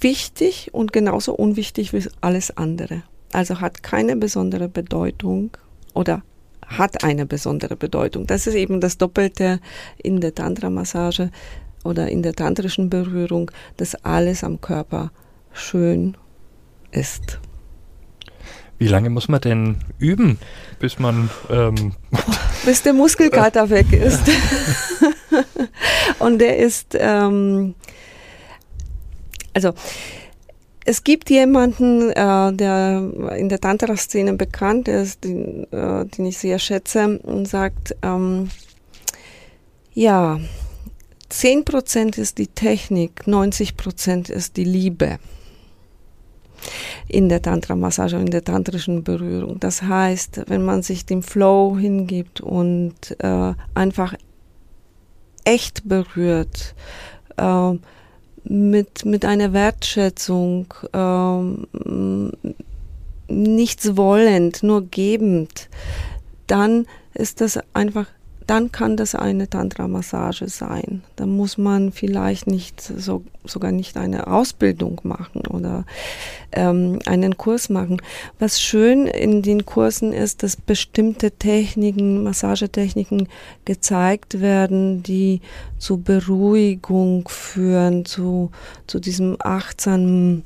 wichtig 0.00 0.70
und 0.72 0.92
genauso 0.92 1.34
unwichtig 1.34 1.92
wie 1.92 2.06
alles 2.20 2.56
andere. 2.56 3.02
Also 3.32 3.60
hat 3.60 3.82
keine 3.82 4.16
besondere 4.16 4.68
Bedeutung 4.68 5.56
oder 5.94 6.22
hat 6.66 7.04
eine 7.04 7.26
besondere 7.26 7.76
Bedeutung. 7.76 8.26
Das 8.26 8.46
ist 8.46 8.54
eben 8.54 8.80
das 8.80 8.98
Doppelte 8.98 9.60
in 9.98 10.20
der 10.20 10.34
Tantra-Massage 10.34 11.30
oder 11.84 12.08
in 12.08 12.22
der 12.22 12.34
tantrischen 12.34 12.90
Berührung, 12.90 13.50
dass 13.76 13.94
alles 14.04 14.42
am 14.42 14.60
Körper 14.60 15.12
schön 15.52 16.16
ist. 16.90 17.38
Wie 18.78 18.88
lange 18.88 19.08
muss 19.08 19.28
man 19.28 19.40
denn 19.40 19.76
üben, 19.98 20.38
bis 20.80 20.98
man 20.98 21.30
ähm 21.48 21.92
bis 22.64 22.82
der 22.82 22.92
Muskelkater 22.92 23.70
weg 23.70 23.92
ist. 23.92 24.22
Und 26.18 26.40
der 26.40 26.58
ist 26.58 26.96
ähm, 26.98 27.74
also 29.56 29.72
es 30.84 31.02
gibt 31.02 31.30
jemanden, 31.30 32.10
äh, 32.10 32.52
der 32.52 33.10
in 33.36 33.48
der 33.48 33.58
Tantra-Szene 33.58 34.34
bekannt 34.34 34.86
ist, 34.86 35.24
den, 35.24 35.64
äh, 35.72 36.04
den 36.04 36.26
ich 36.26 36.36
sehr 36.36 36.58
schätze, 36.58 37.18
und 37.20 37.48
sagt, 37.48 37.96
ähm, 38.02 38.50
ja, 39.94 40.38
10% 41.30 42.18
ist 42.18 42.36
die 42.36 42.48
Technik, 42.48 43.26
90% 43.26 44.28
ist 44.30 44.58
die 44.58 44.64
Liebe 44.64 45.18
in 47.08 47.30
der 47.30 47.40
Tantra-Massage, 47.40 48.16
in 48.16 48.30
der 48.30 48.44
tantrischen 48.44 49.02
Berührung. 49.04 49.58
Das 49.58 49.82
heißt, 49.82 50.42
wenn 50.48 50.64
man 50.64 50.82
sich 50.82 51.06
dem 51.06 51.22
Flow 51.22 51.78
hingibt 51.78 52.42
und 52.42 53.16
äh, 53.20 53.54
einfach 53.74 54.14
echt 55.44 55.88
berührt, 55.88 56.74
äh, 57.38 57.72
mit, 58.48 59.04
mit 59.04 59.24
einer 59.24 59.52
Wertschätzung, 59.52 60.66
äh, 60.92 61.40
nichts 63.28 63.96
wollend, 63.96 64.62
nur 64.62 64.86
gebend, 64.88 65.68
dann 66.46 66.86
ist 67.14 67.40
das 67.40 67.58
einfach 67.72 68.06
dann 68.46 68.70
kann 68.70 68.96
das 68.96 69.14
eine 69.16 69.50
Tantra-Massage 69.50 70.48
sein. 70.48 71.02
Da 71.16 71.26
muss 71.26 71.58
man 71.58 71.90
vielleicht 71.90 72.46
nicht 72.46 72.80
so, 72.80 73.24
sogar 73.44 73.72
nicht 73.72 73.96
eine 73.96 74.28
Ausbildung 74.28 75.00
machen 75.02 75.42
oder 75.48 75.84
ähm, 76.52 77.00
einen 77.06 77.36
Kurs 77.36 77.68
machen. 77.68 78.00
Was 78.38 78.60
schön 78.60 79.08
in 79.08 79.42
den 79.42 79.66
Kursen 79.66 80.12
ist, 80.12 80.44
dass 80.44 80.56
bestimmte 80.56 81.32
Techniken, 81.32 82.22
Massagetechniken 82.22 83.28
gezeigt 83.64 84.40
werden, 84.40 85.02
die 85.02 85.40
zu 85.78 85.98
Beruhigung 85.98 87.28
führen, 87.28 88.04
zu, 88.04 88.52
zu 88.86 89.00
diesem 89.00 89.36
achtsamen 89.40 90.44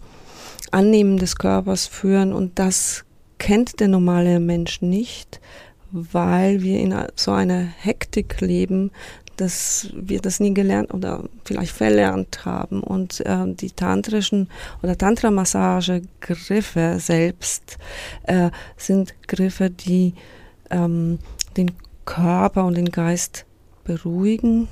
Annehmen 0.70 1.18
des 1.18 1.36
Körpers 1.36 1.86
führen 1.86 2.32
und 2.32 2.58
das 2.58 3.04
kennt 3.38 3.80
der 3.80 3.88
normale 3.88 4.38
Mensch 4.38 4.80
nicht 4.82 5.40
weil 5.92 6.62
wir 6.62 6.78
in 6.80 6.94
so 7.16 7.32
einer 7.32 7.60
Hektik 7.60 8.40
leben, 8.40 8.90
dass 9.36 9.88
wir 9.94 10.20
das 10.20 10.38
nie 10.38 10.52
gelernt 10.52 10.92
oder 10.92 11.24
vielleicht 11.44 11.72
verlernt 11.72 12.44
haben. 12.44 12.82
Und 12.82 13.20
äh, 13.20 13.46
die 13.46 13.70
tantrischen 13.70 14.48
oder 14.82 14.98
Tantra-Massage-Griffe 14.98 16.96
selbst 16.98 17.78
äh, 18.24 18.50
sind 18.76 19.14
Griffe, 19.26 19.70
die 19.70 20.14
ähm, 20.70 21.18
den 21.56 21.72
Körper 22.04 22.64
und 22.66 22.76
den 22.76 22.90
Geist 22.90 23.46
beruhigen. 23.84 24.68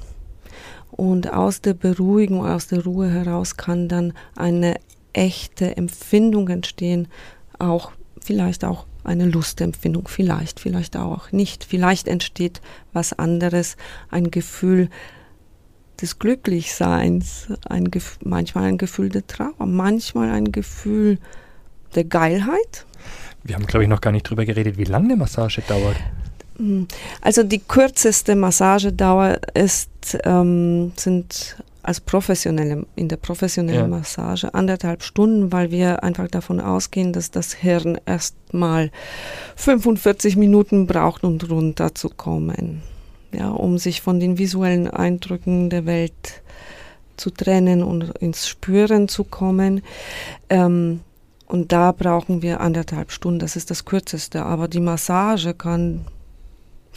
Und 0.91 1.33
aus 1.33 1.61
der 1.61 1.75
Beruhigung, 1.75 2.47
aus 2.47 2.67
der 2.67 2.85
Ruhe 2.85 3.11
heraus 3.11 3.57
kann 3.57 3.89
dann 3.89 4.13
eine 4.37 4.77
echte 5.13 5.77
Empfindung 5.77 6.49
entstehen, 6.49 7.09
auch 7.59 7.93
vielleicht 8.21 8.65
auch 8.65 8.87
eine 9.09 9.27
Lustempfindung, 9.27 10.07
vielleicht, 10.07 10.61
vielleicht 10.61 10.97
auch 10.97 11.33
nicht. 11.33 11.65
Vielleicht 11.65 12.07
entsteht 12.07 12.61
was 12.93 13.13
anderes, 13.13 13.77
ein 14.11 14.31
Gefühl 14.31 14.91
des 16.01 16.19
Glücklichseins, 16.19 17.49
ein 17.69 17.91
manchmal 18.23 18.65
ein 18.65 18.79
Gefühl 18.79 19.09
der 19.09 19.27
Trauer, 19.27 19.67
manchmal 19.67 20.31
ein 20.31 20.53
Gefühl 20.53 21.19
der 21.95 22.05
Geilheit. 22.05 22.87
Wir 23.43 23.57
haben, 23.57 23.67
glaube 23.67 23.85
ich, 23.85 23.89
noch 23.89 24.01
gar 24.01 24.13
nicht 24.13 24.27
darüber 24.27 24.45
geredet, 24.45 24.79
wie 24.79 24.85
lange 24.85 25.07
eine 25.07 25.17
Massage 25.17 25.63
dauert. 25.63 25.97
Hm. 26.57 26.87
Also 27.21 27.43
die 27.43 27.61
kürzeste 27.61 28.37
Massagedauer 28.37 29.39
ist, 29.55 30.19
ähm, 30.25 30.93
sind 30.97 31.57
als 31.83 32.01
professionelle, 32.01 32.87
in 32.97 33.09
der 33.09 33.17
professionellen 33.17 33.91
ja. 33.91 33.99
Massage 33.99 34.53
anderthalb 34.53 35.03
Stunden, 35.03 35.53
weil 35.53 35.71
wir 35.71 36.03
einfach 36.03 36.29
davon 36.29 36.61
ausgehen, 36.61 37.13
dass 37.13 37.31
das 37.31 37.55
Hirn 37.55 37.99
erstmal 38.05 38.91
45 39.57 40.37
Minuten 40.37 40.87
braucht, 40.87 41.25
um 41.25 41.39
runterzukommen. 41.39 42.83
Ja, 43.33 43.51
um 43.51 43.77
sich 43.77 44.01
von 44.01 44.21
den 44.21 44.39
visuellen 44.39 44.89
Eindrücken 44.89 45.69
der 45.69 45.85
Welt 45.85 46.43
zu 47.19 47.31
trennen 47.31 47.83
und 47.83 48.17
ins 48.19 48.49
Spüren 48.49 49.09
zu 49.09 49.25
kommen. 49.25 49.83
Ähm, 50.49 51.01
und 51.47 51.73
da 51.73 51.93
brauchen 51.93 52.43
wir 52.43 52.61
anderthalb 52.61 53.11
Stunden, 53.11 53.39
das 53.39 53.57
ist 53.57 53.71
das 53.71 53.85
kürzeste. 53.85 54.45
Aber 54.45 54.69
die 54.69 54.81
Massage 54.81 55.55
kann 55.55 56.07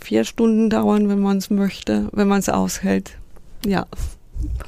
vier 0.01 0.23
Stunden 0.23 0.69
dauern, 0.69 1.09
wenn 1.09 1.19
man 1.19 1.37
es 1.37 1.49
möchte, 1.49 2.09
wenn 2.11 2.27
man 2.27 2.39
es 2.39 2.49
aushält. 2.49 3.17
Ja. 3.65 3.85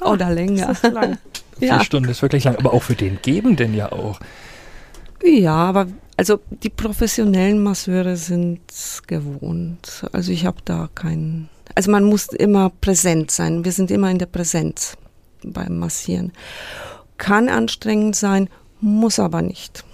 Oder 0.00 0.30
länger. 0.30 0.66
Das 0.68 0.84
ist 0.84 0.92
lang. 0.92 1.18
ja. 1.60 1.76
Vier 1.76 1.84
Stunden 1.84 2.08
ist 2.10 2.22
wirklich 2.22 2.44
lang, 2.44 2.56
aber 2.56 2.72
auch 2.72 2.82
für 2.82 2.94
den 2.94 3.18
Gebenden 3.22 3.74
ja 3.74 3.92
auch. 3.92 4.20
Ja, 5.22 5.54
aber 5.54 5.86
also 6.16 6.40
die 6.50 6.70
professionellen 6.70 7.62
Masseure 7.62 8.16
sind 8.16 8.60
gewohnt. 9.06 10.06
Also 10.12 10.32
ich 10.32 10.46
habe 10.46 10.58
da 10.64 10.88
keinen. 10.94 11.48
Also 11.74 11.90
man 11.90 12.04
muss 12.04 12.28
immer 12.28 12.70
präsent 12.80 13.30
sein. 13.30 13.64
Wir 13.64 13.72
sind 13.72 13.90
immer 13.90 14.10
in 14.10 14.18
der 14.18 14.26
Präsenz 14.26 14.96
beim 15.42 15.78
Massieren. 15.78 16.32
Kann 17.18 17.48
anstrengend 17.48 18.16
sein, 18.16 18.48
muss 18.80 19.18
aber 19.18 19.42
nicht. 19.42 19.84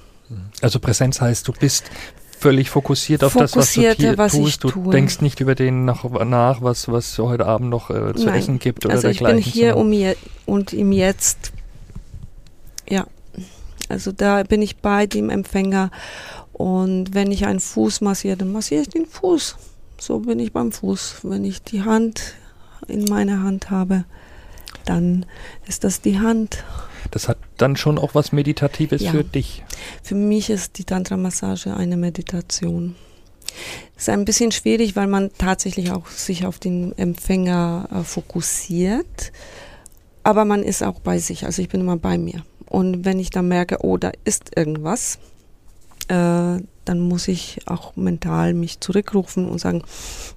Also 0.63 0.79
Präsenz 0.79 1.21
heißt, 1.21 1.47
du 1.49 1.53
bist 1.53 1.91
völlig 2.41 2.71
fokussiert 2.71 3.23
auf 3.23 3.35
das, 3.35 3.55
was 3.55 3.75
du 3.75 3.83
was 4.17 4.33
tust. 4.33 4.65
Du 4.65 4.91
denkst 4.91 5.21
nicht 5.21 5.41
über 5.41 5.55
den 5.55 5.85
nach, 5.85 6.05
nach 6.05 6.63
was, 6.63 6.89
was 6.89 7.19
heute 7.19 7.47
Abend 7.47 7.69
noch 7.69 7.91
äh, 7.91 8.15
zu 8.15 8.27
Nein. 8.27 8.39
essen 8.39 8.59
gibt 8.59 8.85
oder 8.87 8.95
also 8.95 9.09
dergleichen. 9.09 9.39
Ich 9.39 9.45
bin 9.45 9.53
hier 9.53 9.77
um 9.77 9.93
je, 9.93 10.17
und 10.47 10.73
im 10.73 10.93
Jetzt. 10.93 11.53
Ja, 12.89 13.07
also 13.89 14.11
da 14.11 14.43
bin 14.43 14.63
ich 14.63 14.79
bei 14.79 15.07
dem 15.07 15.31
Empfänger 15.31 15.91
und 16.53 17.15
wenn 17.15 17.31
ich 17.31 17.47
einen 17.47 17.61
Fuß 17.61 18.01
massiere, 18.01 18.37
dann 18.37 18.53
massiere 18.53 18.83
ich 18.83 18.89
den 18.89 19.07
Fuß. 19.07 19.57
So 19.99 20.21
bin 20.21 20.39
ich 20.39 20.53
beim 20.53 20.73
Fuß. 20.73 21.21
Wenn 21.23 21.45
ich 21.45 21.63
die 21.63 21.83
Hand 21.83 22.35
in 22.89 23.05
meiner 23.05 23.43
Hand 23.43 23.71
habe, 23.71 24.05
dann 24.87 25.27
ist 25.67 25.85
das 25.85 26.01
die 26.01 26.19
Hand. 26.19 26.65
Das 27.11 27.29
hat 27.29 27.39
dann 27.57 27.77
schon 27.77 27.99
auch 27.99 28.15
was 28.15 28.33
Meditatives 28.33 29.03
ja. 29.03 29.11
für 29.11 29.25
dich. 29.25 29.65
Für 30.03 30.15
mich 30.15 30.51
ist 30.51 30.79
die 30.79 30.85
Tantra-Massage 30.85 31.75
eine 31.75 31.97
Meditation. 31.97 32.97
Es 33.97 34.03
ist 34.05 34.09
ein 34.11 34.25
bisschen 34.25 34.53
schwierig, 34.53 34.97
weil 34.97 35.07
man 35.07 35.31
tatsächlich 35.37 35.93
auch 35.93 36.07
sich 36.09 36.47
auf 36.47 36.59
den 36.59 36.97
Empfänger 36.97 37.89
äh, 37.93 38.03
fokussiert, 38.03 39.33
aber 40.23 40.45
man 40.45 40.63
ist 40.63 40.83
auch 40.83 41.01
bei 41.01 41.19
sich. 41.19 41.45
Also 41.47 41.63
ich 41.63 41.69
bin 41.69 41.81
immer 41.81 41.97
bei 41.97 42.19
mir. 42.19 42.45
Und 42.67 43.05
wenn 43.05 43.19
ich 43.19 43.31
dann 43.31 43.49
merke, 43.49 43.79
oh, 43.81 43.97
da 43.97 44.13
ist 44.25 44.57
irgendwas, 44.57 45.19
äh, 46.09 46.61
dann 46.85 47.01
muss 47.01 47.29
ich 47.29 47.61
auch 47.67 47.97
mental 47.97 48.55
mich 48.55 48.81
zurückrufen 48.81 49.49
und 49.49 49.59
sagen, 49.59 49.83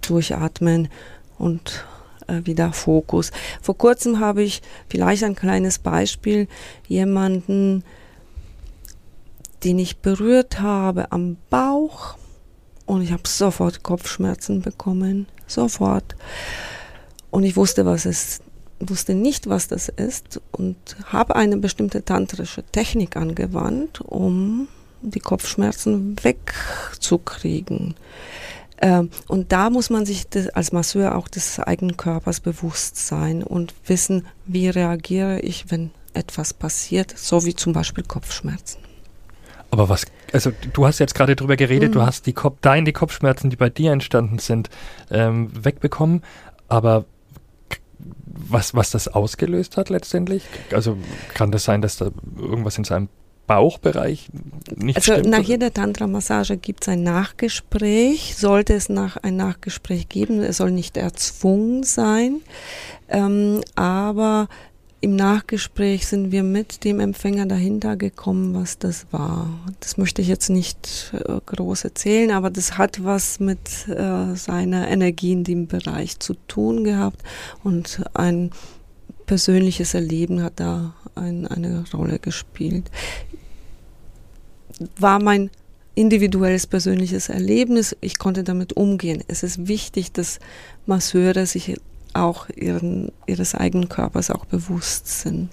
durchatmen 0.02 0.90
und 1.38 1.86
äh, 2.28 2.46
wieder 2.46 2.74
Fokus. 2.74 3.32
Vor 3.62 3.78
kurzem 3.78 4.20
habe 4.20 4.44
ich 4.44 4.62
vielleicht 4.90 5.24
ein 5.24 5.36
kleines 5.36 5.80
Beispiel, 5.80 6.48
jemanden, 6.88 7.84
den 9.64 9.80
ich 9.80 9.98
berührt 9.98 10.60
habe 10.60 11.12
am 11.12 11.38
Bauch 11.50 12.16
und 12.86 13.02
ich 13.02 13.12
habe 13.12 13.28
sofort 13.28 13.84
Kopfschmerzen 13.84 14.62
bekommen, 14.62 15.28
sofort. 15.48 16.16
Und 17.32 17.44
ich 17.44 17.56
wusste, 17.56 17.86
was 17.86 18.06
es 18.06 18.42
wusste 18.80 19.16
nicht, 19.16 19.48
was 19.48 19.68
das 19.68 19.90
ist 19.90 20.42
und 20.52 20.76
habe 21.06 21.36
eine 21.36 21.58
bestimmte 21.58 22.04
tantrische 22.04 22.64
Technik 22.64 23.16
angewandt, 23.16 24.02
um 24.02 24.68
die 25.02 25.20
Kopfschmerzen 25.20 26.16
wegzukriegen. 26.22 27.96
Ähm, 28.82 29.10
und 29.28 29.52
da 29.52 29.70
muss 29.70 29.90
man 29.90 30.06
sich 30.06 30.26
als 30.54 30.72
Masseur 30.72 31.16
auch 31.16 31.28
des 31.28 31.60
eigenen 31.60 31.98
Körpers 31.98 32.40
bewusst 32.40 32.98
sein 32.98 33.44
und 33.44 33.74
wissen, 33.86 34.26
wie 34.46 34.70
reagiere 34.70 35.40
ich, 35.40 35.72
wenn 35.72 35.92
etwas 36.14 36.54
passiert, 36.54 37.18
so 37.18 37.46
wie 37.46 37.56
zum 37.56 37.74
Beispiel 37.74 38.04
Kopfschmerzen. 38.04 38.80
Aber 39.72 39.90
was, 39.90 40.06
also 40.32 40.52
du 40.74 40.86
hast 40.86 41.00
jetzt 41.00 41.16
gerade 41.16 41.36
drüber 41.36 41.56
geredet, 41.56 41.90
mhm. 41.90 41.94
du 41.94 42.02
hast 42.04 42.28
die 42.28 42.34
Kopf, 42.34 42.58
deine 42.62 42.94
Kopfschmerzen, 42.94 43.50
die 43.50 43.56
bei 43.56 43.70
dir 43.70 43.92
entstanden 43.92 44.38
sind, 44.38 44.70
ähm, 45.10 45.50
wegbekommen. 45.54 46.22
Aber 46.68 47.06
was, 48.26 48.76
was 48.76 48.92
das 48.92 49.08
ausgelöst 49.08 49.78
hat 49.78 49.90
letztendlich? 49.90 50.44
Also 50.72 50.98
kann 51.34 51.52
das 51.52 51.64
sein, 51.64 51.82
dass 51.82 51.98
da 51.98 52.12
irgendwas 52.38 52.78
in 52.78 52.84
seinem 52.84 53.10
Bauchbereich 53.48 54.30
nicht 54.76 54.96
Also 54.98 55.14
stimmt? 55.14 55.30
nach 55.30 55.42
jeder 55.42 55.74
Tantra-Massage 55.74 56.58
gibt 56.58 56.84
es 56.84 56.90
ein 56.90 57.04
Nachgespräch. 57.04 58.36
Sollte 58.38 58.74
es 58.74 58.90
nach, 58.90 59.18
ein 59.18 59.36
Nachgespräch 59.36 60.10
geben, 60.10 60.42
es 60.42 60.58
soll 60.58 60.72
nicht 60.72 60.98
erzwungen 60.98 61.84
sein, 61.84 62.42
ähm, 63.10 63.62
aber 63.76 64.48
im 65.02 65.18
Nachgespräch 65.18 66.08
sind 66.08 66.32
wir 66.32 66.44
mit 66.44 66.86
dem 66.86 67.02
Empfänger 67.02 67.46
dahinter 67.46 67.98
gekommen, 67.98 68.54
was 68.54 68.78
das 68.78 69.06
war. 69.12 69.50
Das 69.82 69.98
möchte 69.98 70.22
ich 70.22 70.30
jetzt 70.30 70.50
nicht 70.50 71.12
äh, 71.14 71.42
groß 71.46 71.84
erzählen, 71.84 72.32
aber 72.32 72.50
das 72.50 72.78
hat 72.78 73.04
was 73.04 73.42
mit 73.42 73.90
äh, 73.90 74.34
seiner 74.36 74.88
Energie 74.88 75.34
in 75.34 75.44
dem 75.44 75.68
Bereich 75.68 76.20
zu 76.20 76.36
tun 76.48 76.86
gehabt 76.86 77.22
und 77.66 78.02
ein 78.14 78.52
persönliches 79.26 79.94
Erleben 79.94 80.44
hat 80.44 80.54
da 80.60 80.94
ein, 81.16 81.48
eine 81.48 81.84
Rolle 81.94 82.20
gespielt. 82.20 82.90
War 84.98 85.22
mein 85.22 85.50
individuelles 85.96 86.68
persönliches 86.68 87.30
Erlebnis. 87.30 87.96
Ich 88.02 88.18
konnte 88.18 88.44
damit 88.44 88.74
umgehen. 88.74 89.24
Es 89.28 89.44
ist 89.44 89.68
wichtig, 89.68 90.12
dass 90.12 90.40
Masseure 90.86 91.46
sich 91.46 91.76
auch 92.14 92.50
ihren, 92.50 93.12
ihres 93.28 93.56
eigenen 93.56 93.90
Körpers 93.90 94.30
auch 94.32 94.46
bewusst 94.46 95.22
sind. 95.22 95.50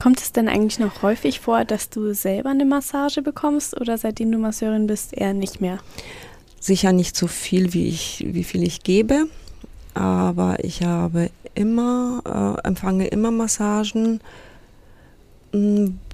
Kommt 0.00 0.20
es 0.20 0.32
denn 0.32 0.48
eigentlich 0.48 0.78
noch 0.78 1.02
häufig 1.02 1.40
vor, 1.40 1.64
dass 1.64 1.90
du 1.90 2.14
selber 2.14 2.50
eine 2.50 2.64
Massage 2.64 3.22
bekommst 3.22 3.78
oder 3.80 3.98
seitdem 3.98 4.30
du 4.30 4.38
Masseurin 4.38 4.86
bist 4.86 5.12
eher 5.12 5.34
nicht 5.34 5.60
mehr? 5.60 5.78
Sicher 6.60 6.92
nicht 6.92 7.16
so 7.16 7.26
viel, 7.26 7.72
wie 7.74 7.88
ich, 7.88 8.24
wie 8.28 8.44
viel 8.44 8.62
ich 8.62 8.82
gebe, 8.82 9.26
aber 9.94 10.64
ich 10.64 10.82
habe 10.82 11.30
immer, 11.54 12.56
äh, 12.62 12.66
empfange 12.66 13.06
immer 13.08 13.30
Massagen, 13.30 14.20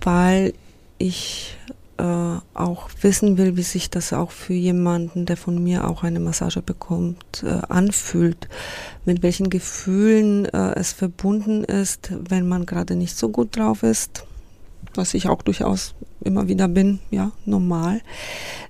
weil 0.03 0.55
ich 0.99 1.57
äh, 1.97 2.37
auch 2.55 2.89
wissen 3.03 3.39
will, 3.39 3.57
wie 3.57 3.63
sich 3.63 3.91
das 3.91 4.13
auch 4.13 4.31
für 4.31 4.55
jemanden, 4.55 5.27
der 5.27 5.37
von 5.37 5.63
mir 5.63 5.89
auch 5.89 6.03
eine 6.03 6.21
Massage 6.21 6.63
bekommt, 6.63 7.45
äh, 7.45 7.61
anfühlt. 7.69 8.49
Mit 9.05 9.23
welchen 9.23 9.51
Gefühlen 9.51 10.47
äh, 10.47 10.75
es 10.75 10.93
verbunden 10.93 11.63
ist, 11.65 12.11
wenn 12.29 12.49
man 12.49 12.67
gerade 12.67 12.97
nicht 12.97 13.17
so 13.17 13.29
gut 13.29 13.57
drauf 13.57 13.83
ist, 13.83 14.25
was 14.95 15.15
ich 15.15 15.29
auch 15.29 15.43
durchaus 15.43 15.95
immer 16.23 16.49
wieder 16.49 16.69
bin, 16.69 17.01
ja, 17.11 17.33
normal. 17.45 18.01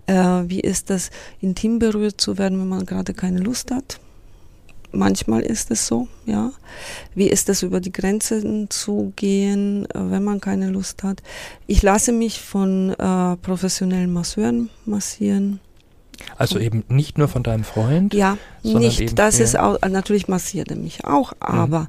Äh, 0.06 0.42
wie 0.46 0.60
ist 0.60 0.90
das, 0.90 1.10
intim 1.40 1.78
berührt 1.78 2.20
zu 2.20 2.36
werden, 2.36 2.60
wenn 2.60 2.68
man 2.68 2.86
gerade 2.86 3.14
keine 3.14 3.40
Lust 3.40 3.70
hat? 3.70 4.00
Manchmal 4.94 5.42
ist 5.42 5.70
es 5.70 5.86
so, 5.86 6.08
ja. 6.26 6.52
Wie 7.14 7.28
ist 7.28 7.48
es 7.48 7.62
über 7.62 7.80
die 7.80 7.92
Grenzen 7.92 8.68
zu 8.70 9.12
gehen, 9.16 9.86
äh, 9.90 10.10
wenn 10.10 10.24
man 10.24 10.40
keine 10.40 10.70
Lust 10.70 11.02
hat? 11.02 11.22
Ich 11.66 11.82
lasse 11.82 12.12
mich 12.12 12.40
von 12.40 12.90
äh, 12.90 13.36
professionellen 13.36 14.12
Masseuren 14.12 14.70
massieren. 14.84 15.60
Also 16.36 16.58
eben 16.58 16.84
nicht 16.88 17.18
nur 17.18 17.28
von 17.28 17.42
deinem 17.42 17.64
Freund? 17.64 18.14
Ja, 18.14 18.38
nicht. 18.62 19.18
das 19.18 19.40
ist 19.40 19.58
auch, 19.58 19.80
natürlich 19.82 20.28
massiert 20.28 20.70
er 20.70 20.76
mich 20.76 21.04
auch, 21.04 21.32
mhm. 21.32 21.38
aber 21.40 21.80
mhm. 21.80 21.86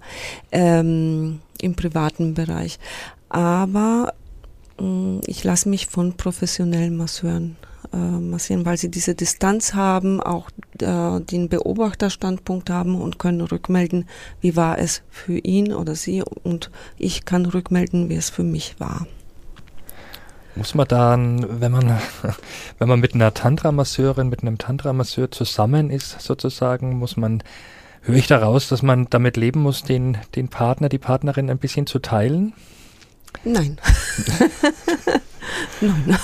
ähm, 0.51 1.39
im 1.61 1.75
privaten 1.75 2.33
Bereich. 2.33 2.79
Aber 3.29 4.13
mh, 4.79 4.85
mm, 4.85 5.21
ich 5.27 5.43
lasse 5.43 5.69
mich 5.69 5.87
von 5.87 6.17
professionellen 6.17 6.97
Masseuren 6.97 7.55
massieren, 7.95 8.65
weil 8.65 8.77
sie 8.77 8.89
diese 8.89 9.15
Distanz 9.15 9.73
haben, 9.73 10.21
auch 10.21 10.49
äh, 10.81 11.19
den 11.21 11.49
Beobachterstandpunkt 11.49 12.69
haben 12.69 12.99
und 13.01 13.19
können 13.19 13.41
rückmelden, 13.41 14.07
wie 14.41 14.55
war 14.55 14.77
es 14.77 15.01
für 15.09 15.37
ihn 15.37 15.73
oder 15.73 15.95
sie 15.95 16.23
und 16.43 16.71
ich 16.97 17.25
kann 17.25 17.45
rückmelden, 17.45 18.09
wie 18.09 18.15
es 18.15 18.29
für 18.29 18.43
mich 18.43 18.75
war. 18.79 19.07
Muss 20.55 20.73
man 20.73 20.87
dann, 20.87 21.61
wenn 21.61 21.71
man, 21.71 21.99
wenn 22.79 22.87
man 22.87 22.99
mit 22.99 23.13
einer 23.13 23.33
Tantra-Masseurin, 23.33 24.29
mit 24.29 24.41
einem 24.41 24.57
Tantra-Masseur 24.57 25.31
zusammen 25.31 25.89
ist, 25.89 26.21
sozusagen, 26.21 26.97
muss 26.97 27.17
man, 27.17 27.43
höre 28.01 28.15
ich 28.15 28.27
daraus, 28.27 28.69
dass 28.69 28.81
man 28.81 29.07
damit 29.09 29.35
leben 29.37 29.61
muss, 29.61 29.83
den, 29.83 30.17
den 30.35 30.47
Partner, 30.47 30.89
die 30.89 30.97
Partnerin 30.97 31.49
ein 31.49 31.57
bisschen 31.57 31.87
zu 31.87 31.99
teilen? 31.99 32.53
Nein. 33.43 33.77
Nein. 35.81 36.19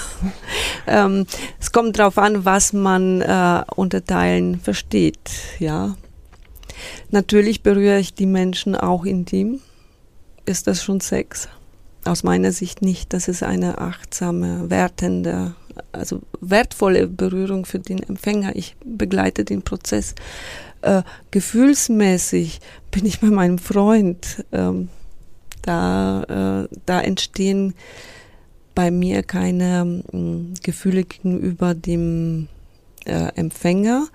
ähm, 0.88 1.26
es 1.60 1.72
kommt 1.72 2.00
darauf 2.00 2.18
an, 2.18 2.46
was 2.46 2.74
man 2.74 3.22
äh, 3.22 3.64
unter 3.76 4.04
Teilen 4.04 4.60
versteht. 4.60 5.32
Ja. 5.60 5.96
Natürlich 7.10 7.64
berühre 7.64 8.00
ich 8.00 8.14
die 8.14 8.26
Menschen 8.26 8.76
auch 8.76 9.06
intim. 9.06 9.60
Ist 10.46 10.68
das 10.68 10.84
schon 10.84 11.00
Sex? 11.00 11.48
Aus 12.06 12.24
meiner 12.24 12.52
Sicht 12.52 12.82
nicht. 12.82 13.14
Das 13.14 13.28
ist 13.28 13.44
eine 13.44 13.78
achtsame, 13.78 14.70
wertende, 14.70 15.54
also 15.92 16.22
wertvolle 16.40 17.08
Berührung 17.08 17.66
für 17.66 17.80
den 17.80 18.02
Empfänger. 18.02 18.56
Ich 18.56 18.76
begleite 18.84 19.46
den 19.46 19.62
Prozess. 19.62 20.16
Äh, 20.82 21.04
gefühlsmäßig 21.30 22.60
bin 22.90 23.06
ich 23.06 23.20
bei 23.20 23.28
meinem 23.28 23.60
Freund. 23.60 24.44
Ähm, 24.52 24.90
da, 25.62 26.64
äh, 26.64 26.76
da 26.86 27.02
entstehen 27.02 27.76
bei 28.82 28.90
mir 28.90 29.22
keine 29.22 30.02
äh, 30.12 30.60
Gefühle 30.64 31.04
gegenüber 31.04 31.76
dem 31.76 32.48
äh, 33.06 33.28
Empfänger, 33.36 34.08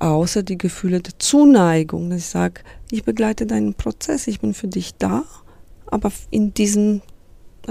außer 0.00 0.42
die 0.42 0.58
Gefühle 0.58 1.00
der 1.00 1.18
Zuneigung, 1.18 2.10
dass 2.10 2.18
ich 2.18 2.26
sage, 2.26 2.60
ich 2.90 3.04
begleite 3.04 3.46
deinen 3.46 3.72
Prozess, 3.72 4.26
ich 4.26 4.40
bin 4.40 4.52
für 4.52 4.68
dich 4.68 4.96
da, 4.98 5.24
aber 5.86 6.12
in 6.30 6.52
diesem 6.52 7.00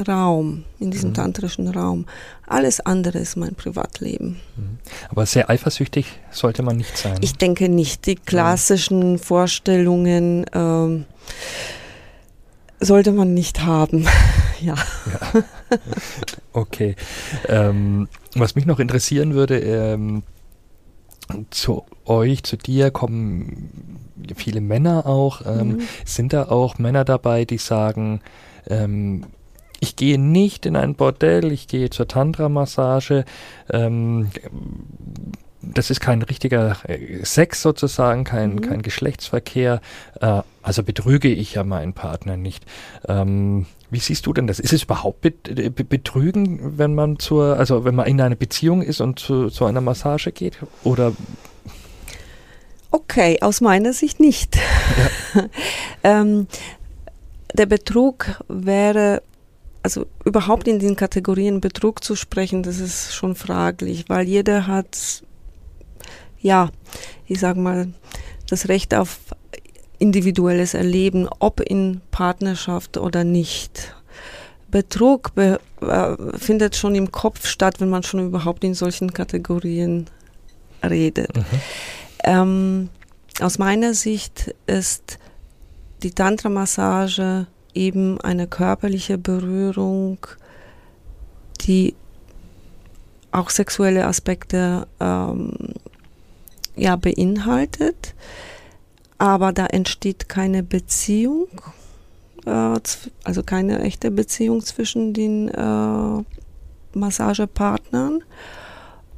Raum, 0.07 0.63
in 0.79 0.89
diesem 0.89 1.09
mhm. 1.09 1.13
tantrischen 1.13 1.67
Raum. 1.67 2.07
Alles 2.47 2.79
andere 2.79 3.19
ist 3.19 3.35
mein 3.35 3.53
Privatleben. 3.53 4.39
Mhm. 4.55 4.79
Aber 5.09 5.27
sehr 5.27 5.51
eifersüchtig 5.51 6.07
sollte 6.31 6.63
man 6.63 6.77
nicht 6.77 6.97
sein. 6.97 7.19
Ich 7.21 7.35
denke 7.35 7.69
nicht. 7.69 8.07
Die 8.07 8.15
klassischen 8.15 9.19
Vorstellungen 9.19 10.47
ähm, 10.55 11.05
sollte 12.79 13.11
man 13.11 13.35
nicht 13.35 13.63
haben. 13.63 14.07
ja. 14.64 14.76
ja. 14.76 15.43
Okay. 16.53 16.95
Ähm, 17.47 18.07
was 18.36 18.53
mich 18.55 18.66
noch 18.68 18.80
interessieren 18.80 19.34
würde, 19.34 19.59
ähm, 19.59 20.24
zu 21.49 21.84
euch, 22.05 22.43
zu 22.43 22.57
dir 22.57 22.91
kommen 22.91 23.99
viele 24.36 24.61
Männer 24.61 25.05
auch. 25.07 25.41
Ähm, 25.45 25.68
mhm. 25.68 25.82
Sind 26.05 26.34
da 26.34 26.49
auch 26.49 26.78
Männer 26.78 27.05
dabei, 27.05 27.45
die 27.45 27.57
sagen, 27.57 28.22
ähm, 28.68 29.26
ich 29.80 29.95
gehe 29.95 30.18
nicht 30.18 30.66
in 30.66 30.76
ein 30.76 30.95
Bordell, 30.95 31.51
ich 31.51 31.68
gehe 31.68 31.89
zur 31.89 32.07
Tantra-Massage. 32.07 33.26
Ähm, 33.70 34.30
das 35.61 35.89
ist 35.89 35.99
kein 35.99 36.22
richtiger 36.22 36.78
äh, 36.88 37.24
Sex 37.24 37.61
sozusagen, 37.61 38.24
kein, 38.24 38.55
mhm. 38.55 38.61
kein 38.61 38.82
Geschlechtsverkehr. 38.82 39.82
Äh, 40.22 40.41
also 40.61 40.84
betrüge 40.84 41.30
ich 41.30 41.55
ja 41.55 41.64
meinen 41.64 41.93
Partner 41.93 42.38
nicht. 42.38 42.66
Ähm, 43.07 43.66
wie 43.93 43.99
siehst 43.99 44.25
du 44.25 44.33
denn 44.33 44.47
das? 44.47 44.59
Ist 44.59 44.73
es 44.73 44.83
überhaupt 44.83 45.25
äh, 45.25 45.69
Betrügen, 45.69 46.77
wenn 46.77 46.95
man 46.95 47.19
zur, 47.19 47.57
also 47.57 47.85
wenn 47.85 47.95
man 47.95 48.07
in 48.07 48.19
einer 48.19 48.35
Beziehung 48.35 48.81
ist 48.81 48.99
und 49.01 49.19
zu, 49.19 49.49
zu 49.49 49.65
einer 49.65 49.81
Massage 49.81 50.31
geht? 50.31 50.57
Oder 50.83 51.13
Okay, 52.95 53.39
aus 53.41 53.59
meiner 53.59 53.91
Sicht 53.91 54.19
nicht. 54.19 54.55
Ja. 55.33 55.49
ähm, 56.21 56.45
der 57.51 57.65
Betrug 57.65 58.43
wäre, 58.47 59.23
also 59.81 60.05
überhaupt 60.25 60.67
in 60.67 60.77
den 60.77 60.95
Kategorien 60.95 61.59
Betrug 61.59 62.03
zu 62.03 62.15
sprechen, 62.15 62.61
das 62.61 62.79
ist 62.79 63.15
schon 63.15 63.33
fraglich, 63.33 64.05
weil 64.09 64.27
jeder 64.27 64.67
hat, 64.67 65.23
ja, 66.39 66.69
ich 67.25 67.39
sag 67.39 67.57
mal, 67.57 67.93
das 68.47 68.69
Recht 68.69 68.93
auf 68.93 69.17
individuelles 69.99 70.73
Erleben, 70.73 71.27
ob 71.39 71.59
in 71.59 72.01
Partnerschaft 72.11 72.97
oder 72.97 73.23
nicht. 73.23 73.95
Betrug 74.69 75.35
be 75.35 75.59
äh, 75.81 76.37
findet 76.37 76.75
schon 76.75 76.95
im 76.95 77.11
Kopf 77.11 77.45
statt, 77.45 77.79
wenn 77.79 77.89
man 77.89 78.03
schon 78.03 78.25
überhaupt 78.25 78.63
in 78.63 78.73
solchen 78.73 79.13
Kategorien 79.13 80.07
redet. 80.83 81.35
Mhm. 81.35 81.43
Ähm, 82.23 82.89
aus 83.39 83.59
meiner 83.59 83.93
Sicht 83.93 84.55
ist 84.65 85.19
die 86.01 86.11
Tantra-Massage 86.11 87.47
eben 87.73 88.19
eine 88.21 88.47
körperliche 88.47 89.17
Berührung, 89.17 90.17
die 91.61 91.95
auch 93.31 93.49
sexuelle 93.49 94.05
Aspekte 94.05 94.87
ähm, 94.99 95.51
ja, 96.75 96.95
beinhaltet 96.95 98.13
aber 99.24 99.53
da 99.53 99.67
entsteht 99.67 100.28
keine 100.28 100.63
Beziehung, 100.63 101.47
äh, 102.45 102.76
also 103.24 103.41
keine 103.45 103.80
echte 103.80 104.11
Beziehung 104.11 104.59
zwischen 104.65 105.13
den 105.13 105.47
äh, 105.47 106.24
Massagepartnern. 106.93 108.21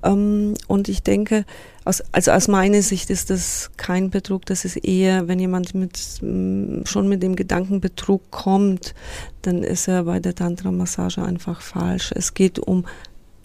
Ähm, 0.03 0.53
und 0.68 0.89
ich 0.89 1.01
denke, 1.01 1.43
aus, 1.86 2.03
also 2.12 2.30
aus 2.34 2.47
meiner 2.47 2.84
Sicht 2.84 3.10
ist 3.10 3.32
das 3.32 3.72
kein 3.78 4.12
Betrug, 4.12 4.45
das 4.45 4.64
ist 4.64 4.76
eher, 4.76 5.28
wenn 5.28 5.39
jemand 5.39 5.74
mit, 5.74 5.97
schon 5.97 7.08
mit 7.08 7.24
dem 7.24 7.36
Gedanken 7.36 7.82
Betrug 7.82 8.30
kommt, 8.30 8.93
dann 9.41 9.64
ist 9.64 9.88
er 9.88 10.03
bei 10.03 10.20
der 10.20 10.36
Tantra-Massage 10.36 11.24
einfach 11.24 11.62
falsch. 11.62 12.12
Es 12.16 12.36
geht 12.36 12.60
um 12.60 12.86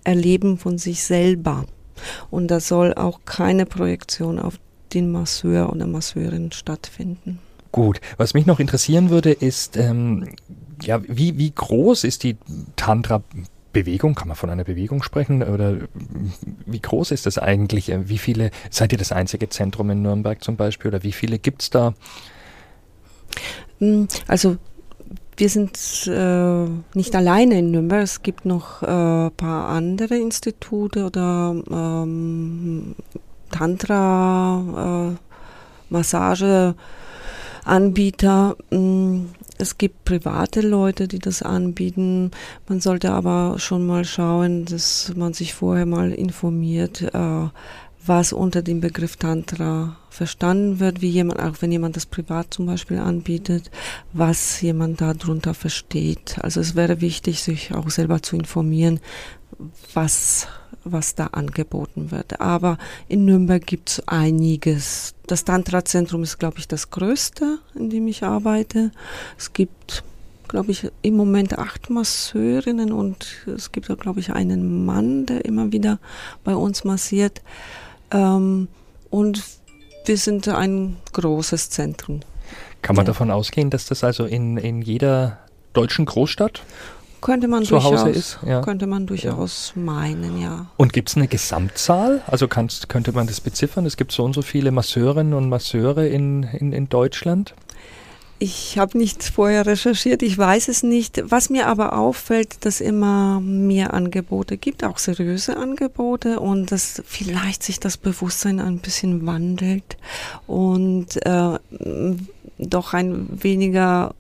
Erleben 0.04 0.58
von 0.58 0.76
sich 0.76 1.04
selber. 1.04 1.64
Und 2.30 2.48
da 2.48 2.61
soll 2.61 2.92
auch 2.92 3.20
keine 3.24 3.64
Projektion 3.64 4.38
auf 4.38 4.58
den 4.95 5.11
Masseur 5.11 5.70
oder 5.70 5.86
Masseurin 5.86 6.53
stattfinden. 6.53 7.38
Gut, 7.72 8.01
was 8.16 8.34
mich 8.34 8.47
noch 8.47 8.59
interessieren 8.59 9.11
würde, 9.11 9.30
ist, 9.32 9.76
ähm, 9.76 10.34
ja, 10.82 11.01
wie, 11.07 11.38
wie 11.38 11.53
groß 11.53 12.05
ist 12.05 12.24
die 12.24 12.36
Tantra-Bewegung? 12.74 14.14
Kann 14.16 14.28
man 14.28 14.36
von 14.36 14.51
einer 14.51 14.64
Bewegung 14.64 15.03
sprechen? 15.03 15.43
Oder 15.43 15.76
wie 16.66 16.80
groß 16.80 17.12
ist 17.12 17.26
das 17.26 17.38
eigentlich? 17.38 17.93
Wie 18.07 18.18
viele, 18.18 18.51
seid 18.70 18.93
ihr 18.93 18.99
das 18.99 19.12
einzige 19.12 19.49
Zentrum 19.49 19.91
in 19.91 20.03
Nürnberg 20.03 20.43
zum 20.43 20.57
Beispiel? 20.57 20.88
Oder 20.88 21.05
wie 21.05 21.12
viele 21.12 21.38
gibt 21.38 21.62
es 21.62 21.70
da? 21.70 21.95
Mm, 23.78 24.05
also 24.26 24.57
wir 25.36 25.49
sind 25.49 25.78
äh, 26.07 26.66
nicht 26.95 27.14
alleine 27.14 27.59
in 27.59 27.70
Nürnberg. 27.70 28.03
Es 28.03 28.22
gibt 28.22 28.45
noch 28.45 28.82
ein 28.82 29.28
äh, 29.28 29.30
paar 29.30 29.68
andere 29.68 30.16
Institute 30.16 31.05
oder 31.05 31.55
ähm, 31.70 32.97
Tantra, 33.51 35.11
äh, 35.12 35.92
Massage. 35.92 36.74
Anbieter. 37.64 38.57
Mm, 38.70 39.26
es 39.59 39.78
gibt 39.78 40.05
private 40.05 40.61
Leute, 40.61 41.09
die 41.09 41.18
das 41.18 41.42
anbieten. 41.42 42.30
Man 42.68 42.80
sollte 42.80 43.12
aber 43.12 43.59
schon 43.59 43.86
mal 43.86 44.05
schauen, 44.05 44.64
dass 44.64 45.12
man 45.14 45.34
sich 45.34 45.55
vorher 45.55 45.86
mal 45.86 46.12
informiert, 46.12 47.03
äh, 47.03 47.48
was 48.07 48.32
unter 48.32 48.62
dem 48.62 48.80
Begriff 48.80 49.16
Tantra 49.16 49.96
verstanden 50.09 50.80
wird, 50.80 51.03
wie 51.03 51.11
jemand, 51.11 51.40
auch 51.40 51.57
wenn 51.61 51.70
jemand 51.70 51.96
das 51.96 52.07
privat 52.07 52.53
zum 52.55 52.64
Beispiel 52.66 52.98
anbietet, 52.98 53.70
was 54.14 54.61
jemand 54.62 55.03
darunter 55.03 55.53
versteht. 55.53 56.38
Also 56.40 56.61
es 56.61 56.74
wäre 56.74 57.03
wichtig, 57.03 57.42
sich 57.42 57.74
auch 57.74 57.90
selber 57.90 58.22
zu 58.22 58.36
informieren, 58.36 59.01
was 59.94 60.48
was 60.84 61.14
da 61.14 61.26
angeboten 61.26 62.11
wird. 62.11 62.40
Aber 62.40 62.78
in 63.08 63.24
Nürnberg 63.24 63.64
gibt 63.66 63.90
es 63.90 64.08
einiges. 64.08 65.14
Das 65.26 65.44
Tantra-Zentrum 65.44 66.22
ist, 66.22 66.38
glaube 66.38 66.58
ich, 66.58 66.68
das 66.68 66.90
größte, 66.90 67.58
in 67.74 67.90
dem 67.90 68.08
ich 68.08 68.22
arbeite. 68.22 68.90
Es 69.38 69.52
gibt, 69.52 70.02
glaube 70.48 70.72
ich, 70.72 70.90
im 71.02 71.16
Moment 71.16 71.58
acht 71.58 71.90
Masseurinnen 71.90 72.92
und 72.92 73.26
es 73.46 73.72
gibt, 73.72 73.86
glaube 74.00 74.20
ich, 74.20 74.32
einen 74.32 74.84
Mann, 74.84 75.26
der 75.26 75.44
immer 75.44 75.72
wieder 75.72 75.98
bei 76.44 76.54
uns 76.54 76.84
massiert. 76.84 77.42
Ähm, 78.11 78.68
und 79.11 79.42
wir 80.06 80.16
sind 80.16 80.48
ein 80.48 80.96
großes 81.12 81.70
Zentrum. 81.70 82.20
Kann 82.82 82.96
man 82.96 83.04
davon 83.04 83.30
ausgehen, 83.30 83.68
dass 83.70 83.84
das 83.86 84.02
also 84.02 84.24
in, 84.24 84.56
in 84.56 84.80
jeder 84.80 85.38
deutschen 85.74 86.06
Großstadt 86.06 86.62
könnte 87.20 87.48
man 87.48 87.64
zu 87.64 87.74
durchaus, 87.74 88.00
Hause 88.00 88.10
ist. 88.10 88.38
Ja. 88.46 88.60
Könnte 88.62 88.86
man 88.86 89.06
durchaus 89.06 89.72
ja. 89.74 89.82
meinen, 89.82 90.40
ja. 90.40 90.66
Und 90.76 90.92
gibt 90.92 91.10
es 91.10 91.16
eine 91.16 91.28
Gesamtzahl? 91.28 92.22
Also 92.26 92.48
kannst, 92.48 92.88
könnte 92.88 93.12
man 93.12 93.26
das 93.26 93.40
beziffern? 93.40 93.86
Es 93.86 93.96
gibt 93.96 94.12
so 94.12 94.24
und 94.24 94.34
so 94.34 94.42
viele 94.42 94.70
Masseurinnen 94.70 95.34
und 95.34 95.48
Masseure 95.48 96.06
in, 96.06 96.42
in, 96.42 96.72
in 96.72 96.88
Deutschland? 96.88 97.54
Ich 98.42 98.78
habe 98.78 98.96
nicht 98.96 99.22
vorher 99.22 99.66
recherchiert, 99.66 100.22
ich 100.22 100.38
weiß 100.38 100.68
es 100.68 100.82
nicht. 100.82 101.22
Was 101.30 101.50
mir 101.50 101.66
aber 101.66 101.98
auffällt, 101.98 102.64
dass 102.64 102.80
immer 102.80 103.38
mehr 103.40 103.92
Angebote 103.92 104.56
gibt, 104.56 104.82
auch 104.82 104.96
seriöse 104.96 105.58
Angebote 105.58 106.40
und 106.40 106.72
dass 106.72 107.02
vielleicht 107.04 107.62
sich 107.62 107.80
das 107.80 107.98
Bewusstsein 107.98 108.58
ein 108.58 108.78
bisschen 108.78 109.26
wandelt 109.26 109.98
und 110.46 111.24
äh, 111.26 111.58
doch 112.58 112.94
ein 112.94 113.28
weniger 113.42 114.14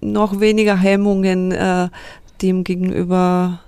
noch 0.00 0.40
weniger 0.40 0.76
Hemmungen 0.76 1.52
äh, 1.52 1.88
dem 2.42 2.64
gegenüber 2.64 3.60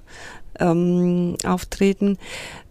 ähm, 0.58 1.36
auftreten. 1.44 2.18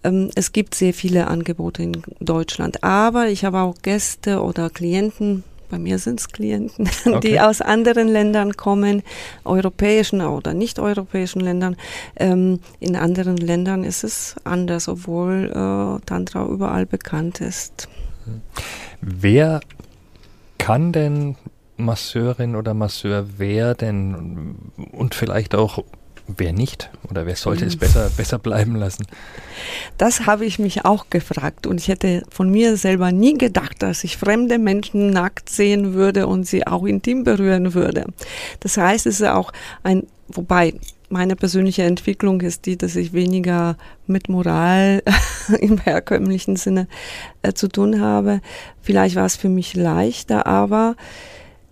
Ähm, 0.04 0.30
es 0.36 0.52
gibt 0.52 0.76
sehr 0.76 0.94
viele 0.94 1.28
Angebote 1.28 1.84
in 1.84 2.04
Deutschland, 2.20 2.84
aber 2.84 3.28
ich 3.28 3.46
habe 3.46 3.60
auch 3.60 3.76
Gäste 3.82 4.42
oder 4.42 4.70
Klienten, 4.70 5.44
bei 5.70 5.80
mir 5.80 6.00
sind 6.00 6.20
es 6.20 6.30
Klienten, 6.30 6.90
okay. 7.06 7.20
die 7.20 7.40
aus 7.40 7.62
anderen 7.62 8.08
Ländern 8.08 8.56
kommen, 8.56 9.04
europäischen 9.44 10.22
oder 10.22 10.54
nicht 10.54 10.80
europäischen 10.80 11.42
Ländern. 11.42 11.76
Ähm, 12.16 12.60
in 12.80 12.96
anderen 12.96 13.38
Ländern 13.38 13.84
ist 13.84 14.04
es 14.04 14.36
anders, 14.44 14.88
obwohl 14.88 15.52
äh, 15.52 16.06
Tantra 16.06 16.46
überall 16.46 16.86
bekannt 16.86 17.42
ist. 17.42 17.90
Wer 19.02 19.60
kann 20.58 20.92
denn 20.92 21.36
Masseurin 21.78 22.56
oder 22.56 22.74
Masseur 22.74 23.40
werden 23.40 24.72
und 24.92 25.16
vielleicht 25.16 25.56
auch 25.56 25.84
wer 26.28 26.52
nicht 26.52 26.90
oder 27.10 27.26
wer 27.26 27.36
sollte 27.36 27.66
es 27.66 27.76
mhm. 27.76 27.80
besser, 27.80 28.10
besser 28.16 28.40
bleiben 28.40 28.76
lassen? 28.76 29.06
Das 29.98 30.26
habe 30.26 30.46
ich 30.46 30.60
mich 30.60 30.86
auch 30.86 31.10
gefragt 31.10 31.66
und 31.66 31.80
ich 31.80 31.88
hätte 31.88 32.24
von 32.30 32.50
mir 32.50 32.78
selber 32.78 33.12
nie 33.12 33.38
gedacht, 33.38 33.82
dass 33.82 34.04
ich 34.04 34.18
fremde 34.18 34.60
Menschen 34.60 35.10
nackt 35.10 35.50
sehen 35.50 35.94
würde 35.94 36.28
und 36.28 36.46
sie 36.46 36.68
auch 36.68 36.86
intim 36.86 37.24
berühren 37.24 37.74
würde. 37.74 38.06
Das 38.60 38.78
heißt, 38.78 39.06
es 39.06 39.22
ist 39.22 39.28
auch 39.28 39.54
ein, 39.84 40.04
wobei 40.28 40.74
meine 41.10 41.38
persönliche 41.38 41.84
Entwicklung 41.84 42.42
ist 42.42 42.66
die, 42.66 42.78
dass 42.78 42.98
ich 42.98 43.14
weniger 43.14 43.78
mit 44.08 44.28
Moral 44.28 45.02
im 45.62 45.78
herkömmlichen 45.78 46.58
Sinne 46.58 46.88
äh, 47.42 47.54
zu 47.54 47.70
tun 47.70 48.02
habe. 48.02 48.42
Vielleicht 48.82 49.16
war 49.16 49.26
es 49.26 49.38
für 49.38 49.48
mich 49.48 49.74
leichter, 49.74 50.46
aber 50.46 50.98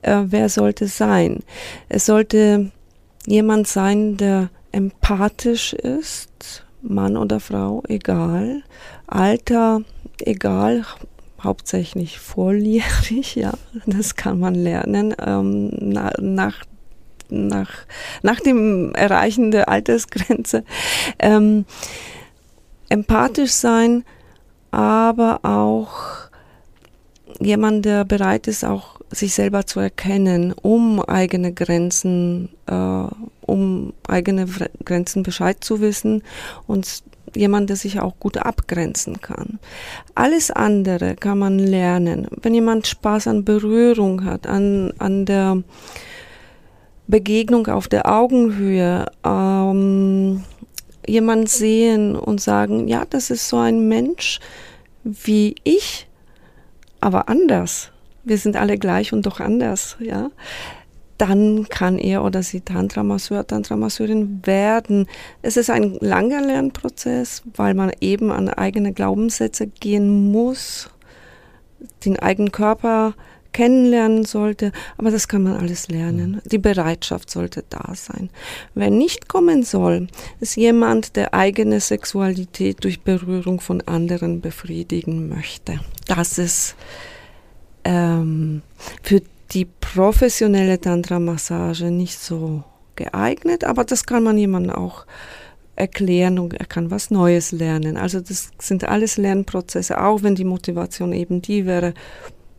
äh, 0.05 0.23
wer 0.27 0.49
sollte 0.49 0.87
sein? 0.87 1.39
Es 1.89 2.05
sollte 2.05 2.71
jemand 3.25 3.67
sein, 3.67 4.17
der 4.17 4.49
empathisch 4.71 5.73
ist, 5.73 6.63
Mann 6.81 7.17
oder 7.17 7.39
Frau, 7.39 7.81
egal, 7.87 8.61
Alter, 9.07 9.81
egal, 10.19 10.83
hauptsächlich 11.41 12.19
volljährig, 12.19 13.35
ja, 13.35 13.53
das 13.85 14.15
kann 14.15 14.39
man 14.39 14.55
lernen. 14.55 15.15
Ähm, 15.25 15.71
na, 15.79 16.11
nach, 16.19 16.63
nach, 17.29 17.71
nach 18.21 18.39
dem 18.39 18.93
Erreichen 18.93 19.51
der 19.51 19.69
Altersgrenze. 19.69 20.63
Ähm, 21.17 21.65
empathisch 22.89 23.51
sein, 23.51 24.03
aber 24.69 25.39
auch 25.43 26.29
jemand, 27.39 27.85
der 27.85 28.05
bereit 28.05 28.47
ist, 28.47 28.63
auch 28.63 28.94
sich 29.16 29.34
selber 29.34 29.66
zu 29.66 29.80
erkennen, 29.80 30.53
um 30.53 31.01
eigene 31.01 31.53
Grenzen, 31.53 32.49
äh, 32.68 33.07
um 33.41 33.93
eigene 34.07 34.45
Grenzen 34.84 35.24
Bescheid 35.24 35.63
zu 35.63 35.82
wissen 35.82 36.24
und 36.68 37.03
jemand, 37.36 37.70
der 37.70 37.78
sich 37.78 37.99
auch 37.99 38.13
gut 38.20 38.38
abgrenzen 38.38 39.22
kann. 39.22 39.59
Alles 40.13 40.51
andere 40.51 41.16
kann 41.16 41.39
man 41.39 41.59
lernen. 41.59 42.28
Wenn 42.41 42.53
jemand 42.53 42.88
Spaß 42.88 43.28
an 43.28 43.43
Berührung 43.43 44.26
hat, 44.26 44.47
an, 44.47 44.93
an 44.99 45.26
der 45.26 45.61
Begegnung 47.07 47.68
auf 47.68 47.88
der 47.88 48.11
Augenhöhe, 48.11 49.05
ähm, 49.24 50.43
jemand 51.07 51.49
sehen 51.49 52.16
und 52.16 52.41
sagen, 52.41 52.88
ja, 52.88 53.03
das 53.09 53.30
ist 53.30 53.47
so 53.47 53.57
ein 53.57 53.88
Mensch 53.88 54.39
wie 55.03 55.55
ich, 55.63 56.07
aber 56.99 57.30
anders 57.30 57.91
wir 58.26 58.38
sind 58.38 58.57
alle 58.57 58.78
gleich 58.78 59.13
und 59.13 59.26
doch 59.26 59.39
anders, 59.39 59.97
ja, 59.99 60.30
dann 61.17 61.67
kann 61.69 61.97
er 61.97 62.23
oder 62.23 62.43
sie 62.43 62.61
Tantra-Masseur, 62.61 63.47
Tantra-Masseurin 63.47 64.41
werden. 64.43 65.07
Es 65.41 65.55
ist 65.55 65.69
ein 65.69 65.97
langer 66.01 66.41
Lernprozess, 66.41 67.43
weil 67.55 67.73
man 67.73 67.91
eben 68.01 68.32
an 68.32 68.49
eigene 68.49 68.91
Glaubenssätze 68.91 69.67
gehen 69.67 70.32
muss, 70.32 70.89
den 72.03 72.19
eigenen 72.19 72.51
Körper 72.51 73.13
kennenlernen 73.53 74.26
sollte, 74.26 74.73
aber 74.97 75.11
das 75.11 75.30
kann 75.30 75.43
man 75.43 75.53
alles 75.53 75.88
lernen. 75.88 76.32
Mhm. 76.32 76.49
Die 76.49 76.57
Bereitschaft 76.57 77.32
sollte 77.32 77.63
da 77.69 77.93
sein. 77.95 78.30
Wer 78.73 78.89
nicht 78.89 79.30
kommen 79.30 79.63
soll, 79.63 80.07
ist 80.41 80.57
jemand, 80.57 81.15
der 81.15 81.34
eigene 81.34 81.80
Sexualität 81.80 82.84
durch 82.84 82.99
Berührung 82.99 83.61
von 83.61 83.80
anderen 83.88 84.41
befriedigen 84.41 85.30
möchte. 85.30 85.80
Das 86.07 86.38
ist 86.38 86.76
ähm, 87.86 88.61
für 89.01 89.21
die 89.51 89.65
professionelle 89.65 90.81
Tantra-Massage 90.81 91.86
nicht 91.91 92.19
so 92.19 92.63
geeignet, 92.95 93.63
aber 93.63 93.83
das 93.86 94.05
kann 94.05 94.23
man 94.23 94.38
jemandem 94.38 94.75
auch 94.75 95.05
erklären 95.75 96.39
und 96.39 96.53
er 96.53 96.65
kann 96.65 96.91
was 96.91 97.11
Neues 97.11 97.51
lernen. 97.51 97.97
Also 97.97 98.19
das 98.19 98.49
sind 98.59 98.86
alles 98.86 99.17
Lernprozesse, 99.17 100.01
auch 100.01 100.23
wenn 100.23 100.36
die 100.36 100.45
Motivation 100.45 101.13
eben 101.13 101.41
die 101.41 101.65
wäre, 101.65 101.93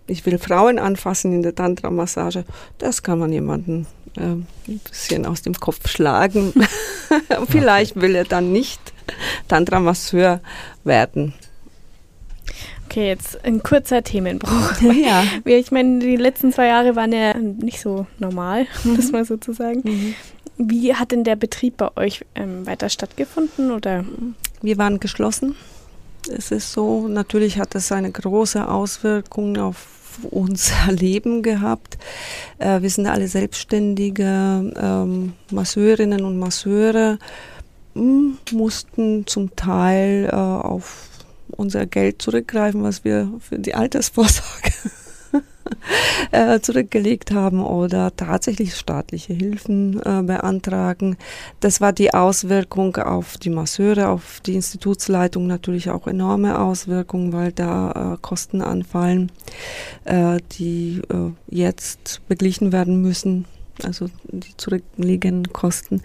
ich 0.07 0.24
will 0.24 0.39
Frauen 0.39 0.79
anfassen 0.79 1.33
in 1.33 1.43
der 1.43 1.55
Tantra-Massage, 1.55 2.45
das 2.79 3.03
kann 3.03 3.18
man 3.18 3.33
jemanden 3.33 3.87
äh, 4.16 4.20
ein 4.68 4.81
bisschen 4.85 5.27
aus 5.27 5.43
dem 5.43 5.55
Kopf 5.55 5.89
schlagen. 5.89 6.53
Vielleicht 7.49 7.97
will 8.01 8.14
er 8.14 8.24
dann 8.24 8.53
nicht 8.53 8.81
Tantra-Masseur 9.49 10.41
werden. 10.85 11.35
Okay, 12.87 13.09
jetzt 13.09 13.45
ein 13.45 13.62
kurzer 13.62 14.03
Themenbruch. 14.03 14.80
Ja. 14.82 15.24
Ich 15.45 15.70
meine, 15.70 15.99
die 15.99 16.16
letzten 16.16 16.53
zwei 16.53 16.66
Jahre 16.68 16.97
waren 16.97 17.12
ja 17.12 17.34
nicht 17.34 17.80
so 17.80 18.07
normal, 18.18 18.66
mhm. 18.84 18.97
das 18.97 19.12
mal 19.12 19.24
so 19.24 19.37
zu 19.37 19.53
sagen. 19.53 19.82
Mhm. 19.84 20.14
Wie 20.59 20.95
hat 20.95 21.12
denn 21.12 21.24
der 21.24 21.37
Betrieb 21.37 21.76
bei 21.76 21.95
euch 21.97 22.24
ähm, 22.34 22.66
weiter 22.66 22.89
stattgefunden? 22.89 23.72
Oder? 23.72 24.05
Wir 24.62 24.78
waren 24.78 25.01
geschlossen. 25.01 25.55
es 26.34 26.51
ist 26.51 26.72
so. 26.72 27.09
Natürlich 27.09 27.59
hat 27.59 27.74
es 27.74 27.93
eine 27.93 28.11
große 28.11 28.66
Auswirkung 28.66 29.59
auf 29.59 29.89
unser 30.30 30.91
Leben 30.93 31.43
gehabt. 31.43 31.99
Äh, 32.59 32.80
wir 32.80 32.91
sind 32.91 33.07
alle 33.07 33.28
selbstständige 33.28 34.72
ähm, 34.76 35.34
Masseurinnen 35.51 36.24
und 36.24 36.39
Masseure, 36.39 37.18
hm, 37.95 38.39
mussten 38.53 39.26
zum 39.26 39.55
Teil 39.57 40.28
äh, 40.30 40.37
auf 40.37 41.09
unser 41.57 41.87
Geld 41.87 42.23
zurückgreifen, 42.23 42.83
was 42.83 43.05
wir 43.05 43.33
für 43.41 43.59
die 43.59 43.75
Altersvorsorge 43.75 44.73
äh, 46.31 46.61
zurückgelegt 46.61 47.33
haben 47.33 47.65
oder 47.65 48.15
tatsächlich 48.17 48.75
staatliche 48.75 49.33
Hilfen 49.33 50.01
äh, 50.01 50.23
beantragen. 50.23 51.17
Das 51.61 51.81
war 51.81 51.93
die 51.93 52.15
Auswirkung 52.15 52.97
auf 52.97 53.37
die 53.39 53.51
Masseure, 53.51 54.09
auf 54.09 54.41
die 54.45 54.55
Institutsleitung 54.55 55.47
natürlich 55.47 55.91
auch 55.91 56.07
enorme 56.07 56.59
Auswirkungen, 56.59 57.33
weil 57.33 57.53
da 57.53 58.15
äh, 58.15 58.17
Kosten 58.21 58.63
anfallen, 58.63 59.33
äh, 60.05 60.39
die 60.59 61.03
äh, 61.11 61.33
jetzt 61.49 62.21
beglichen 62.29 62.73
werden 62.73 63.01
müssen, 63.03 63.45
also 63.83 64.09
die 64.25 64.57
zurückliegenden 64.57 65.53
Kosten. 65.53 66.03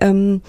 Ähm, 0.00 0.42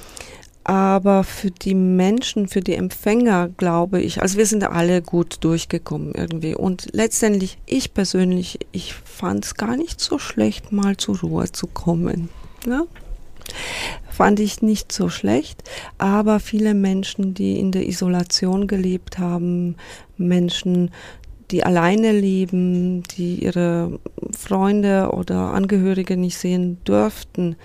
aber 0.63 1.23
für 1.23 1.51
die 1.51 1.73
Menschen, 1.73 2.47
für 2.47 2.61
die 2.61 2.75
Empfänger 2.75 3.49
glaube 3.49 4.01
ich, 4.01 4.21
also 4.21 4.37
wir 4.37 4.45
sind 4.45 4.63
alle 4.63 5.01
gut 5.01 5.37
durchgekommen 5.41 6.13
irgendwie. 6.15 6.55
Und 6.55 6.89
letztendlich, 6.93 7.57
ich 7.65 7.93
persönlich, 7.93 8.59
ich 8.71 8.93
fand 8.93 9.45
es 9.45 9.55
gar 9.55 9.75
nicht 9.75 9.99
so 9.99 10.19
schlecht, 10.19 10.71
mal 10.71 10.97
zur 10.97 11.19
Ruhe 11.19 11.51
zu 11.51 11.67
kommen. 11.67 12.29
Ja? 12.67 12.83
Fand 14.09 14.39
ich 14.39 14.61
nicht 14.61 14.91
so 14.91 15.09
schlecht, 15.09 15.63
aber 15.97 16.39
viele 16.39 16.73
Menschen, 16.73 17.33
die 17.33 17.59
in 17.59 17.71
der 17.71 17.87
Isolation 17.87 18.67
gelebt 18.67 19.17
haben, 19.17 19.75
Menschen, 20.17 20.91
die 21.49 21.63
alleine 21.63 22.11
leben, 22.11 23.03
die 23.17 23.43
ihre 23.43 23.99
Freunde 24.37 25.09
oder 25.11 25.53
Angehörige 25.53 26.17
nicht 26.17 26.37
sehen 26.37 26.77
dürften, 26.85 27.55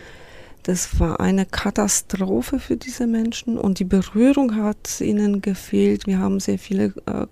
das 0.66 0.98
war 0.98 1.20
eine 1.20 1.46
Katastrophe 1.46 2.58
für 2.58 2.76
diese 2.76 3.06
Menschen 3.06 3.56
und 3.56 3.78
die 3.78 3.84
Berührung 3.84 4.56
hat 4.56 5.00
ihnen 5.00 5.40
gefehlt. 5.40 6.08
Wir 6.08 6.18
haben 6.18 6.40
sehr 6.40 6.58
viele 6.58 6.92
äh, 7.06 7.26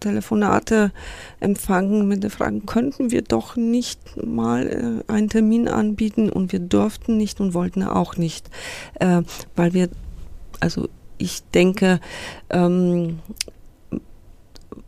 Telefonate 0.00 0.90
empfangen 1.38 2.08
mit 2.08 2.24
der 2.24 2.30
Frage, 2.30 2.58
könnten 2.62 3.12
wir 3.12 3.22
doch 3.22 3.54
nicht 3.54 4.00
mal 4.20 5.04
äh, 5.06 5.12
einen 5.12 5.28
Termin 5.28 5.68
anbieten 5.68 6.28
und 6.28 6.50
wir 6.50 6.58
durften 6.58 7.16
nicht 7.16 7.40
und 7.40 7.54
wollten 7.54 7.84
auch 7.84 8.16
nicht, 8.16 8.50
äh, 8.98 9.22
weil 9.54 9.74
wir, 9.74 9.88
also 10.58 10.88
ich 11.18 11.44
denke, 11.54 12.00
ähm, 12.50 13.20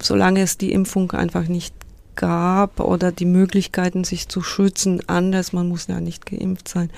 solange 0.03 0.41
es 0.41 0.59
die 0.59 0.73
Impfung 0.73 1.13
einfach 1.13 1.47
nicht 1.47 1.77
gab 2.17 2.81
oder 2.81 3.13
die 3.13 3.25
Möglichkeiten, 3.25 4.05
sich 4.05 4.29
zu 4.29 4.43
schützen, 4.43 5.03
anders, 5.09 5.53
man 5.53 5.69
muss 5.69 5.87
ja 5.87 6.01
nicht 6.01 6.27
geimpft 6.27 6.69
sein, 6.69 6.91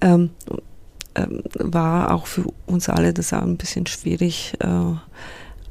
ähm, 0.00 0.30
ähm, 1.14 1.42
war 1.54 2.12
auch 2.14 2.26
für 2.26 2.44
uns 2.66 2.88
alle 2.88 3.12
das 3.12 3.32
auch 3.32 3.42
ein 3.42 3.56
bisschen 3.56 3.86
schwierig, 3.86 4.54
äh, 4.60 4.94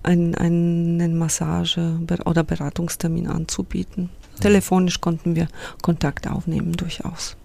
einen, 0.03 0.35
einen 0.35 1.17
Massage- 1.17 1.99
oder 2.25 2.43
Beratungstermin 2.43 3.27
anzubieten. 3.27 4.09
Telefonisch 4.39 5.01
konnten 5.01 5.35
wir 5.35 5.47
Kontakt 5.81 6.27
aufnehmen, 6.27 6.73
durchaus. 6.73 7.35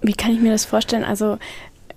Wie 0.00 0.14
kann 0.14 0.32
ich 0.32 0.40
mir 0.40 0.50
das 0.50 0.64
vorstellen? 0.64 1.04
Also 1.04 1.38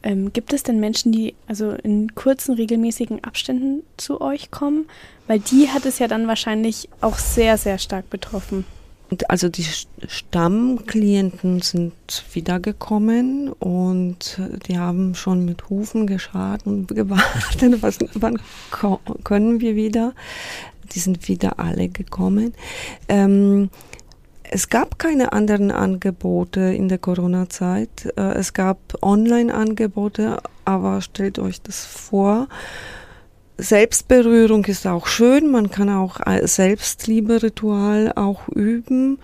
ähm, 0.03 0.31
gibt 0.33 0.53
es 0.53 0.63
denn 0.63 0.79
Menschen, 0.79 1.11
die 1.11 1.35
also 1.47 1.71
in 1.71 2.15
kurzen, 2.15 2.55
regelmäßigen 2.55 3.23
Abständen 3.23 3.83
zu 3.97 4.21
euch 4.21 4.51
kommen? 4.51 4.85
Weil 5.27 5.39
die 5.39 5.69
hat 5.69 5.85
es 5.85 5.99
ja 5.99 6.07
dann 6.07 6.27
wahrscheinlich 6.27 6.89
auch 7.01 7.17
sehr, 7.17 7.57
sehr 7.57 7.77
stark 7.77 8.09
betroffen. 8.09 8.65
Also 9.27 9.49
die 9.49 9.65
Stammklienten 10.07 11.61
sind 11.61 11.93
wiedergekommen 12.31 13.51
und 13.53 14.39
die 14.67 14.77
haben 14.77 15.15
schon 15.15 15.45
mit 15.45 15.69
Hufen 15.69 16.05
geschart 16.05 16.67
und 16.67 16.87
gewartet, 16.87 17.77
was, 17.81 17.97
wann 18.13 18.39
können 19.23 19.61
wir 19.61 19.75
wieder. 19.75 20.13
Die 20.93 20.99
sind 20.99 21.27
wieder 21.27 21.59
alle 21.59 21.89
gekommen. 21.89 22.53
Ähm, 23.07 23.69
es 24.51 24.69
gab 24.69 24.97
keine 24.97 25.31
anderen 25.31 25.71
Angebote 25.71 26.59
in 26.59 26.89
der 26.89 26.97
Corona-Zeit. 26.97 28.13
Äh, 28.17 28.33
es 28.33 28.53
gab 28.53 28.79
Online-Angebote, 29.01 30.39
aber 30.65 31.01
stellt 31.01 31.37
euch 31.37 31.61
das 31.61 31.85
vor. 31.85 32.47
Selbstberührung 33.57 34.65
ist 34.65 34.87
auch 34.87 35.05
schön, 35.05 35.51
man 35.51 35.69
kann 35.69 35.89
auch 35.89 36.19
Selbstliebe-Ritual 36.25 38.13
auch 38.15 38.47
üben. 38.47 39.19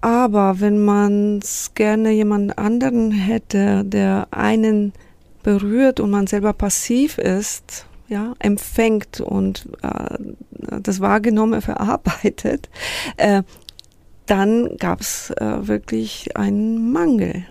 Aber 0.00 0.60
wenn 0.60 0.82
man 0.82 1.40
es 1.40 1.72
gerne 1.74 2.12
jemand 2.12 2.56
anderen 2.56 3.10
hätte, 3.10 3.84
der 3.84 4.28
einen 4.30 4.94
berührt 5.42 6.00
und 6.00 6.10
man 6.10 6.26
selber 6.26 6.52
passiv 6.54 7.18
ist, 7.18 7.86
ja, 8.10 8.34
empfängt 8.40 9.20
und 9.20 9.68
äh, 9.82 10.18
das 10.82 11.00
Wahrgenommene 11.00 11.60
verarbeitet, 11.62 12.68
äh, 13.16 13.42
dann 14.30 14.76
gab 14.76 15.00
es 15.00 15.30
äh, 15.30 15.66
wirklich 15.66 16.36
einen 16.36 16.92
Mangel. 16.92 17.46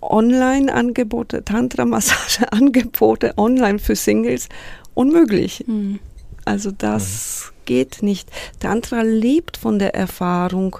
Online-Angebote, 0.00 1.44
Tantra-Massage-Angebote 1.44 3.34
online 3.36 3.78
für 3.78 3.96
Singles, 3.96 4.48
unmöglich. 4.94 5.64
Mhm. 5.66 5.98
Also 6.44 6.70
das 6.70 7.50
mhm. 7.50 7.64
geht 7.66 8.02
nicht. 8.02 8.30
Tantra 8.60 9.02
lebt 9.02 9.56
von 9.56 9.78
der 9.78 9.94
Erfahrung, 9.94 10.78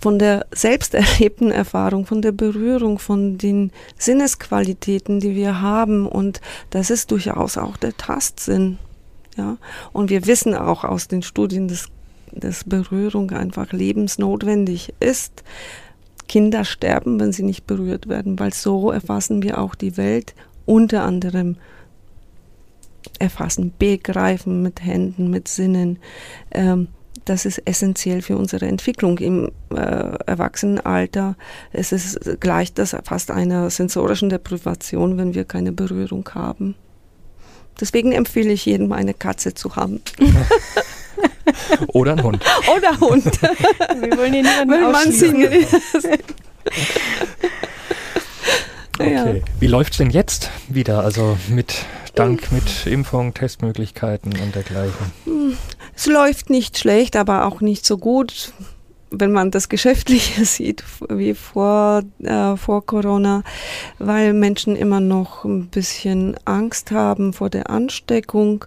von 0.00 0.18
der 0.18 0.46
selbst 0.50 0.94
erlebten 0.94 1.50
Erfahrung, 1.50 2.04
von 2.04 2.20
der 2.20 2.32
Berührung, 2.32 2.98
von 2.98 3.38
den 3.38 3.70
Sinnesqualitäten, 3.96 5.20
die 5.20 5.34
wir 5.34 5.62
haben. 5.62 6.06
Und 6.06 6.40
das 6.70 6.90
ist 6.90 7.10
durchaus 7.10 7.56
auch 7.56 7.76
der 7.76 7.96
Tastsinn. 7.96 8.78
Ja, 9.38 9.56
und 9.94 10.10
wir 10.10 10.26
wissen 10.26 10.54
auch 10.54 10.84
aus 10.84 11.08
den 11.08 11.22
Studien, 11.22 11.68
dass 11.68 11.88
dass 12.34 12.64
Berührung 12.64 13.30
einfach 13.30 13.72
lebensnotwendig 13.72 14.94
ist. 15.00 15.42
Kinder 16.28 16.64
sterben, 16.64 17.20
wenn 17.20 17.32
sie 17.32 17.42
nicht 17.42 17.66
berührt 17.66 18.08
werden, 18.08 18.38
weil 18.38 18.52
so 18.52 18.90
erfassen 18.90 19.42
wir 19.42 19.58
auch 19.58 19.74
die 19.74 19.96
Welt, 19.96 20.34
unter 20.64 21.02
anderem 21.04 21.56
erfassen, 23.18 23.72
begreifen 23.78 24.62
mit 24.62 24.82
Händen, 24.82 25.30
mit 25.30 25.48
Sinnen. 25.48 25.98
Ähm, 26.50 26.88
das 27.24 27.44
ist 27.44 27.62
essentiell 27.66 28.22
für 28.22 28.36
unsere 28.36 28.66
Entwicklung 28.66 29.18
im 29.18 29.50
äh, 29.70 29.76
Erwachsenenalter. 30.26 31.36
Es 31.72 31.92
ist 31.92 32.40
gleich 32.40 32.72
das 32.72 32.96
fast 33.04 33.30
einer 33.30 33.70
sensorischen 33.70 34.28
Deprivation, 34.28 35.18
wenn 35.18 35.34
wir 35.34 35.44
keine 35.44 35.72
Berührung 35.72 36.28
haben. 36.34 36.74
Deswegen 37.80 38.12
empfehle 38.12 38.52
ich 38.52 38.66
jedem, 38.66 38.92
eine 38.92 39.14
Katze 39.14 39.54
zu 39.54 39.76
haben. 39.76 40.00
Oder 41.88 42.12
ein 42.12 42.22
Hund. 42.22 42.44
Oder 42.76 42.90
ein 42.90 43.00
Hund. 43.00 43.24
Wir 44.00 44.18
wollen 44.18 44.32
hier 44.32 44.42
niemanden 44.42 44.70
Will 44.70 44.92
man 44.92 45.12
singen. 45.12 45.66
okay. 48.98 49.14
Ja. 49.14 49.34
Wie 49.60 49.66
läuft 49.66 49.92
es 49.92 49.98
denn 49.98 50.10
jetzt 50.10 50.50
wieder? 50.68 51.02
Also 51.02 51.36
mit 51.48 51.84
Dank 52.14 52.52
mit 52.52 52.86
Impfung, 52.86 53.32
Testmöglichkeiten 53.32 54.34
und 54.38 54.54
dergleichen. 54.54 55.56
Es 55.96 56.06
läuft 56.06 56.50
nicht 56.50 56.78
schlecht, 56.78 57.16
aber 57.16 57.46
auch 57.46 57.62
nicht 57.62 57.86
so 57.86 57.96
gut 57.96 58.52
wenn 59.12 59.32
man 59.32 59.50
das 59.50 59.68
Geschäftliche 59.68 60.44
sieht, 60.44 60.82
wie 61.08 61.34
vor, 61.34 62.02
äh, 62.22 62.56
vor 62.56 62.84
Corona, 62.84 63.42
weil 63.98 64.32
Menschen 64.32 64.74
immer 64.74 65.00
noch 65.00 65.44
ein 65.44 65.68
bisschen 65.68 66.36
Angst 66.44 66.90
haben 66.90 67.32
vor 67.32 67.50
der 67.50 67.70
Ansteckung. 67.70 68.64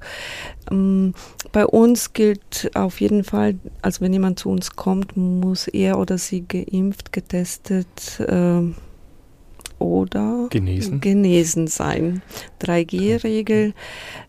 Ähm, 0.71 1.13
bei 1.55 1.65
uns 1.65 2.11
gilt 2.11 2.69
auf 2.73 2.99
jeden 2.99 3.23
Fall, 3.23 3.55
also 3.81 4.01
wenn 4.01 4.11
jemand 4.11 4.39
zu 4.39 4.49
uns 4.49 4.75
kommt, 4.75 5.15
muss 5.15 5.69
er 5.69 5.97
oder 5.97 6.17
sie 6.17 6.41
geimpft, 6.45 7.13
getestet 7.13 8.19
äh, 8.19 8.61
oder 9.79 10.47
genesen, 10.49 10.99
genesen 10.99 11.67
sein. 11.67 12.21
3G-Regel. 12.59 13.73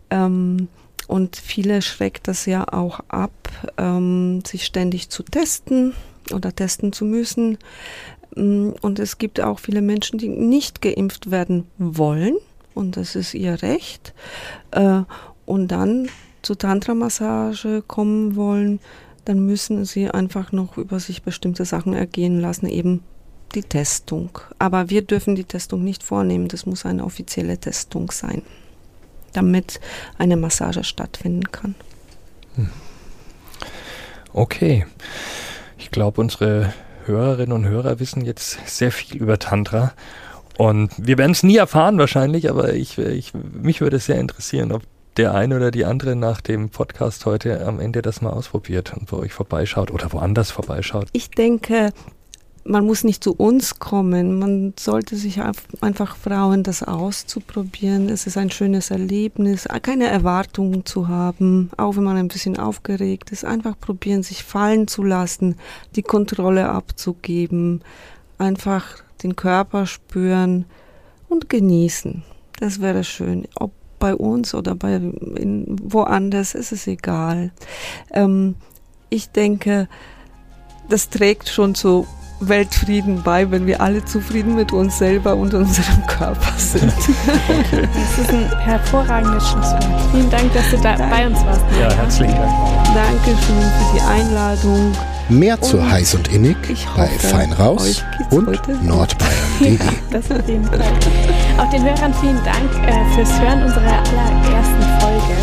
Ähm, 0.09 0.69
und 1.07 1.35
viele 1.35 1.81
schreckt 1.81 2.29
das 2.29 2.45
ja 2.45 2.65
auch 2.71 3.01
ab, 3.09 3.33
ähm, 3.77 4.41
sich 4.47 4.63
ständig 4.63 5.09
zu 5.09 5.23
testen 5.23 5.91
oder 6.31 6.55
testen 6.55 6.93
zu 6.93 7.03
müssen. 7.03 7.57
Mm, 8.37 8.69
und 8.79 8.99
es 8.99 9.17
gibt 9.17 9.41
auch 9.41 9.59
viele 9.59 9.81
Menschen, 9.81 10.17
die 10.17 10.29
nicht 10.29 10.81
geimpft 10.81 11.29
werden 11.29 11.65
wollen. 11.77 12.37
Und 12.73 12.95
das 12.95 13.17
ist 13.17 13.33
ihr 13.33 13.61
Recht. 13.61 14.13
Äh, 14.71 15.01
und 15.45 15.67
dann 15.67 16.07
zur 16.41 16.57
Tantra-Massage 16.57 17.83
kommen 17.85 18.35
wollen, 18.35 18.79
dann 19.25 19.45
müssen 19.45 19.85
sie 19.85 20.09
einfach 20.09 20.51
noch 20.51 20.77
über 20.77 20.99
sich 20.99 21.23
bestimmte 21.23 21.65
Sachen 21.65 21.93
ergehen 21.93 22.39
lassen, 22.39 22.67
eben 22.67 23.03
die 23.55 23.63
Testung. 23.63 24.39
Aber 24.59 24.89
wir 24.89 25.01
dürfen 25.01 25.35
die 25.35 25.43
Testung 25.43 25.83
nicht 25.83 26.03
vornehmen. 26.03 26.47
Das 26.47 26.65
muss 26.65 26.85
eine 26.85 27.03
offizielle 27.03 27.57
Testung 27.57 28.11
sein 28.11 28.41
damit 29.37 29.79
eine 30.17 30.35
Massage 30.35 30.83
stattfinden 30.83 31.51
kann. 31.51 31.75
Okay. 34.33 34.85
Ich 35.77 35.91
glaube, 35.91 36.19
unsere 36.21 36.73
Hörerinnen 37.05 37.53
und 37.53 37.65
Hörer 37.65 37.99
wissen 37.99 38.25
jetzt 38.25 38.57
sehr 38.67 38.91
viel 38.91 39.21
über 39.21 39.39
Tantra. 39.39 39.93
Und 40.57 40.91
wir 40.97 41.19
werden 41.19 41.31
es 41.31 41.43
nie 41.43 41.57
erfahren 41.57 41.99
wahrscheinlich, 41.99 42.49
aber 42.49 42.73
ich, 42.73 42.97
ich, 42.97 43.33
mich 43.35 43.79
würde 43.79 43.97
es 43.97 44.07
sehr 44.07 44.19
interessieren, 44.19 44.71
ob 44.71 44.81
der 45.17 45.33
eine 45.33 45.55
oder 45.55 45.71
die 45.71 45.85
andere 45.85 46.15
nach 46.15 46.41
dem 46.41 46.69
Podcast 46.69 47.25
heute 47.25 47.65
am 47.65 47.79
Ende 47.79 48.01
das 48.01 48.21
mal 48.21 48.29
ausprobiert 48.29 48.93
und 48.95 49.09
bei 49.09 49.17
euch 49.17 49.33
vorbeischaut 49.33 49.91
oder 49.91 50.11
woanders 50.13 50.51
vorbeischaut. 50.51 51.07
Ich 51.11 51.31
denke, 51.31 51.91
man 52.63 52.85
muss 52.85 53.03
nicht 53.03 53.23
zu 53.23 53.33
uns 53.33 53.79
kommen. 53.79 54.37
Man 54.37 54.73
sollte 54.77 55.15
sich 55.15 55.41
einfach 55.81 56.17
trauen, 56.17 56.63
das 56.63 56.83
auszuprobieren. 56.83 58.09
Es 58.09 58.27
ist 58.27 58.37
ein 58.37 58.51
schönes 58.51 58.91
Erlebnis, 58.91 59.67
keine 59.81 60.07
Erwartungen 60.07 60.85
zu 60.85 61.07
haben, 61.07 61.71
auch 61.77 61.95
wenn 61.95 62.03
man 62.03 62.17
ein 62.17 62.27
bisschen 62.27 62.59
aufgeregt 62.59 63.31
ist. 63.31 63.45
Einfach 63.45 63.79
probieren, 63.79 64.21
sich 64.21 64.43
fallen 64.43 64.87
zu 64.87 65.01
lassen, 65.03 65.55
die 65.95 66.03
Kontrolle 66.03 66.69
abzugeben, 66.69 67.81
einfach 68.37 69.01
den 69.23 69.35
Körper 69.35 69.85
spüren 69.85 70.65
und 71.29 71.49
genießen. 71.49 72.23
Das 72.59 72.81
wäre 72.81 73.03
schön. 73.03 73.47
Ob 73.55 73.71
bei 73.99 74.15
uns 74.15 74.53
oder 74.53 74.75
bei 74.75 74.95
in, 74.95 75.75
woanders, 75.83 76.55
ist 76.55 76.71
es 76.71 76.87
egal. 76.87 77.51
Ähm, 78.13 78.55
ich 79.09 79.29
denke, 79.31 79.87
das 80.89 81.09
trägt 81.09 81.49
schon 81.49 81.75
zu 81.75 82.07
Weltfrieden 82.39 83.23
bei, 83.23 83.49
wenn 83.49 83.65
wir 83.65 83.81
alle 83.81 84.05
zufrieden 84.05 84.55
mit 84.55 84.71
uns 84.71 84.97
selber 84.99 85.35
und 85.35 85.53
unserem 85.53 86.05
Körper 86.07 86.53
sind. 86.57 86.93
Okay. 87.49 87.87
Das 87.93 88.25
ist 88.25 88.33
ein 88.33 88.59
hervorragendes 88.59 89.49
Schlusswort. 89.49 89.85
Vielen 90.11 90.29
Dank, 90.29 90.53
dass 90.53 90.69
du 90.69 90.77
da 90.77 90.95
Danke. 90.95 91.15
bei 91.15 91.27
uns 91.27 91.43
warst. 91.45 91.61
Ja, 91.79 91.91
herzlichen 91.91 92.35
Dank. 92.35 92.93
Dankeschön 92.93 93.61
für 93.61 93.95
die 93.95 94.01
Einladung. 94.01 94.93
Mehr 95.29 95.61
zu 95.61 95.77
und 95.77 95.91
Heiß 95.91 96.15
und 96.15 96.33
Innig 96.33 96.57
bei 96.95 97.07
Fein 97.07 97.53
Raus 97.53 98.03
und 98.31 98.47
nordbayern.de. 98.83 99.37
Ja, 99.77 99.93
das 100.11 100.31
auf 100.31 100.47
jeden 100.47 100.65
Fall. 100.65 100.79
Auch 101.57 101.69
den 101.69 101.83
Hörern 101.83 102.13
vielen 102.13 102.41
Dank 102.43 102.87
äh, 102.87 103.15
fürs 103.15 103.39
Hören 103.39 103.63
unserer 103.63 103.99
allerersten 103.99 105.01
Folge 105.01 105.37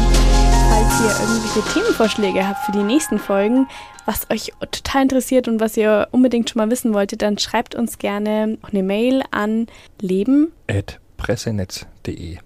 falls 0.75 1.01
ihr 1.01 1.11
irgendwelche 1.29 1.63
Themenvorschläge 1.73 2.47
habt 2.49 2.65
für 2.65 2.73
die 2.73 2.83
nächsten 2.83 3.19
Folgen, 3.19 3.69
was 4.07 4.31
euch 4.31 4.53
total 4.71 5.03
interessiert 5.03 5.47
und 5.49 5.61
was 5.61 5.77
ihr 5.77 6.09
unbedingt 6.11 6.49
schon 6.51 6.61
mal 6.61 6.71
wissen 6.71 6.95
wolltet, 6.95 7.23
dann 7.23 7.39
schreibt 7.39 7.75
uns 7.75 7.99
gerne 7.99 8.59
eine 8.63 8.83
Mail 8.83 9.23
an 9.31 9.67
leben.pressenetz.de. 10.01 12.39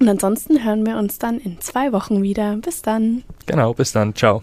Und 0.00 0.08
ansonsten 0.08 0.64
hören 0.64 0.86
wir 0.86 0.96
uns 0.96 1.18
dann 1.18 1.38
in 1.38 1.60
zwei 1.60 1.92
Wochen 1.92 2.22
wieder. 2.22 2.56
Bis 2.56 2.80
dann. 2.82 3.22
Genau, 3.46 3.74
bis 3.74 3.92
dann. 3.92 4.14
Ciao. 4.14 4.42